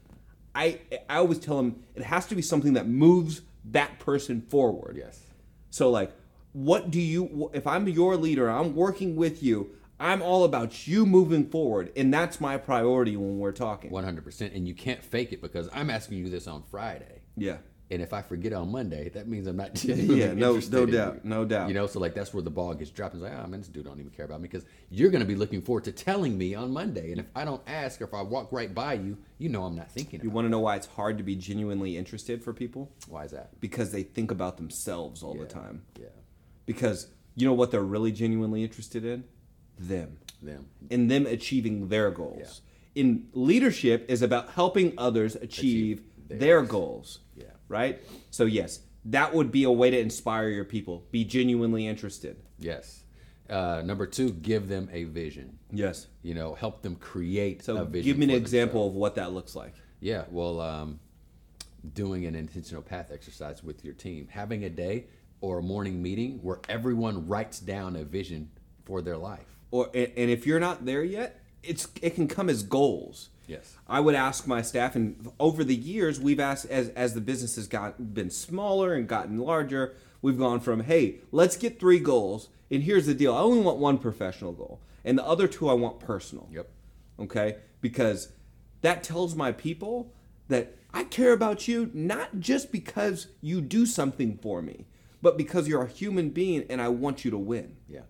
I 0.53 0.79
I 1.09 1.17
always 1.17 1.39
tell 1.39 1.57
them 1.57 1.83
it 1.95 2.03
has 2.03 2.25
to 2.27 2.35
be 2.35 2.41
something 2.41 2.73
that 2.73 2.87
moves 2.87 3.41
that 3.65 3.99
person 3.99 4.41
forward. 4.41 4.97
Yes. 4.97 5.19
So 5.69 5.89
like, 5.89 6.11
what 6.51 6.91
do 6.91 7.01
you? 7.01 7.49
If 7.53 7.65
I'm 7.65 7.87
your 7.87 8.17
leader, 8.17 8.49
I'm 8.49 8.75
working 8.75 9.15
with 9.15 9.41
you. 9.41 9.71
I'm 9.99 10.21
all 10.21 10.43
about 10.43 10.87
you 10.87 11.05
moving 11.05 11.47
forward, 11.47 11.91
and 11.95 12.13
that's 12.13 12.41
my 12.41 12.57
priority 12.57 13.15
when 13.15 13.39
we're 13.39 13.51
talking. 13.51 13.89
One 13.89 14.03
hundred 14.03 14.25
percent, 14.25 14.53
and 14.53 14.67
you 14.67 14.73
can't 14.73 15.03
fake 15.03 15.31
it 15.31 15.41
because 15.41 15.69
I'm 15.71 15.89
asking 15.89 16.17
you 16.17 16.29
this 16.29 16.45
on 16.47 16.63
Friday. 16.69 17.21
Yeah. 17.37 17.57
And 17.93 18.01
if 18.01 18.11
I 18.11 18.21
forget 18.23 18.53
on 18.53 18.71
Monday, 18.71 19.09
that 19.09 19.27
means 19.27 19.45
I'm 19.45 19.55
not 19.57 19.75
genuinely 19.75 20.19
Yeah, 20.21 20.33
no- 20.33 20.59
no 20.71 20.85
doubt, 20.85 21.15
you. 21.15 21.29
no 21.29 21.45
doubt. 21.45 21.67
You 21.67 21.75
know, 21.75 21.85
so 21.85 21.99
like 21.99 22.15
that's 22.15 22.33
where 22.33 22.41
the 22.41 22.49
ball 22.49 22.73
gets 22.73 22.89
dropped. 22.89 23.13
It's 23.13 23.23
like, 23.23 23.33
oh 23.33 23.47
man, 23.47 23.59
this 23.59 23.67
dude 23.69 23.85
don't 23.85 23.99
even 23.99 24.11
care 24.11 24.25
about 24.25 24.41
me 24.41 24.47
because 24.47 24.65
you're 24.89 25.11
going 25.11 25.21
to 25.21 25.27
be 25.27 25.35
looking 25.35 25.61
forward 25.61 25.83
to 25.83 25.91
telling 25.91 26.37
me 26.37 26.55
on 26.55 26.71
Monday. 26.71 27.11
And 27.11 27.19
if 27.19 27.27
I 27.35 27.45
don't 27.45 27.61
ask 27.67 28.01
or 28.01 28.05
if 28.05 28.13
I 28.13 28.21
walk 28.23 28.51
right 28.51 28.73
by 28.73 28.93
you, 28.93 29.17
you 29.37 29.49
know 29.49 29.63
I'm 29.63 29.75
not 29.75 29.91
thinking 29.91 30.21
You 30.23 30.31
want 30.31 30.45
to 30.45 30.49
know 30.49 30.59
why 30.59 30.75
it's 30.75 30.87
hard 30.87 31.17
to 31.19 31.23
be 31.23 31.35
genuinely 31.35 31.95
interested 31.97 32.43
for 32.43 32.51
people? 32.51 32.91
Why 33.07 33.25
is 33.25 33.31
that? 33.31 33.59
Because 33.61 33.91
they 33.91 34.03
think 34.03 34.31
about 34.31 34.57
themselves 34.57 35.21
all 35.21 35.35
Yeah. 35.35 35.43
the 35.43 35.47
time. 35.49 35.83
Yeah, 35.99 36.07
Because 36.65 37.07
you 37.35 37.45
know 37.47 37.53
what 37.53 37.69
they're 37.71 37.81
really 37.83 38.11
genuinely 38.11 38.63
interested 38.63 39.05
in? 39.05 39.23
Them. 39.77 40.17
them. 40.41 40.65
In 40.89 41.07
them 41.09 41.25
achieving 41.27 41.89
their 41.89 42.09
goals. 42.11 42.61
In 42.95 43.27
leadership 43.33 44.05
is 44.09 44.21
about 44.21 44.51
helping 44.51 44.93
others 44.97 45.35
achieve, 45.35 45.99
Achieve 45.99 46.39
their 46.39 46.61
goals. 46.61 47.19
Right? 47.73 47.99
So 48.29 48.45
yes, 48.45 48.79
that 49.05 49.33
would 49.33 49.51
be 49.51 49.63
a 49.63 49.71
way 49.71 49.89
to 49.89 49.99
inspire 49.99 50.47
your 50.49 50.63
people. 50.65 51.03
Be 51.11 51.25
genuinely 51.25 51.87
interested. 51.87 52.37
Yes. 52.59 53.03
Uh, 53.49 53.81
number 53.83 54.05
two, 54.05 54.31
give 54.31 54.67
them 54.69 54.87
a 54.93 55.03
vision. 55.05 55.57
Yes. 55.71 56.07
You 56.21 56.33
know, 56.35 56.53
help 56.53 56.81
them 56.83 56.95
create 56.95 57.63
So 57.63 57.77
a 57.77 57.85
vision. 57.85 58.05
give 58.05 58.17
me 58.17 58.25
an 58.25 58.39
example 58.39 58.81
themselves. 58.83 58.95
of 58.95 58.99
what 59.01 59.15
that 59.15 59.33
looks 59.33 59.55
like. 59.55 59.73
Yeah, 59.99 60.23
well, 60.31 60.61
um, 60.61 60.99
doing 61.93 62.25
an 62.25 62.35
intentional 62.35 62.81
path 62.83 63.09
exercise 63.11 63.63
with 63.63 63.83
your 63.83 63.93
team, 63.93 64.27
having 64.29 64.63
a 64.63 64.69
day 64.69 65.05
or 65.41 65.59
a 65.59 65.61
morning 65.63 66.01
meeting 66.01 66.39
where 66.41 66.59
everyone 66.69 67.27
writes 67.27 67.59
down 67.59 67.95
a 67.95 68.03
vision 68.05 68.49
for 68.85 69.01
their 69.01 69.17
life. 69.17 69.45
Or 69.71 69.89
and 69.93 70.29
if 70.29 70.45
you're 70.45 70.59
not 70.59 70.85
there 70.85 71.03
yet, 71.03 71.42
it's 71.63 71.87
it 72.01 72.15
can 72.15 72.27
come 72.27 72.49
as 72.49 72.63
goals. 72.63 73.29
Yes. 73.47 73.75
I 73.87 73.99
would 73.99 74.15
ask 74.15 74.47
my 74.47 74.61
staff, 74.61 74.95
and 74.95 75.29
over 75.39 75.63
the 75.63 75.75
years, 75.75 76.19
we've 76.19 76.39
asked 76.39 76.65
as 76.67 76.89
as 76.89 77.13
the 77.13 77.21
business 77.21 77.55
has 77.55 77.67
got 77.67 78.13
been 78.13 78.29
smaller 78.29 78.93
and 78.93 79.07
gotten 79.07 79.37
larger. 79.37 79.95
We've 80.21 80.37
gone 80.37 80.59
from 80.61 80.81
hey, 80.81 81.19
let's 81.31 81.57
get 81.57 81.79
three 81.79 81.99
goals, 81.99 82.49
and 82.71 82.83
here's 82.83 83.05
the 83.05 83.13
deal: 83.13 83.35
I 83.35 83.39
only 83.41 83.59
want 83.61 83.77
one 83.79 83.97
professional 83.97 84.53
goal, 84.53 84.79
and 85.03 85.17
the 85.17 85.25
other 85.25 85.47
two 85.47 85.69
I 85.69 85.73
want 85.73 85.99
personal. 85.99 86.47
Yep. 86.51 86.69
Okay, 87.19 87.57
because 87.81 88.29
that 88.81 89.03
tells 89.03 89.35
my 89.35 89.51
people 89.51 90.13
that 90.47 90.75
I 90.93 91.03
care 91.03 91.33
about 91.33 91.67
you 91.67 91.89
not 91.93 92.39
just 92.39 92.71
because 92.71 93.27
you 93.41 93.59
do 93.61 93.85
something 93.85 94.37
for 94.41 94.61
me, 94.61 94.85
but 95.21 95.37
because 95.37 95.67
you're 95.67 95.83
a 95.83 95.87
human 95.87 96.29
being, 96.29 96.65
and 96.69 96.81
I 96.81 96.87
want 96.89 97.25
you 97.25 97.31
to 97.31 97.37
win 97.37 97.75
Yeah. 97.89 98.01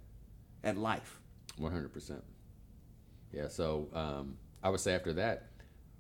at 0.64 0.78
life. 0.78 1.20
One 1.58 1.72
hundred 1.72 1.94
percent. 1.94 2.24
Yeah. 3.34 3.48
So 3.50 3.90
um, 3.94 4.38
I 4.64 4.70
would 4.70 4.80
say 4.80 4.94
after 4.94 5.14
that, 5.14 5.48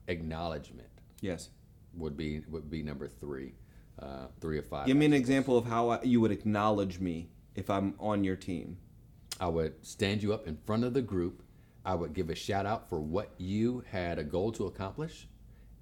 acknowledgement 0.08 0.88
Yes. 1.22 1.50
would 1.96 2.16
be 2.18 2.42
would 2.50 2.70
be 2.70 2.84
number 2.84 3.08
three, 3.08 3.54
uh, 4.00 4.28
three 4.42 4.58
of 4.60 4.68
five. 4.68 4.86
Give 4.88 4.98
me 4.98 5.06
an 5.06 5.14
example 5.14 5.58
of 5.58 5.66
how 5.66 5.90
I, 5.90 6.04
you 6.04 6.22
would 6.22 6.32
acknowledge 6.32 7.00
me 7.00 7.30
if 7.56 7.70
I'm 7.70 7.96
on 8.00 8.24
your 8.24 8.36
team. 8.36 8.78
I 9.40 9.48
would 9.48 9.86
stand 9.86 10.22
you 10.22 10.34
up 10.34 10.48
in 10.48 10.58
front 10.66 10.84
of 10.84 10.94
the 10.94 11.02
group. 11.02 11.44
I 11.86 11.96
would 11.96 12.14
give 12.14 12.30
a 12.30 12.36
shout 12.36 12.66
out 12.66 12.88
for 12.90 13.00
what 13.02 13.32
you 13.38 13.84
had 13.92 14.18
a 14.20 14.24
goal 14.24 14.52
to 14.54 14.66
accomplish 14.68 15.28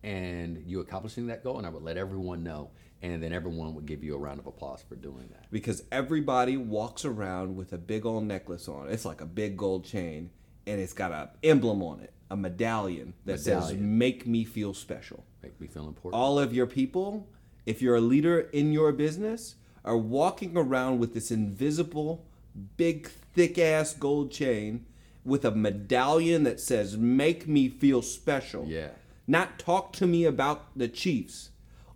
and 0.04 0.64
you 0.66 0.80
accomplishing 0.80 1.28
that 1.28 1.44
goal, 1.44 1.58
and 1.60 1.68
I 1.68 1.70
would 1.70 1.84
let 1.84 1.98
everyone 1.98 2.44
know. 2.44 2.72
And 3.04 3.22
then 3.22 3.34
everyone 3.34 3.74
would 3.76 3.88
give 3.88 4.04
you 4.04 4.14
a 4.16 4.18
round 4.18 4.40
of 4.40 4.46
applause 4.46 4.84
for 4.88 4.96
doing 4.96 5.28
that. 5.32 5.50
because 5.52 5.84
everybody 5.92 6.56
walks 6.56 7.04
around 7.04 7.56
with 7.56 7.74
a 7.74 7.78
big 7.78 8.06
old 8.06 8.26
necklace 8.26 8.68
on. 8.68 8.90
It's 8.90 9.06
like 9.06 9.22
a 9.22 9.26
big 9.26 9.58
gold 9.58 9.86
chain, 9.86 10.30
and 10.68 10.80
it's 10.80 10.94
got 10.94 11.12
a 11.12 11.30
emblem 11.44 11.82
on 11.84 12.00
it, 12.00 12.14
a 12.30 12.38
medallion 12.38 13.14
that 13.26 13.40
says 13.40 13.74
"Make 13.74 14.26
me 14.28 14.44
feel 14.44 14.74
special." 14.74 15.24
Make 15.44 15.60
me 15.60 15.68
feel 15.68 15.88
important. 15.88 16.22
All 16.22 16.38
of 16.38 16.54
your 16.54 16.68
people, 16.68 17.28
if 17.66 17.82
you're 17.82 17.96
a 17.96 18.02
leader 18.02 18.40
in 18.40 18.72
your 18.72 18.92
business, 18.92 19.56
are 19.84 19.98
walking 19.98 20.56
around 20.56 21.00
with 21.00 21.14
this 21.14 21.32
invisible, 21.32 22.26
big, 22.78 23.08
thick 23.08 23.58
ass 23.58 23.94
gold 23.94 24.32
chain, 24.32 24.86
with 25.26 25.46
a 25.46 25.52
medallion 25.52 26.44
that 26.44 26.60
says 26.60 26.98
"Make 26.98 27.48
me 27.48 27.70
feel 27.70 28.02
special." 28.02 28.66
Yeah. 28.68 28.90
Not 29.28 29.60
talk 29.60 29.94
to 29.94 30.08
me 30.08 30.26
about 30.26 30.78
the 30.78 30.88
Chiefs, 30.88 31.50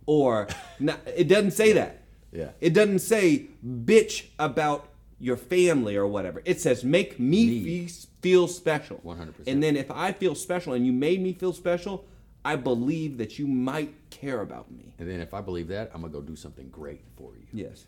or 0.06 0.48
not, 0.80 1.00
it 1.06 1.28
doesn't 1.28 1.52
say 1.52 1.72
that. 1.72 2.02
Yeah. 2.32 2.50
It 2.60 2.74
doesn't 2.74 3.00
say 3.00 3.46
bitch 3.64 4.26
about 4.38 4.88
your 5.18 5.36
family 5.36 5.96
or 5.96 6.06
whatever. 6.06 6.42
It 6.44 6.60
says 6.60 6.84
make 6.84 7.18
me, 7.18 7.46
Me. 7.46 7.86
fe- 7.86 8.06
feel 8.20 8.48
special. 8.48 8.98
100%. 9.04 9.32
And 9.46 9.62
then 9.62 9.76
if 9.76 9.90
I 9.90 10.12
feel 10.12 10.34
special 10.34 10.74
and 10.74 10.84
you 10.86 10.92
made 10.92 11.20
me 11.22 11.32
feel 11.32 11.52
special, 11.52 12.04
I 12.44 12.56
believe 12.56 13.18
that 13.18 13.38
you 13.38 13.46
might 13.46 13.94
care 14.10 14.40
about 14.42 14.70
me. 14.70 14.92
And 14.98 15.08
then 15.08 15.20
if 15.20 15.32
I 15.34 15.40
believe 15.40 15.68
that, 15.68 15.90
I'm 15.94 16.00
gonna 16.02 16.12
go 16.12 16.20
do 16.20 16.36
something 16.36 16.68
great 16.68 17.00
for 17.16 17.32
you 17.34 17.46
Yes. 17.64 17.86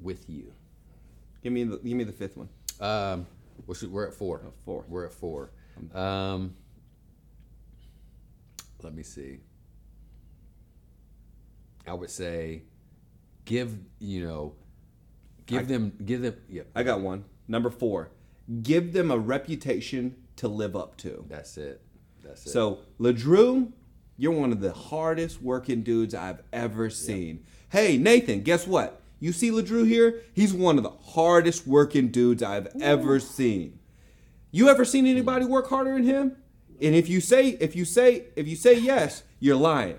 with 0.00 0.28
you. 0.28 0.52
Give 1.42 1.52
me 1.52 1.64
the 1.64 1.76
give 1.78 1.96
me 1.96 2.04
the 2.04 2.12
fifth 2.12 2.36
one. 2.36 2.48
Um, 2.80 3.26
we're, 3.66 3.88
we're 3.88 4.06
at 4.08 4.14
four. 4.14 4.42
Oh, 4.46 4.52
four. 4.64 4.84
We're 4.88 5.06
at 5.06 5.12
four. 5.12 5.50
Um, 5.94 6.54
let 8.82 8.94
me 8.94 9.02
see. 9.02 9.38
I 11.86 11.94
would 11.94 12.10
say, 12.10 12.62
give 13.46 13.76
you 13.98 14.26
know, 14.26 14.54
give 15.50 15.68
them, 15.68 15.92
give 16.04 16.22
them. 16.22 16.36
Yeah, 16.48 16.62
I 16.74 16.82
got 16.82 17.00
one. 17.00 17.24
Number 17.48 17.70
four. 17.70 18.10
Give 18.62 18.92
them 18.92 19.10
a 19.10 19.18
reputation 19.18 20.16
to 20.36 20.48
live 20.48 20.74
up 20.74 20.96
to. 20.98 21.24
that's 21.28 21.56
it. 21.56 21.82
That's 22.22 22.46
it. 22.46 22.50
So, 22.50 22.80
Ledrew, 22.98 23.72
you're 24.16 24.32
one 24.32 24.52
of 24.52 24.60
the 24.60 24.72
hardest 24.72 25.42
working 25.42 25.82
dudes 25.82 26.14
I've 26.14 26.42
ever 26.52 26.90
seen. 26.90 27.44
Hey, 27.70 27.96
Nathan, 27.96 28.42
guess 28.42 28.66
what? 28.66 29.00
You 29.20 29.32
see 29.32 29.50
Ledrew 29.50 29.86
here? 29.86 30.22
He's 30.32 30.52
one 30.52 30.78
of 30.78 30.82
the 30.82 30.90
hardest 30.90 31.66
working 31.66 32.08
dudes 32.08 32.42
I've 32.42 32.68
ever 32.80 33.20
seen. 33.20 33.78
You 34.50 34.68
ever 34.68 34.84
seen 34.84 35.04
hmm. 35.04 35.10
anybody 35.10 35.44
work 35.44 35.68
harder 35.68 35.94
than 35.94 36.04
him? 36.04 36.36
And 36.82 36.94
if 36.94 37.08
you 37.08 37.20
say 37.20 37.50
if 37.60 37.76
you 37.76 37.84
say 37.84 38.24
if 38.36 38.48
you 38.48 38.56
say 38.56 38.78
yes, 38.78 39.22
you're 39.38 39.56
lying. 39.56 39.98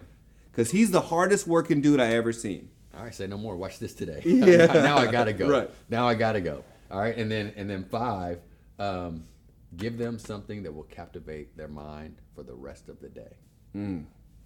Cuz 0.53 0.71
he's 0.71 0.91
the 0.91 1.01
hardest 1.01 1.47
working 1.47 1.79
dude 1.79 1.99
I 1.99 2.13
ever 2.13 2.33
seen. 2.33 2.69
All 2.95 3.03
right, 3.03 3.13
say 3.15 3.27
no 3.27 3.37
more. 3.37 3.55
Watch 3.55 3.79
this 3.79 3.93
today. 3.93 4.21
Yeah. 4.25 4.65
now 4.73 4.97
I 4.97 5.11
gotta 5.11 5.33
go. 5.33 5.49
Right. 5.49 5.69
Now 5.89 6.07
I 6.07 6.15
gotta 6.15 6.41
go. 6.41 6.63
All 6.89 6.99
right, 6.99 7.15
and 7.15 7.31
then 7.31 7.53
and 7.55 7.69
then 7.69 7.85
five, 7.85 8.39
um, 8.79 9.25
give 9.77 9.97
them 9.97 10.19
something 10.19 10.63
that 10.63 10.73
will 10.73 10.83
captivate 10.83 11.55
their 11.55 11.69
mind 11.69 12.17
for 12.35 12.43
the 12.43 12.53
rest 12.53 12.89
of 12.89 12.99
the 12.99 13.09
day. 13.09 13.33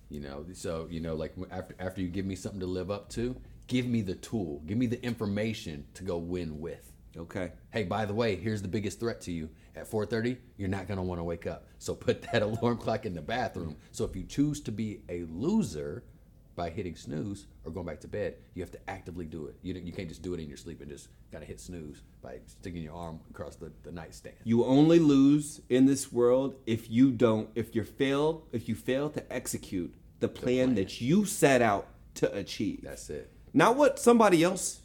You 0.09 0.19
know, 0.19 0.45
so 0.53 0.87
you 0.89 0.99
know, 0.99 1.15
like 1.15 1.33
after 1.51 1.75
after 1.79 2.01
you 2.01 2.07
give 2.07 2.25
me 2.25 2.35
something 2.35 2.59
to 2.59 2.67
live 2.67 2.91
up 2.91 3.09
to, 3.11 3.35
give 3.67 3.87
me 3.87 4.01
the 4.01 4.15
tool, 4.15 4.61
give 4.67 4.77
me 4.77 4.85
the 4.85 5.03
information 5.03 5.85
to 5.95 6.03
go 6.03 6.17
win 6.17 6.59
with. 6.59 6.91
Okay. 7.17 7.53
Hey, 7.71 7.83
by 7.83 8.05
the 8.05 8.13
way, 8.13 8.35
here's 8.35 8.61
the 8.61 8.67
biggest 8.67 8.99
threat 8.99 9.21
to 9.21 9.31
you. 9.31 9.49
At 9.75 9.89
4:30, 9.89 10.37
you're 10.57 10.69
not 10.69 10.87
going 10.87 10.97
to 10.97 11.03
want 11.03 11.19
to 11.19 11.23
wake 11.23 11.47
up. 11.47 11.67
So 11.79 11.95
put 11.95 12.21
that 12.31 12.41
alarm 12.43 12.77
clock 12.77 13.05
in 13.05 13.13
the 13.13 13.21
bathroom. 13.21 13.77
So 13.91 14.05
if 14.05 14.15
you 14.15 14.23
choose 14.23 14.61
to 14.61 14.71
be 14.71 15.01
a 15.09 15.23
loser 15.25 16.03
by 16.55 16.69
hitting 16.69 16.95
snooze 16.95 17.47
or 17.63 17.71
going 17.71 17.85
back 17.85 17.99
to 18.01 18.07
bed, 18.07 18.35
you 18.53 18.61
have 18.61 18.71
to 18.71 18.89
actively 18.89 19.25
do 19.25 19.47
it. 19.47 19.55
You, 19.61 19.73
you 19.75 19.91
can't 19.91 20.07
just 20.07 20.21
do 20.21 20.33
it 20.33 20.39
in 20.39 20.47
your 20.47 20.57
sleep 20.57 20.81
and 20.81 20.89
just 20.89 21.09
kind 21.31 21.43
of 21.43 21.47
hit 21.47 21.59
snooze 21.59 22.01
by 22.21 22.39
sticking 22.47 22.81
your 22.81 22.93
arm 22.95 23.19
across 23.29 23.55
the, 23.55 23.71
the 23.83 23.91
nightstand. 23.91 24.35
You 24.43 24.65
only 24.65 24.99
lose 24.99 25.61
in 25.69 25.85
this 25.85 26.11
world 26.11 26.55
if 26.65 26.89
you 26.89 27.11
don't 27.11 27.49
if 27.55 27.75
you 27.75 27.83
fail 27.83 28.43
if 28.51 28.69
you 28.69 28.75
fail 28.75 29.09
to 29.11 29.33
execute 29.33 29.93
the 30.19 30.27
plan, 30.29 30.67
plan. 30.67 30.75
that 30.75 31.01
you 31.01 31.25
set 31.25 31.61
out 31.61 31.87
to 32.15 32.33
achieve. 32.33 32.81
That's 32.83 33.09
it. 33.09 33.29
Not 33.53 33.75
what 33.75 33.99
somebody 33.99 34.43
else 34.43 34.79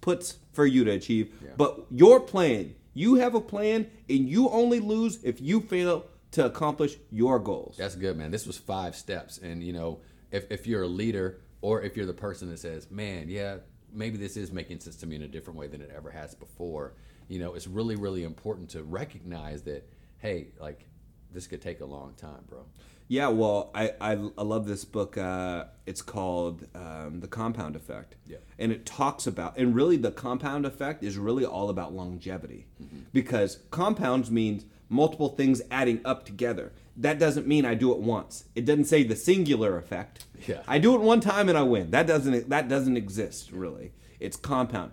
puts 0.00 0.38
for 0.52 0.66
you 0.66 0.84
to 0.84 0.90
achieve, 0.92 1.34
Yeah. 1.44 1.50
but 1.56 1.86
your 1.90 2.20
plan. 2.20 2.74
You 2.94 3.16
have 3.16 3.34
a 3.34 3.40
plan 3.40 3.88
and 4.08 4.28
you 4.28 4.48
only 4.48 4.80
lose 4.80 5.22
if 5.22 5.40
you 5.40 5.60
fail 5.60 6.06
to 6.32 6.44
accomplish 6.46 6.96
your 7.10 7.38
goals. 7.38 7.76
That's 7.76 7.94
good, 7.94 8.16
man. 8.16 8.30
This 8.30 8.46
was 8.46 8.56
five 8.56 8.94
steps. 8.96 9.38
And, 9.38 9.62
you 9.62 9.72
know, 9.72 10.00
if, 10.30 10.50
if 10.50 10.66
you're 10.66 10.82
a 10.82 10.88
leader 10.88 11.40
or 11.60 11.82
if 11.82 11.96
you're 11.96 12.06
the 12.06 12.12
person 12.12 12.50
that 12.50 12.58
says, 12.58 12.90
man, 12.90 13.28
yeah, 13.28 13.56
maybe 13.92 14.16
this 14.16 14.36
is 14.36 14.52
making 14.52 14.80
sense 14.80 14.96
to 14.96 15.06
me 15.06 15.16
in 15.16 15.22
a 15.22 15.28
different 15.28 15.58
way 15.58 15.66
than 15.66 15.80
it 15.80 15.92
ever 15.94 16.10
has 16.10 16.34
before, 16.34 16.94
you 17.28 17.38
know, 17.38 17.54
it's 17.54 17.66
really, 17.66 17.96
really 17.96 18.24
important 18.24 18.70
to 18.70 18.82
recognize 18.82 19.62
that, 19.62 19.88
hey, 20.18 20.48
like, 20.60 20.86
this 21.32 21.46
could 21.46 21.62
take 21.62 21.80
a 21.80 21.84
long 21.86 22.14
time, 22.14 22.44
bro. 22.48 22.64
Yeah, 23.06 23.28
well, 23.28 23.70
I, 23.74 23.92
I, 24.00 24.12
I 24.12 24.42
love 24.42 24.66
this 24.66 24.84
book. 24.84 25.18
Uh, 25.18 25.64
it's 25.84 26.02
called 26.02 26.66
um, 26.76 27.18
The 27.20 27.26
Compound 27.26 27.74
Effect. 27.74 28.14
Yeah. 28.24 28.38
And 28.58 28.70
it 28.70 28.86
talks 28.86 29.26
about, 29.26 29.58
and 29.58 29.74
really 29.74 29.96
the 29.96 30.12
compound 30.12 30.64
effect 30.64 31.02
is 31.02 31.18
really 31.18 31.44
all 31.44 31.70
about 31.70 31.92
longevity. 31.92 32.66
Because 33.12 33.58
compounds 33.72 34.30
means 34.30 34.64
multiple 34.88 35.30
things 35.30 35.60
adding 35.72 36.00
up 36.04 36.24
together. 36.24 36.72
That 37.00 37.18
doesn't 37.18 37.46
mean 37.46 37.64
I 37.64 37.74
do 37.74 37.92
it 37.92 37.98
once. 37.98 38.44
It 38.54 38.64
doesn't 38.66 38.84
say 38.84 39.02
the 39.02 39.16
singular 39.16 39.76
effect. 39.78 40.26
Yeah. 40.46 40.62
I 40.68 40.78
do 40.78 40.94
it 40.94 41.00
one 41.00 41.20
time 41.20 41.48
and 41.48 41.56
I 41.56 41.62
win. 41.62 41.90
That 41.90 42.06
doesn't 42.06 42.48
that 42.50 42.68
doesn't 42.68 42.96
exist 42.96 43.50
really. 43.52 43.92
It's 44.20 44.36
compound. 44.36 44.92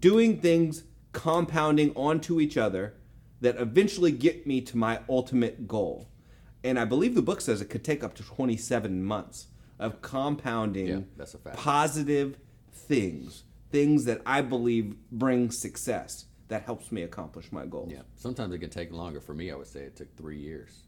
Doing 0.00 0.40
things 0.40 0.84
compounding 1.12 1.92
onto 1.94 2.40
each 2.40 2.56
other 2.56 2.94
that 3.40 3.56
eventually 3.56 4.10
get 4.12 4.46
me 4.46 4.60
to 4.62 4.76
my 4.76 5.00
ultimate 5.08 5.68
goal. 5.68 6.08
And 6.64 6.78
I 6.78 6.84
believe 6.84 7.14
the 7.14 7.22
book 7.22 7.40
says 7.40 7.60
it 7.60 7.70
could 7.70 7.84
take 7.84 8.02
up 8.02 8.14
to 8.14 8.22
27 8.24 9.04
months 9.04 9.46
of 9.78 10.02
compounding 10.02 10.86
Yeah, 10.86 11.00
that's 11.16 11.34
a 11.34 11.38
fact. 11.38 11.56
positive 11.56 12.38
things, 12.72 13.44
things 13.70 14.04
that 14.06 14.20
I 14.26 14.40
believe 14.42 14.96
bring 15.12 15.50
success 15.50 16.24
that 16.48 16.62
helps 16.62 16.90
me 16.90 17.02
accomplish 17.02 17.52
my 17.52 17.66
goals. 17.66 17.92
Yeah. 17.92 18.02
Sometimes 18.16 18.54
it 18.54 18.58
can 18.58 18.70
take 18.70 18.90
longer. 18.92 19.20
For 19.20 19.34
me, 19.34 19.50
I 19.52 19.54
would 19.56 19.66
say 19.66 19.80
it 19.80 19.96
took 19.96 20.16
three 20.16 20.38
years. 20.38 20.82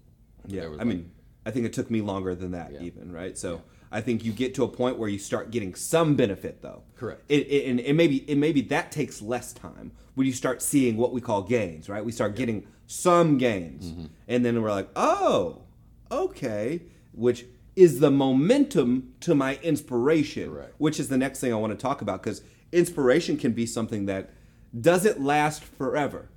Yeah, 0.46 0.68
I 0.78 0.84
mean, 0.84 1.10
I 1.44 1.50
think 1.50 1.66
it 1.66 1.72
took 1.72 1.90
me 1.90 2.00
longer 2.00 2.34
than 2.34 2.52
that 2.52 2.72
Yeah. 2.72 2.82
even, 2.82 3.12
right? 3.12 3.36
So 3.36 3.62
I 3.90 4.00
think 4.00 4.24
you 4.24 4.32
get 4.32 4.54
to 4.56 4.64
a 4.64 4.68
point 4.68 4.98
where 4.98 5.08
you 5.08 5.18
start 5.18 5.50
getting 5.50 5.74
some 5.74 6.14
benefit, 6.14 6.60
though. 6.62 6.82
Correct. 6.96 7.22
It, 7.28 7.46
it, 7.48 7.68
and, 7.70 7.80
and 7.80 7.96
maybe 7.96 8.24
and 8.28 8.38
maybe 8.40 8.60
that 8.62 8.92
takes 8.92 9.22
less 9.22 9.52
time 9.52 9.92
when 10.14 10.26
you 10.26 10.32
start 10.32 10.60
seeing 10.62 10.96
what 10.96 11.12
we 11.12 11.20
call 11.20 11.42
gains, 11.42 11.88
right? 11.88 12.04
We 12.04 12.12
start 12.12 12.34
getting 12.36 12.66
some 12.86 13.38
gains, 13.38 13.86
Mm-hmm. 13.90 14.06
and 14.28 14.44
then 14.44 14.60
we're 14.62 14.70
like, 14.70 14.88
oh, 14.96 15.62
okay, 16.10 16.82
which 17.12 17.44
is 17.76 18.00
the 18.00 18.10
momentum 18.10 19.12
to 19.20 19.34
my 19.34 19.58
inspiration, 19.62 20.50
Correct. 20.50 20.74
which 20.78 20.98
is 20.98 21.08
the 21.08 21.16
next 21.18 21.40
thing 21.40 21.52
I 21.52 21.56
want 21.56 21.72
to 21.72 21.76
talk 21.80 22.02
about 22.02 22.22
because 22.22 22.42
inspiration 22.72 23.36
can 23.36 23.52
be 23.52 23.66
something 23.66 24.06
that 24.06 24.30
doesn't 24.78 25.20
last 25.22 25.62
forever 25.64 26.28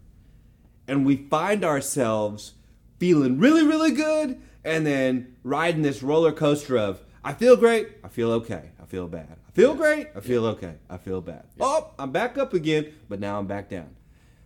and 0.87 1.05
we 1.05 1.15
find 1.17 1.63
ourselves 1.65 2.53
feeling 3.01 3.39
really, 3.39 3.65
really 3.65 3.89
good, 3.89 4.39
and 4.63 4.85
then 4.85 5.35
riding 5.43 5.81
this 5.81 6.03
roller 6.03 6.31
coaster 6.31 6.77
of 6.77 7.01
I 7.23 7.33
feel 7.33 7.55
great, 7.55 7.97
I 8.03 8.09
feel 8.09 8.29
okay, 8.33 8.69
I 8.79 8.85
feel 8.85 9.07
bad, 9.07 9.39
I 9.47 9.51
feel 9.53 9.73
great, 9.73 10.09
I 10.15 10.19
feel 10.19 10.45
okay, 10.45 10.75
I 10.87 10.97
feel 10.97 11.19
bad. 11.19 11.47
Oh, 11.59 11.89
I'm 11.97 12.11
back 12.11 12.37
up 12.37 12.53
again, 12.53 12.93
but 13.09 13.19
now 13.19 13.39
I'm 13.39 13.47
back 13.47 13.71
down. 13.71 13.95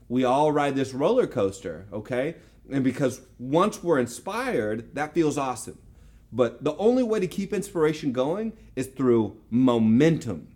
We 0.07 0.23
all 0.23 0.53
ride 0.53 0.77
this 0.77 0.93
roller 0.93 1.27
coaster, 1.27 1.85
okay? 1.91 2.35
And 2.71 2.81
because 2.81 3.19
once 3.37 3.83
we're 3.83 3.99
inspired, 3.99 4.95
that 4.95 5.13
feels 5.13 5.37
awesome. 5.37 5.77
But 6.31 6.63
the 6.63 6.77
only 6.77 7.03
way 7.03 7.19
to 7.19 7.27
keep 7.27 7.51
inspiration 7.51 8.13
going 8.13 8.53
is 8.77 8.87
through 8.87 9.35
momentum. 9.49 10.47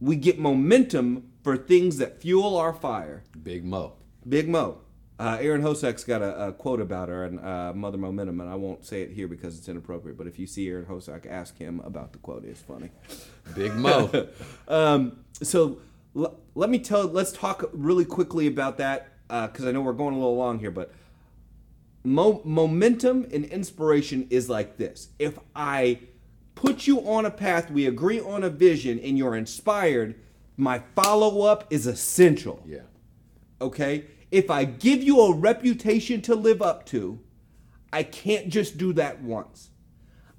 We 0.00 0.16
get 0.16 0.40
momentum 0.40 1.30
for 1.44 1.56
things 1.56 1.98
that 1.98 2.20
fuel 2.20 2.56
our 2.56 2.74
fire. 2.74 3.22
Big 3.40 3.64
Mo. 3.64 3.92
Big 4.28 4.48
Mo. 4.48 4.80
Uh, 5.18 5.38
Aaron 5.40 5.62
Hosek's 5.62 6.02
got 6.02 6.22
a, 6.22 6.48
a 6.48 6.52
quote 6.52 6.80
about 6.80 7.08
her 7.08 7.24
and 7.24 7.38
uh, 7.38 7.72
Mother 7.72 7.98
Momentum, 7.98 8.40
and 8.40 8.50
I 8.50 8.56
won't 8.56 8.84
say 8.84 9.02
it 9.02 9.12
here 9.12 9.28
because 9.28 9.56
it's 9.56 9.68
inappropriate. 9.68 10.18
But 10.18 10.26
if 10.26 10.38
you 10.38 10.46
see 10.46 10.68
Aaron 10.68 10.86
Hosek, 10.86 11.30
ask 11.30 11.56
him 11.56 11.80
about 11.80 12.12
the 12.12 12.18
quote. 12.18 12.44
It's 12.44 12.60
funny. 12.60 12.90
Big 13.54 13.74
Mo. 13.74 14.28
Um, 14.68 15.18
so 15.42 15.78
l- 16.16 16.36
let 16.54 16.70
me 16.70 16.78
tell. 16.78 17.04
Let's 17.04 17.30
talk 17.32 17.68
really 17.72 18.04
quickly 18.04 18.46
about 18.46 18.78
that 18.78 19.08
because 19.28 19.66
I 19.66 19.72
know 19.72 19.82
we're 19.82 19.92
going 19.92 20.14
a 20.14 20.18
little 20.18 20.36
long 20.36 20.58
here. 20.58 20.70
But 20.70 20.92
mo- 22.02 22.40
momentum 22.44 23.26
and 23.32 23.44
inspiration 23.44 24.26
is 24.30 24.48
like 24.48 24.78
this. 24.78 25.10
If 25.18 25.38
I 25.54 26.00
put 26.54 26.86
you 26.86 27.00
on 27.08 27.26
a 27.26 27.30
path, 27.30 27.70
we 27.70 27.86
agree 27.86 28.20
on 28.20 28.42
a 28.42 28.50
vision, 28.50 28.98
and 28.98 29.18
you're 29.18 29.36
inspired, 29.36 30.14
my 30.56 30.80
follow 30.94 31.42
up 31.42 31.66
is 31.70 31.86
essential 31.86 32.62
yeah. 32.66 32.80
okay? 33.60 34.04
If 34.34 34.50
I 34.50 34.64
give 34.64 35.00
you 35.00 35.20
a 35.20 35.32
reputation 35.32 36.20
to 36.22 36.34
live 36.34 36.60
up 36.60 36.86
to, 36.86 37.20
I 37.92 38.02
can't 38.02 38.48
just 38.48 38.76
do 38.76 38.92
that 38.94 39.22
once. 39.22 39.70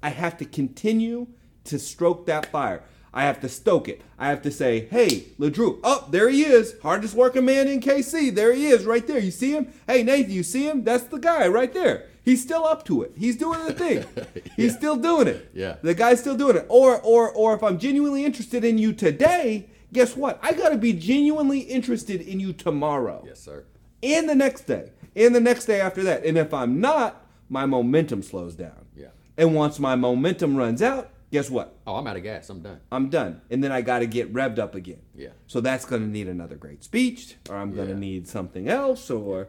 I 0.02 0.10
have 0.10 0.36
to 0.36 0.44
continue 0.44 1.28
to 1.64 1.78
stroke 1.78 2.26
that 2.26 2.44
fire. 2.52 2.84
I 3.14 3.22
have 3.22 3.40
to 3.40 3.48
stoke 3.48 3.88
it. 3.88 4.02
I 4.18 4.28
have 4.28 4.42
to 4.42 4.50
say, 4.50 4.80
hey, 4.90 5.28
LeDrew, 5.38 5.80
oh, 5.82 6.06
there 6.10 6.28
he 6.28 6.44
is. 6.44 6.74
Hardest 6.82 7.14
working 7.14 7.46
man 7.46 7.68
in 7.68 7.80
KC. 7.80 8.34
There 8.34 8.52
he 8.52 8.66
is, 8.66 8.84
right 8.84 9.06
there. 9.06 9.18
You 9.18 9.30
see 9.30 9.52
him? 9.52 9.72
Hey, 9.86 10.02
Nathan, 10.02 10.30
you 10.30 10.42
see 10.42 10.68
him? 10.68 10.84
That's 10.84 11.04
the 11.04 11.16
guy 11.16 11.48
right 11.48 11.72
there. 11.72 12.04
He's 12.22 12.42
still 12.42 12.66
up 12.66 12.84
to 12.84 13.00
it. 13.00 13.12
He's 13.16 13.36
doing 13.38 13.64
the 13.64 13.72
thing. 13.72 14.04
He's 14.56 14.76
still 14.76 14.96
doing 14.96 15.26
it. 15.26 15.50
Yeah. 15.54 15.76
The 15.80 15.94
guy's 15.94 16.20
still 16.20 16.36
doing 16.36 16.56
it. 16.56 16.66
Or 16.68 17.00
or 17.00 17.30
or 17.30 17.54
if 17.54 17.62
I'm 17.62 17.78
genuinely 17.78 18.26
interested 18.26 18.62
in 18.62 18.76
you 18.76 18.92
today, 18.92 19.70
guess 19.92 20.14
what? 20.14 20.38
I 20.42 20.52
gotta 20.52 20.76
be 20.76 20.92
genuinely 20.92 21.60
interested 21.60 22.20
in 22.20 22.40
you 22.40 22.52
tomorrow 22.52 23.24
Yes, 23.26 23.40
sir. 23.40 23.64
And 24.02 24.28
the 24.28 24.34
next 24.34 24.62
day 24.66 24.90
and 25.14 25.34
the 25.34 25.40
next 25.40 25.66
day 25.66 25.80
after 25.80 26.02
that. 26.04 26.24
And 26.24 26.36
if 26.38 26.52
I'm 26.54 26.80
not, 26.80 27.24
my 27.48 27.66
momentum 27.66 28.22
slows 28.22 28.54
down. 28.54 28.86
Yeah. 28.96 29.08
And 29.36 29.54
once 29.54 29.78
my 29.78 29.94
momentum 29.96 30.56
runs 30.56 30.82
out, 30.82 31.10
guess 31.30 31.50
what? 31.50 31.76
Oh, 31.86 31.96
I'm 31.96 32.06
out 32.06 32.16
of 32.16 32.22
gas. 32.22 32.48
I'm 32.50 32.60
done. 32.60 32.80
I'm 32.90 33.08
done. 33.10 33.40
And 33.50 33.62
then 33.62 33.72
I 33.72 33.82
got 33.82 33.98
to 34.00 34.06
get 34.06 34.32
revved 34.32 34.58
up 34.58 34.74
again. 34.74 35.00
Yeah. 35.14 35.30
So 35.46 35.60
that's 35.60 35.84
going 35.84 36.02
to 36.02 36.08
need 36.08 36.28
another 36.28 36.56
great 36.56 36.82
speech, 36.84 37.36
or 37.48 37.56
I'm 37.56 37.74
going 37.74 37.88
to 37.88 37.94
Yeah. 37.94 37.98
need 38.00 38.28
something 38.28 38.68
else, 38.68 39.10
or. 39.10 39.48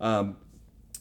Um, 0.00 0.36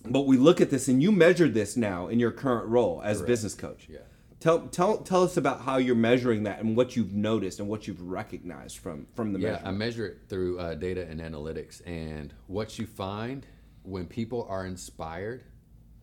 but 0.06 0.28
we 0.28 0.38
look 0.38 0.60
at 0.62 0.70
this, 0.70 0.88
and 0.88 1.02
you 1.02 1.12
measured 1.12 1.54
this 1.54 1.78
now 1.78 2.08
in 2.08 2.20
your 2.20 2.32
current 2.32 2.68
role 2.68 3.02
as 3.04 3.18
Correct. 3.18 3.28
business 3.28 3.54
coach. 3.56 3.88
Yeah. 3.90 4.00
Tell, 4.44 4.60
tell, 4.60 4.98
tell 4.98 5.24
us 5.24 5.38
about 5.38 5.62
how 5.62 5.78
you're 5.78 5.96
measuring 5.96 6.44
that 6.44 6.60
and 6.60 6.76
what 6.76 6.98
you've 6.98 7.14
noticed 7.14 7.62
and 7.62 7.70
what 7.70 7.88
you've 7.88 8.02
recognized 8.02 8.78
from 8.78 9.08
from 9.16 9.32
the 9.32 9.40
Yeah, 9.40 9.62
I 9.64 9.72
measure 9.72 10.06
it 10.06 10.18
through 10.28 10.60
uh, 10.60 10.74
data 10.76 11.08
and 11.10 11.22
analytics. 11.22 11.82
And 11.88 12.34
what 12.48 12.78
you 12.78 12.86
find 12.86 13.46
when 13.84 14.06
people 14.06 14.46
are 14.50 14.66
inspired, 14.66 15.46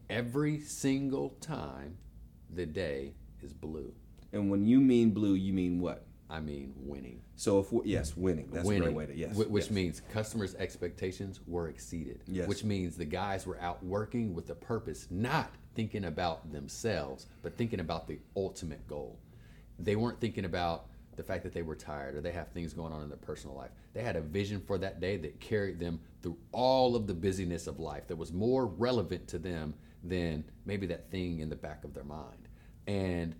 every 0.08 0.58
single 0.60 1.36
time 1.42 1.98
the 2.48 2.64
day 2.64 3.12
is 3.42 3.52
blue. 3.52 3.92
And 4.32 4.50
when 4.50 4.64
you 4.64 4.80
mean 4.80 5.10
blue, 5.10 5.34
you 5.34 5.52
mean 5.52 5.78
what? 5.78 6.06
I 6.30 6.40
mean, 6.40 6.72
winning. 6.78 7.20
So 7.36 7.58
if 7.58 7.70
we, 7.70 7.82
yes, 7.84 8.16
winning. 8.16 8.48
That's 8.50 8.66
winning, 8.66 8.84
a 8.84 8.86
great 8.86 8.96
way 8.96 9.06
to 9.06 9.14
yes. 9.14 9.36
which 9.36 9.64
yes. 9.64 9.70
means 9.70 10.00
customers' 10.14 10.54
expectations 10.54 11.40
were 11.46 11.68
exceeded. 11.68 12.22
Yes. 12.26 12.48
Which 12.48 12.64
means 12.64 12.96
the 12.96 13.04
guys 13.04 13.46
were 13.46 13.60
out 13.60 13.84
working 13.84 14.32
with 14.32 14.48
a 14.48 14.54
purpose, 14.54 15.08
not 15.10 15.50
thinking 15.74 16.04
about 16.04 16.52
themselves, 16.52 17.26
but 17.42 17.56
thinking 17.56 17.80
about 17.80 18.06
the 18.08 18.18
ultimate 18.36 18.86
goal. 18.88 19.18
They 19.78 19.96
weren't 19.96 20.20
thinking 20.20 20.44
about 20.44 20.86
the 21.16 21.22
fact 21.22 21.42
that 21.42 21.52
they 21.52 21.62
were 21.62 21.74
tired 21.74 22.14
or 22.14 22.20
they 22.20 22.32
have 22.32 22.48
things 22.48 22.72
going 22.72 22.92
on 22.92 23.02
in 23.02 23.08
their 23.08 23.18
personal 23.18 23.56
life. 23.56 23.70
They 23.92 24.02
had 24.02 24.16
a 24.16 24.20
vision 24.20 24.60
for 24.66 24.78
that 24.78 25.00
day 25.00 25.16
that 25.18 25.40
carried 25.40 25.78
them 25.78 26.00
through 26.22 26.38
all 26.52 26.96
of 26.96 27.06
the 27.06 27.14
busyness 27.14 27.66
of 27.66 27.78
life 27.78 28.06
that 28.08 28.16
was 28.16 28.32
more 28.32 28.66
relevant 28.66 29.28
to 29.28 29.38
them 29.38 29.74
than 30.02 30.44
maybe 30.64 30.86
that 30.86 31.10
thing 31.10 31.40
in 31.40 31.48
the 31.48 31.56
back 31.56 31.84
of 31.84 31.94
their 31.94 32.04
mind. 32.04 32.48
And 32.86 33.34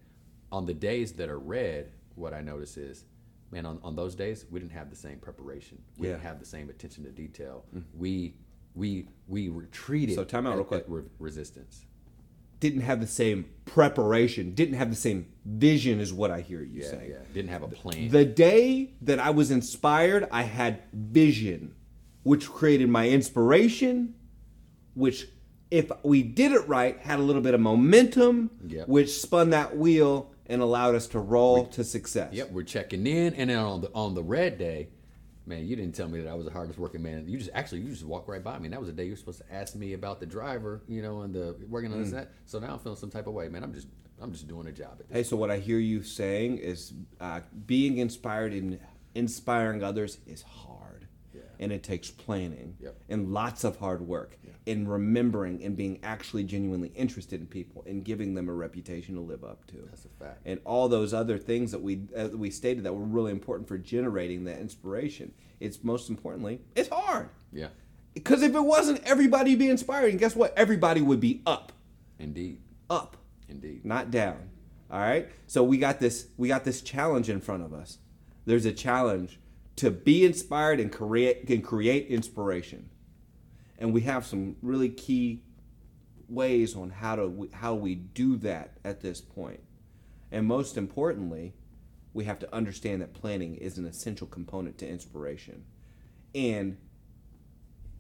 on 0.52 0.66
the 0.66 0.74
days 0.74 1.12
that 1.12 1.28
are 1.28 1.38
red, 1.38 1.90
what 2.16 2.34
I 2.34 2.40
notice 2.40 2.76
is, 2.76 3.04
man, 3.50 3.66
on, 3.66 3.80
on 3.82 3.96
those 3.96 4.14
days 4.14 4.44
we 4.50 4.60
didn't 4.60 4.72
have 4.72 4.90
the 4.90 4.96
same 4.96 5.18
preparation. 5.18 5.80
We 5.96 6.08
didn't 6.08 6.22
have 6.22 6.38
the 6.38 6.46
same 6.46 6.68
attention 6.70 7.04
to 7.04 7.10
detail. 7.10 7.64
Mm. 7.74 7.84
We 7.94 8.34
we 8.74 9.08
we 9.26 9.48
retreated. 9.48 10.14
So 10.14 10.24
time 10.24 10.46
out 10.46 10.54
real 10.54 10.64
quick. 10.64 10.84
re- 10.86 11.02
resistance. 11.18 11.86
Didn't 12.60 12.82
have 12.82 13.00
the 13.00 13.06
same 13.06 13.46
preparation, 13.64 14.54
didn't 14.54 14.74
have 14.74 14.90
the 14.90 14.96
same 14.96 15.26
vision, 15.44 15.98
is 16.00 16.12
what 16.12 16.30
I 16.30 16.40
hear 16.42 16.62
you 16.62 16.82
Yeah, 16.82 16.90
saying. 16.90 17.10
yeah. 17.10 17.16
Didn't 17.32 17.50
have 17.50 17.62
a 17.62 17.68
plan. 17.68 18.08
The 18.10 18.24
day 18.24 18.90
that 19.02 19.18
I 19.18 19.30
was 19.30 19.50
inspired, 19.50 20.28
I 20.30 20.42
had 20.42 20.82
vision, 20.92 21.74
which 22.22 22.48
created 22.48 22.88
my 22.88 23.08
inspiration, 23.08 24.14
which, 24.94 25.28
if 25.70 25.90
we 26.02 26.22
did 26.22 26.52
it 26.52 26.66
right, 26.68 26.98
had 26.98 27.18
a 27.18 27.22
little 27.22 27.42
bit 27.42 27.54
of 27.54 27.60
momentum, 27.60 28.50
Yep. 28.68 28.88
which 28.88 29.10
spun 29.20 29.50
that 29.50 29.76
wheel 29.76 30.30
and 30.46 30.60
allowed 30.60 30.94
us 30.96 31.06
to 31.08 31.18
roll 31.20 31.66
to 31.66 31.84
success. 31.84 32.34
Yep, 32.34 32.50
we're 32.50 32.64
checking 32.64 33.06
in, 33.06 33.34
and 33.34 33.48
then 33.50 33.58
on 33.58 33.80
the 33.82 33.90
on 33.94 34.14
the 34.14 34.22
red 34.22 34.58
day, 34.58 34.88
man, 35.50 35.66
you 35.66 35.76
didn't 35.76 35.94
tell 35.94 36.08
me 36.08 36.20
that 36.22 36.30
I 36.30 36.34
was 36.34 36.46
the 36.46 36.52
hardest 36.52 36.78
working 36.78 37.02
man. 37.02 37.28
You 37.28 37.36
just 37.36 37.50
actually 37.52 37.82
you 37.82 37.90
just 37.90 38.04
walked 38.04 38.28
right 38.28 38.42
by 38.42 38.58
me. 38.58 38.66
And 38.66 38.72
that 38.72 38.80
was 38.80 38.88
the 38.88 38.94
day 38.94 39.04
you 39.04 39.10
were 39.10 39.16
supposed 39.16 39.40
to 39.46 39.52
ask 39.54 39.74
me 39.74 39.92
about 39.92 40.18
the 40.20 40.26
driver, 40.26 40.80
you 40.88 41.02
know, 41.02 41.20
and 41.22 41.34
the 41.34 41.54
working 41.68 41.92
on 41.92 41.98
Mm. 41.98 42.02
this 42.04 42.12
and 42.12 42.18
that. 42.20 42.32
So 42.46 42.58
now 42.58 42.72
I'm 42.72 42.78
feeling 42.78 42.96
some 42.96 43.10
type 43.10 43.26
of 43.26 43.34
way, 43.34 43.48
man. 43.48 43.62
I'm 43.62 43.74
just 43.74 43.88
I'm 44.22 44.32
just 44.32 44.48
doing 44.48 44.66
a 44.66 44.72
job. 44.72 45.00
Hey, 45.10 45.22
so 45.22 45.36
what 45.36 45.50
I 45.50 45.58
hear 45.58 45.78
you 45.78 46.02
saying 46.02 46.58
is 46.58 46.92
uh, 47.20 47.40
being 47.66 47.98
inspired 47.98 48.52
and 48.52 48.78
inspiring 49.14 49.82
others 49.82 50.18
is 50.26 50.42
hard. 50.42 51.06
Yeah. 51.34 51.40
And 51.58 51.72
it 51.72 51.82
takes 51.82 52.10
planning 52.10 52.76
Yep. 52.80 52.96
and 53.08 53.32
lots 53.32 53.64
of 53.64 53.76
hard 53.78 54.02
work 54.06 54.36
in 54.70 54.86
remembering 54.86 55.62
and 55.64 55.76
being 55.76 55.98
actually 56.02 56.44
genuinely 56.44 56.92
interested 56.94 57.40
in 57.40 57.46
people 57.46 57.82
and 57.86 58.04
giving 58.04 58.34
them 58.34 58.48
a 58.48 58.52
reputation 58.52 59.14
to 59.16 59.20
live 59.20 59.42
up 59.44 59.66
to. 59.66 59.76
That's 59.90 60.04
a 60.04 60.08
fact. 60.24 60.40
And 60.44 60.60
all 60.64 60.88
those 60.88 61.12
other 61.12 61.38
things 61.38 61.72
that 61.72 61.82
we 61.82 62.02
uh, 62.16 62.28
we 62.34 62.50
stated 62.50 62.84
that 62.84 62.92
were 62.94 63.04
really 63.04 63.32
important 63.32 63.66
for 63.68 63.78
generating 63.78 64.44
that 64.44 64.58
inspiration. 64.58 65.32
It's 65.58 65.82
most 65.82 66.08
importantly, 66.08 66.60
it's 66.76 66.88
hard. 66.88 67.28
Yeah, 67.52 67.68
Because 68.14 68.42
if 68.42 68.54
it 68.54 68.60
wasn't, 68.60 69.02
everybody 69.04 69.54
be 69.56 69.68
inspired. 69.68 70.10
And 70.10 70.18
guess 70.20 70.36
what? 70.36 70.56
Everybody 70.56 71.00
would 71.02 71.20
be 71.20 71.42
up. 71.46 71.72
indeed, 72.18 72.60
Up 72.88 73.16
indeed. 73.48 73.84
not 73.84 74.10
down. 74.10 74.50
All 74.90 75.00
right. 75.00 75.28
So 75.46 75.62
we 75.64 75.78
got 75.78 75.98
this. 76.00 76.26
We 76.36 76.48
got 76.48 76.64
this 76.64 76.80
challenge 76.82 77.28
in 77.30 77.40
front 77.40 77.62
of 77.64 77.72
us. 77.72 77.98
There's 78.46 78.66
a 78.66 78.72
challenge 78.72 79.38
to 79.76 79.90
be 79.90 80.24
inspired 80.24 80.78
and 80.80 80.92
create 80.92 81.48
and 81.48 81.64
create 81.64 82.08
inspiration, 82.08 82.89
and 83.80 83.92
we 83.92 84.02
have 84.02 84.24
some 84.26 84.56
really 84.62 84.88
key 84.90 85.42
ways 86.28 86.76
on 86.76 86.90
how 86.90 87.16
to 87.16 87.48
how 87.52 87.74
we 87.74 87.94
do 87.94 88.36
that 88.36 88.76
at 88.84 89.00
this 89.00 89.20
point. 89.20 89.60
And 90.30 90.46
most 90.46 90.76
importantly, 90.76 91.54
we 92.12 92.24
have 92.24 92.38
to 92.40 92.54
understand 92.54 93.02
that 93.02 93.14
planning 93.14 93.56
is 93.56 93.78
an 93.78 93.86
essential 93.86 94.26
component 94.26 94.78
to 94.78 94.88
inspiration. 94.88 95.64
And 96.34 96.76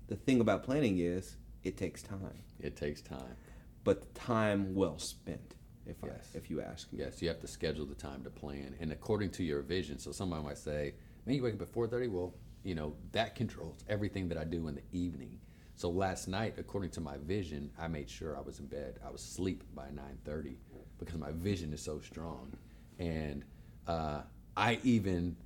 the 0.06 0.16
thing 0.16 0.40
about 0.40 0.62
planning 0.62 0.98
is 0.98 1.36
it 1.64 1.76
takes 1.76 2.02
time 2.02 2.38
It 2.60 2.76
takes 2.76 3.00
time. 3.00 3.36
but 3.84 4.14
time 4.14 4.74
well 4.74 4.98
spent. 4.98 5.54
If 5.86 5.96
Yes. 6.04 6.30
I, 6.34 6.38
if 6.38 6.50
you 6.50 6.60
ask 6.60 6.92
me, 6.92 7.00
Yes, 7.00 7.20
you 7.22 7.28
have 7.28 7.40
to 7.40 7.46
schedule 7.48 7.86
the 7.86 7.94
time 7.94 8.22
to 8.24 8.30
plan, 8.30 8.76
and 8.80 8.92
according 8.92 9.30
to 9.32 9.42
your 9.42 9.62
vision. 9.62 9.98
So 9.98 10.12
somebody 10.12 10.44
might 10.44 10.58
say, 10.58 10.94
"Man, 11.26 11.34
you 11.36 11.42
wake 11.42 11.54
up 11.54 11.62
at 11.62 11.68
4:30." 11.72 12.08
Well, 12.08 12.34
you 12.62 12.74
know 12.74 12.94
that 13.12 13.34
controls 13.34 13.82
everything 13.88 14.28
that 14.28 14.38
I 14.38 14.44
do 14.44 14.68
in 14.68 14.74
the 14.76 14.82
evening. 14.92 15.40
So 15.80 15.88
last 15.88 16.28
night, 16.28 16.56
according 16.58 16.90
to 16.90 17.00
my 17.00 17.16
vision, 17.16 17.70
I 17.78 17.88
made 17.88 18.10
sure 18.10 18.36
I 18.36 18.42
was 18.42 18.60
in 18.60 18.66
bed. 18.66 18.98
I 19.02 19.08
was 19.08 19.22
asleep 19.22 19.64
by 19.74 19.86
9:30 19.86 20.56
because 20.98 21.14
my 21.14 21.32
vision 21.32 21.72
is 21.72 21.80
so 21.80 22.00
strong, 22.00 22.52
and 22.98 23.42
uh, 23.86 24.20
I 24.54 24.78
even 24.84 25.36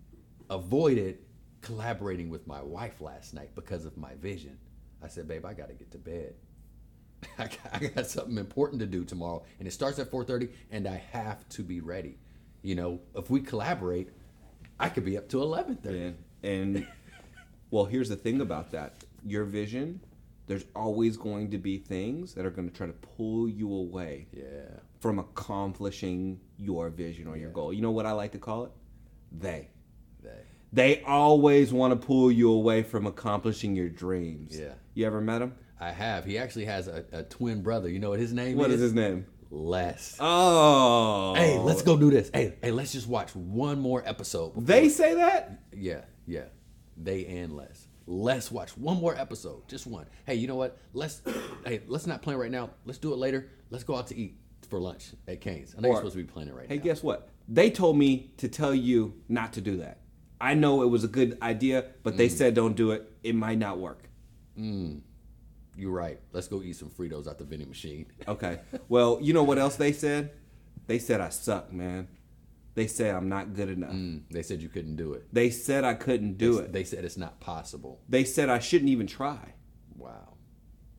avoided 0.50 1.18
collaborating 1.60 2.30
with 2.30 2.48
my 2.48 2.60
wife 2.60 3.00
last 3.00 3.32
night 3.32 3.54
because 3.54 3.84
of 3.84 3.96
my 3.96 4.16
vision. 4.16 4.58
I 5.00 5.06
said, 5.06 5.28
"Babe, 5.28 5.46
I 5.46 5.54
got 5.54 5.68
to 5.68 5.74
get 5.74 5.92
to 5.92 5.98
bed." 5.98 6.34
I 7.38 7.44
got, 7.44 7.58
I 7.72 7.78
got 7.86 8.06
something 8.08 8.36
important 8.36 8.80
to 8.80 8.86
do 8.86 9.04
tomorrow, 9.04 9.44
and 9.60 9.68
it 9.68 9.70
starts 9.70 10.00
at 10.00 10.10
4:30, 10.10 10.50
and 10.72 10.88
I 10.88 10.96
have 11.12 11.48
to 11.50 11.62
be 11.62 11.80
ready. 11.80 12.18
You 12.60 12.74
know, 12.74 13.00
if 13.14 13.30
we 13.30 13.40
collaborate, 13.40 14.08
I 14.80 14.88
could 14.88 15.04
be 15.04 15.16
up 15.16 15.28
to 15.28 15.36
11:30. 15.36 15.86
and, 15.86 16.16
and 16.42 16.86
well, 17.70 17.84
here's 17.84 18.08
the 18.08 18.16
thing 18.16 18.40
about 18.40 18.72
that: 18.72 18.96
your 19.24 19.44
vision. 19.44 20.00
There's 20.46 20.64
always 20.76 21.16
going 21.16 21.50
to 21.52 21.58
be 21.58 21.78
things 21.78 22.34
that 22.34 22.44
are 22.44 22.50
going 22.50 22.68
to 22.68 22.74
try 22.74 22.86
to 22.86 22.92
pull 22.92 23.48
you 23.48 23.72
away 23.72 24.26
Yeah, 24.32 24.42
from 25.00 25.18
accomplishing 25.18 26.38
your 26.58 26.90
vision 26.90 27.26
or 27.28 27.36
your 27.36 27.50
goal. 27.50 27.72
You 27.72 27.80
know 27.80 27.90
what 27.92 28.04
I 28.06 28.12
like 28.12 28.32
to 28.32 28.38
call 28.38 28.64
it? 28.64 28.72
They. 29.32 29.68
they. 30.22 30.30
They 30.72 31.02
always 31.04 31.72
want 31.72 31.98
to 31.98 32.06
pull 32.06 32.30
you 32.32 32.50
away 32.50 32.82
from 32.82 33.06
accomplishing 33.06 33.74
your 33.74 33.88
dreams. 33.88 34.58
Yeah. 34.58 34.72
You 34.94 35.06
ever 35.06 35.20
met 35.20 35.40
him? 35.40 35.54
I 35.80 35.90
have. 35.92 36.24
He 36.24 36.36
actually 36.38 36.64
has 36.66 36.88
a, 36.88 37.04
a 37.12 37.22
twin 37.22 37.62
brother. 37.62 37.88
You 37.88 37.98
know 37.98 38.10
what 38.10 38.18
his 38.20 38.32
name 38.32 38.52
is? 38.52 38.56
What 38.56 38.70
is? 38.70 38.76
is 38.76 38.80
his 38.82 38.92
name? 38.94 39.26
Les. 39.50 40.16
Oh. 40.20 41.34
Hey, 41.36 41.58
let's 41.58 41.82
go 41.82 41.96
do 41.96 42.10
this. 42.10 42.30
Hey, 42.34 42.56
hey, 42.60 42.70
let's 42.72 42.92
just 42.92 43.06
watch 43.06 43.34
one 43.36 43.80
more 43.80 44.02
episode. 44.04 44.48
before- 44.48 44.62
They 44.64 44.88
say 44.88 45.14
that? 45.14 45.60
Yeah, 45.72 46.02
yeah. 46.26 46.44
They 46.96 47.24
and 47.26 47.56
Les. 47.56 47.86
Let's 48.06 48.50
watch 48.52 48.76
one 48.76 48.98
more 49.00 49.16
episode, 49.18 49.66
just 49.68 49.86
one. 49.86 50.06
Hey, 50.26 50.34
you 50.34 50.46
know 50.46 50.56
what? 50.56 50.78
Let's 50.92 51.22
hey, 51.66 51.80
let's 51.86 52.06
not 52.06 52.20
plan 52.22 52.36
right 52.36 52.50
now. 52.50 52.70
Let's 52.84 52.98
do 52.98 53.12
it 53.12 53.16
later. 53.16 53.48
Let's 53.70 53.84
go 53.84 53.96
out 53.96 54.08
to 54.08 54.16
eat 54.16 54.36
for 54.68 54.78
lunch 54.78 55.12
at 55.26 55.40
Cane's. 55.40 55.74
I 55.76 55.80
know 55.80 55.88
Or- 55.88 55.92
you're 55.92 56.00
supposed 56.00 56.16
to 56.16 56.22
be 56.22 56.30
planning 56.30 56.54
right 56.54 56.68
Hey, 56.68 56.76
now. 56.78 56.82
guess 56.84 57.02
what? 57.02 57.28
They 57.48 57.70
told 57.70 57.96
me 57.98 58.30
to 58.38 58.48
tell 58.48 58.74
you 58.74 59.14
not 59.28 59.52
to 59.54 59.60
do 59.60 59.78
that. 59.78 60.00
I 60.40 60.54
know 60.54 60.82
it 60.82 60.86
was 60.86 61.04
a 61.04 61.08
good 61.08 61.38
idea, 61.40 61.86
but 62.02 62.14
Mm. 62.14 62.16
they 62.18 62.28
said 62.28 62.54
don't 62.54 62.76
do 62.76 62.90
it. 62.90 63.10
It 63.22 63.34
might 63.34 63.58
not 63.58 63.78
work. 63.78 64.08
You're 64.56 65.90
right. 65.90 66.20
Let's 66.32 66.46
go 66.48 66.62
eat 66.62 66.76
some 66.76 66.88
Fritos 66.90 67.26
out 67.26 67.38
the 67.38 67.44
vending 67.44 67.68
machine. 67.68 68.06
Okay. 68.28 68.60
well, 68.88 69.18
you 69.20 69.32
know 69.32 69.42
what 69.42 69.58
else 69.58 69.76
they 69.76 69.92
said? 69.92 70.30
They 70.86 70.98
said 70.98 71.20
I 71.20 71.30
suck, 71.30 71.72
man. 71.72 72.08
They 72.74 72.86
said 72.86 73.14
I'm 73.14 73.28
not 73.28 73.54
good 73.54 73.68
enough. 73.70 73.92
Mm, 73.92 74.22
they 74.30 74.42
said 74.42 74.60
you 74.60 74.68
couldn't 74.68 74.96
do 74.96 75.12
it. 75.12 75.26
They 75.32 75.50
said 75.50 75.84
I 75.84 75.94
couldn't 75.94 76.38
do 76.38 76.58
it. 76.58 76.72
They 76.72 76.84
said 76.84 77.04
it's 77.04 77.16
not 77.16 77.38
possible. 77.40 78.00
They 78.08 78.24
said 78.24 78.48
I 78.48 78.58
shouldn't 78.58 78.90
even 78.90 79.06
try. 79.06 79.54
Wow. 79.96 80.30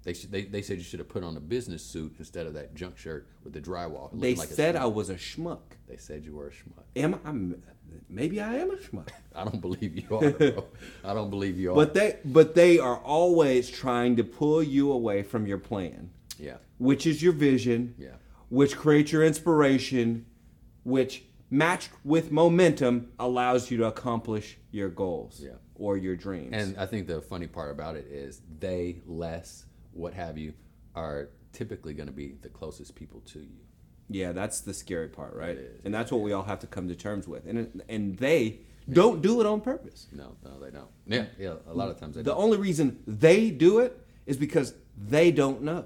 They, 0.04 0.14
they, 0.14 0.44
they 0.46 0.62
said 0.62 0.78
you 0.78 0.84
should 0.84 1.00
have 1.00 1.10
put 1.10 1.24
on 1.24 1.36
a 1.36 1.40
business 1.40 1.84
suit 1.84 2.16
instead 2.20 2.46
of 2.46 2.54
that 2.54 2.76
junk 2.76 2.96
shirt 2.98 3.28
with 3.44 3.54
the 3.54 3.60
drywall. 3.60 4.10
They 4.14 4.36
like 4.36 4.50
said. 4.50 4.76
I 4.76 4.86
was 4.86 5.10
a 5.10 5.16
schmuck. 5.16 5.62
They 5.88 5.98
said 5.98 6.24
you 6.24 6.36
were 6.36 6.48
a 6.48 6.52
schmuck. 6.52 6.84
Am 6.96 7.16
I? 7.16 7.18
I'm, 7.28 7.62
maybe 8.08 8.40
I 8.40 8.54
am 8.56 8.70
a 8.70 8.76
schmuck. 8.76 9.10
I 9.36 9.44
don't 9.44 9.60
believe 9.62 9.98
you 9.98 10.16
are, 10.16 10.30
bro. 10.30 10.64
I 11.04 11.14
don't 11.16 11.32
believe 11.32 11.58
you 11.58 11.72
are. 11.72 11.76
But 11.76 11.96
they, 11.96 12.20
but 12.24 12.54
they 12.56 12.78
are 12.78 12.98
always 12.98 13.68
trying 13.70 14.16
to 14.18 14.24
pull 14.24 14.62
you 14.62 14.92
away 14.92 15.24
from 15.24 15.48
your 15.48 15.58
plan. 15.58 16.12
yeah, 16.40 16.58
which 16.78 17.08
is 17.08 17.24
your 17.24 17.34
vision, 17.34 17.96
Yeah. 17.98 18.10
which 18.50 18.78
creates 18.78 19.12
your 19.12 19.24
inspiration, 19.26 20.28
which 20.84 21.24
matched 21.56 21.90
with 22.04 22.32
momentum 22.32 23.12
allows 23.20 23.72
you 23.72 23.78
to 23.78 23.86
accomplish 23.86 24.58
your 24.72 24.90
goals 24.90 25.40
Yeah. 25.44 25.54
or 25.76 25.98
your 25.98 26.16
dreams. 26.16 26.50
And 26.54 26.78
I 26.78 26.86
think 26.86 27.08
the 27.08 27.22
funny 27.22 27.48
part 27.48 27.72
about 27.72 27.96
it 27.96 28.08
is 28.08 28.42
they 28.60 29.02
less 29.06 29.66
what 29.94 30.14
have 30.14 30.38
you, 30.38 30.54
are 30.96 31.30
typically 31.54 31.94
going 31.94 32.08
to 32.08 32.14
be 32.14 32.36
the 32.42 32.50
closest 32.50 32.96
people 32.96 33.22
to 33.22 33.40
you. 33.40 33.60
Yeah, 34.10 34.34
that's 34.34 34.62
the 34.62 34.74
scary 34.74 35.08
part, 35.10 35.34
right? 35.36 35.58
And 35.84 35.94
that's 35.94 36.12
what 36.12 36.22
we 36.22 36.32
all 36.34 36.44
have 36.44 36.60
to 36.60 36.68
come 36.68 36.88
to 36.90 36.96
terms 36.96 37.28
with. 37.28 37.46
And 37.48 37.82
and 37.90 38.18
they 38.18 38.60
don't 38.92 39.22
do 39.22 39.40
it 39.42 39.48
on 39.48 39.62
purpose. 39.62 40.08
No, 40.12 40.36
no, 40.44 40.60
they 40.60 40.70
don't. 40.70 40.90
Yeah, 41.08 41.26
yeah. 41.40 41.56
A 41.68 41.74
lot 41.74 41.90
of 41.90 42.00
times 42.00 42.16
they 42.16 42.22
The 42.22 42.32
don't. 42.32 42.44
only 42.44 42.58
reason 42.58 43.00
they 43.08 43.50
do 43.50 43.80
it 43.80 43.98
is 44.28 44.38
because 44.38 44.76
they 44.96 45.32
don't 45.32 45.64
know. 45.64 45.86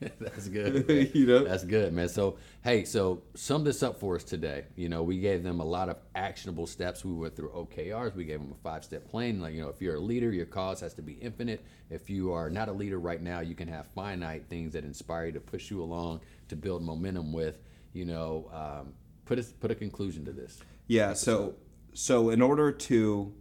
That's 0.20 0.48
good. 0.48 0.88
You 1.14 1.26
know? 1.26 1.44
That's 1.44 1.64
good, 1.64 1.92
man. 1.92 2.08
So, 2.08 2.38
hey, 2.62 2.84
so 2.84 3.22
sum 3.34 3.64
this 3.64 3.82
up 3.82 4.00
for 4.00 4.16
us 4.16 4.24
today. 4.24 4.64
You 4.76 4.88
know, 4.88 5.02
we 5.02 5.18
gave 5.18 5.42
them 5.42 5.60
a 5.60 5.64
lot 5.64 5.88
of 5.88 5.98
actionable 6.14 6.66
steps. 6.66 7.04
We 7.04 7.12
went 7.12 7.36
through 7.36 7.50
OKRs. 7.50 8.14
We 8.14 8.24
gave 8.24 8.40
them 8.40 8.52
a 8.52 8.62
five 8.62 8.84
step 8.84 9.08
plan. 9.08 9.40
Like, 9.40 9.54
you 9.54 9.62
know, 9.62 9.68
if 9.68 9.82
you're 9.82 9.96
a 9.96 10.00
leader, 10.00 10.30
your 10.32 10.46
cause 10.46 10.80
has 10.80 10.94
to 10.94 11.02
be 11.02 11.12
infinite. 11.14 11.64
If 11.90 12.08
you 12.08 12.32
are 12.32 12.48
not 12.48 12.68
a 12.68 12.72
leader 12.72 12.98
right 12.98 13.20
now, 13.20 13.40
you 13.40 13.54
can 13.54 13.68
have 13.68 13.86
finite 13.88 14.48
things 14.48 14.72
that 14.72 14.84
inspire 14.84 15.26
you 15.26 15.32
to 15.32 15.40
push 15.40 15.70
you 15.70 15.82
along, 15.82 16.20
to 16.48 16.56
build 16.56 16.82
momentum 16.82 17.32
with. 17.32 17.58
You 17.92 18.04
know, 18.06 18.50
um, 18.52 18.94
put 19.26 19.38
a, 19.38 19.42
put 19.42 19.70
a 19.70 19.74
conclusion 19.74 20.24
to 20.24 20.32
this. 20.32 20.60
Yeah, 20.86 21.12
so 21.12 21.56
so 21.92 22.30
in 22.30 22.40
order 22.40 22.72
to 22.72 23.34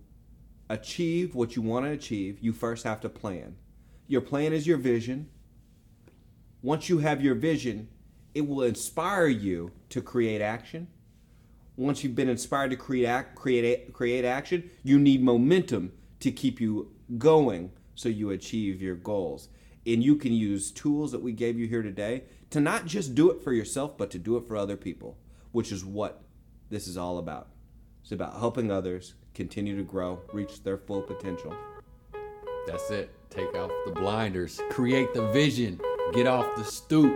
achieve 0.70 1.36
what 1.36 1.56
you 1.56 1.62
want 1.62 1.86
to 1.86 1.92
achieve, 1.92 2.40
you 2.42 2.54
first 2.54 2.84
have 2.84 3.00
to 3.02 3.10
plan. 3.10 3.56
Your 4.08 4.22
plan 4.22 4.54
is 4.54 4.66
your 4.68 4.78
vision. 4.78 5.30
Once 6.62 6.90
you 6.90 6.98
have 6.98 7.22
your 7.22 7.36
vision, 7.36 7.88
it 8.34 8.46
will 8.48 8.64
inspire 8.64 9.28
you 9.28 9.72
to 9.90 10.02
create 10.02 10.42
action. 10.42 10.88
Once 11.78 12.04
you've 12.04 12.16
been 12.16 12.30
inspired 12.30 12.70
to 12.70 12.76
create 12.76 13.08
act, 13.08 13.36
create 13.36 13.94
create 13.94 14.26
action, 14.26 14.70
you 14.84 15.00
need 15.00 15.24
momentum 15.24 15.92
to 16.20 16.30
keep 16.32 16.60
you 16.60 16.92
going 17.18 17.72
so 17.96 18.10
you 18.10 18.30
achieve 18.32 18.82
your 18.82 18.96
goals. 18.96 19.48
And 19.86 20.04
you 20.04 20.16
can 20.18 20.34
use 20.34 20.72
tools 20.72 21.14
that 21.14 21.22
we 21.22 21.32
gave 21.32 21.58
you 21.58 21.68
here 21.68 21.82
today 21.82 22.24
to 22.50 22.60
not 22.60 22.86
just 22.86 23.16
do 23.16 23.32
it 23.32 23.42
for 23.42 23.54
yourself, 23.54 23.98
but 23.98 24.12
to 24.12 24.20
do 24.20 24.36
it 24.36 24.46
for 24.46 24.58
other 24.58 24.76
people, 24.76 25.18
which 25.54 25.72
is 25.72 25.86
what 25.86 26.22
this 26.70 26.88
is 26.88 26.98
all 26.98 27.18
about. 27.18 27.48
It's 28.02 28.12
about 28.12 28.38
helping 28.38 28.72
others 28.72 29.14
continue 29.34 29.78
to 29.78 29.84
grow, 29.84 30.20
reach 30.34 30.64
their 30.64 30.78
full 30.78 31.02
potential. 31.02 31.56
That's 32.68 32.92
it. 32.92 33.10
Take 33.30 33.56
off 33.56 33.72
the 33.86 33.92
blinders, 33.94 34.60
create 34.70 35.14
the 35.14 35.32
vision, 35.32 35.80
get 36.14 36.28
off 36.28 36.56
the 36.56 36.64
stoop. 36.64 37.14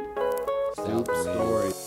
South 0.75 1.07
Story. 1.21 1.82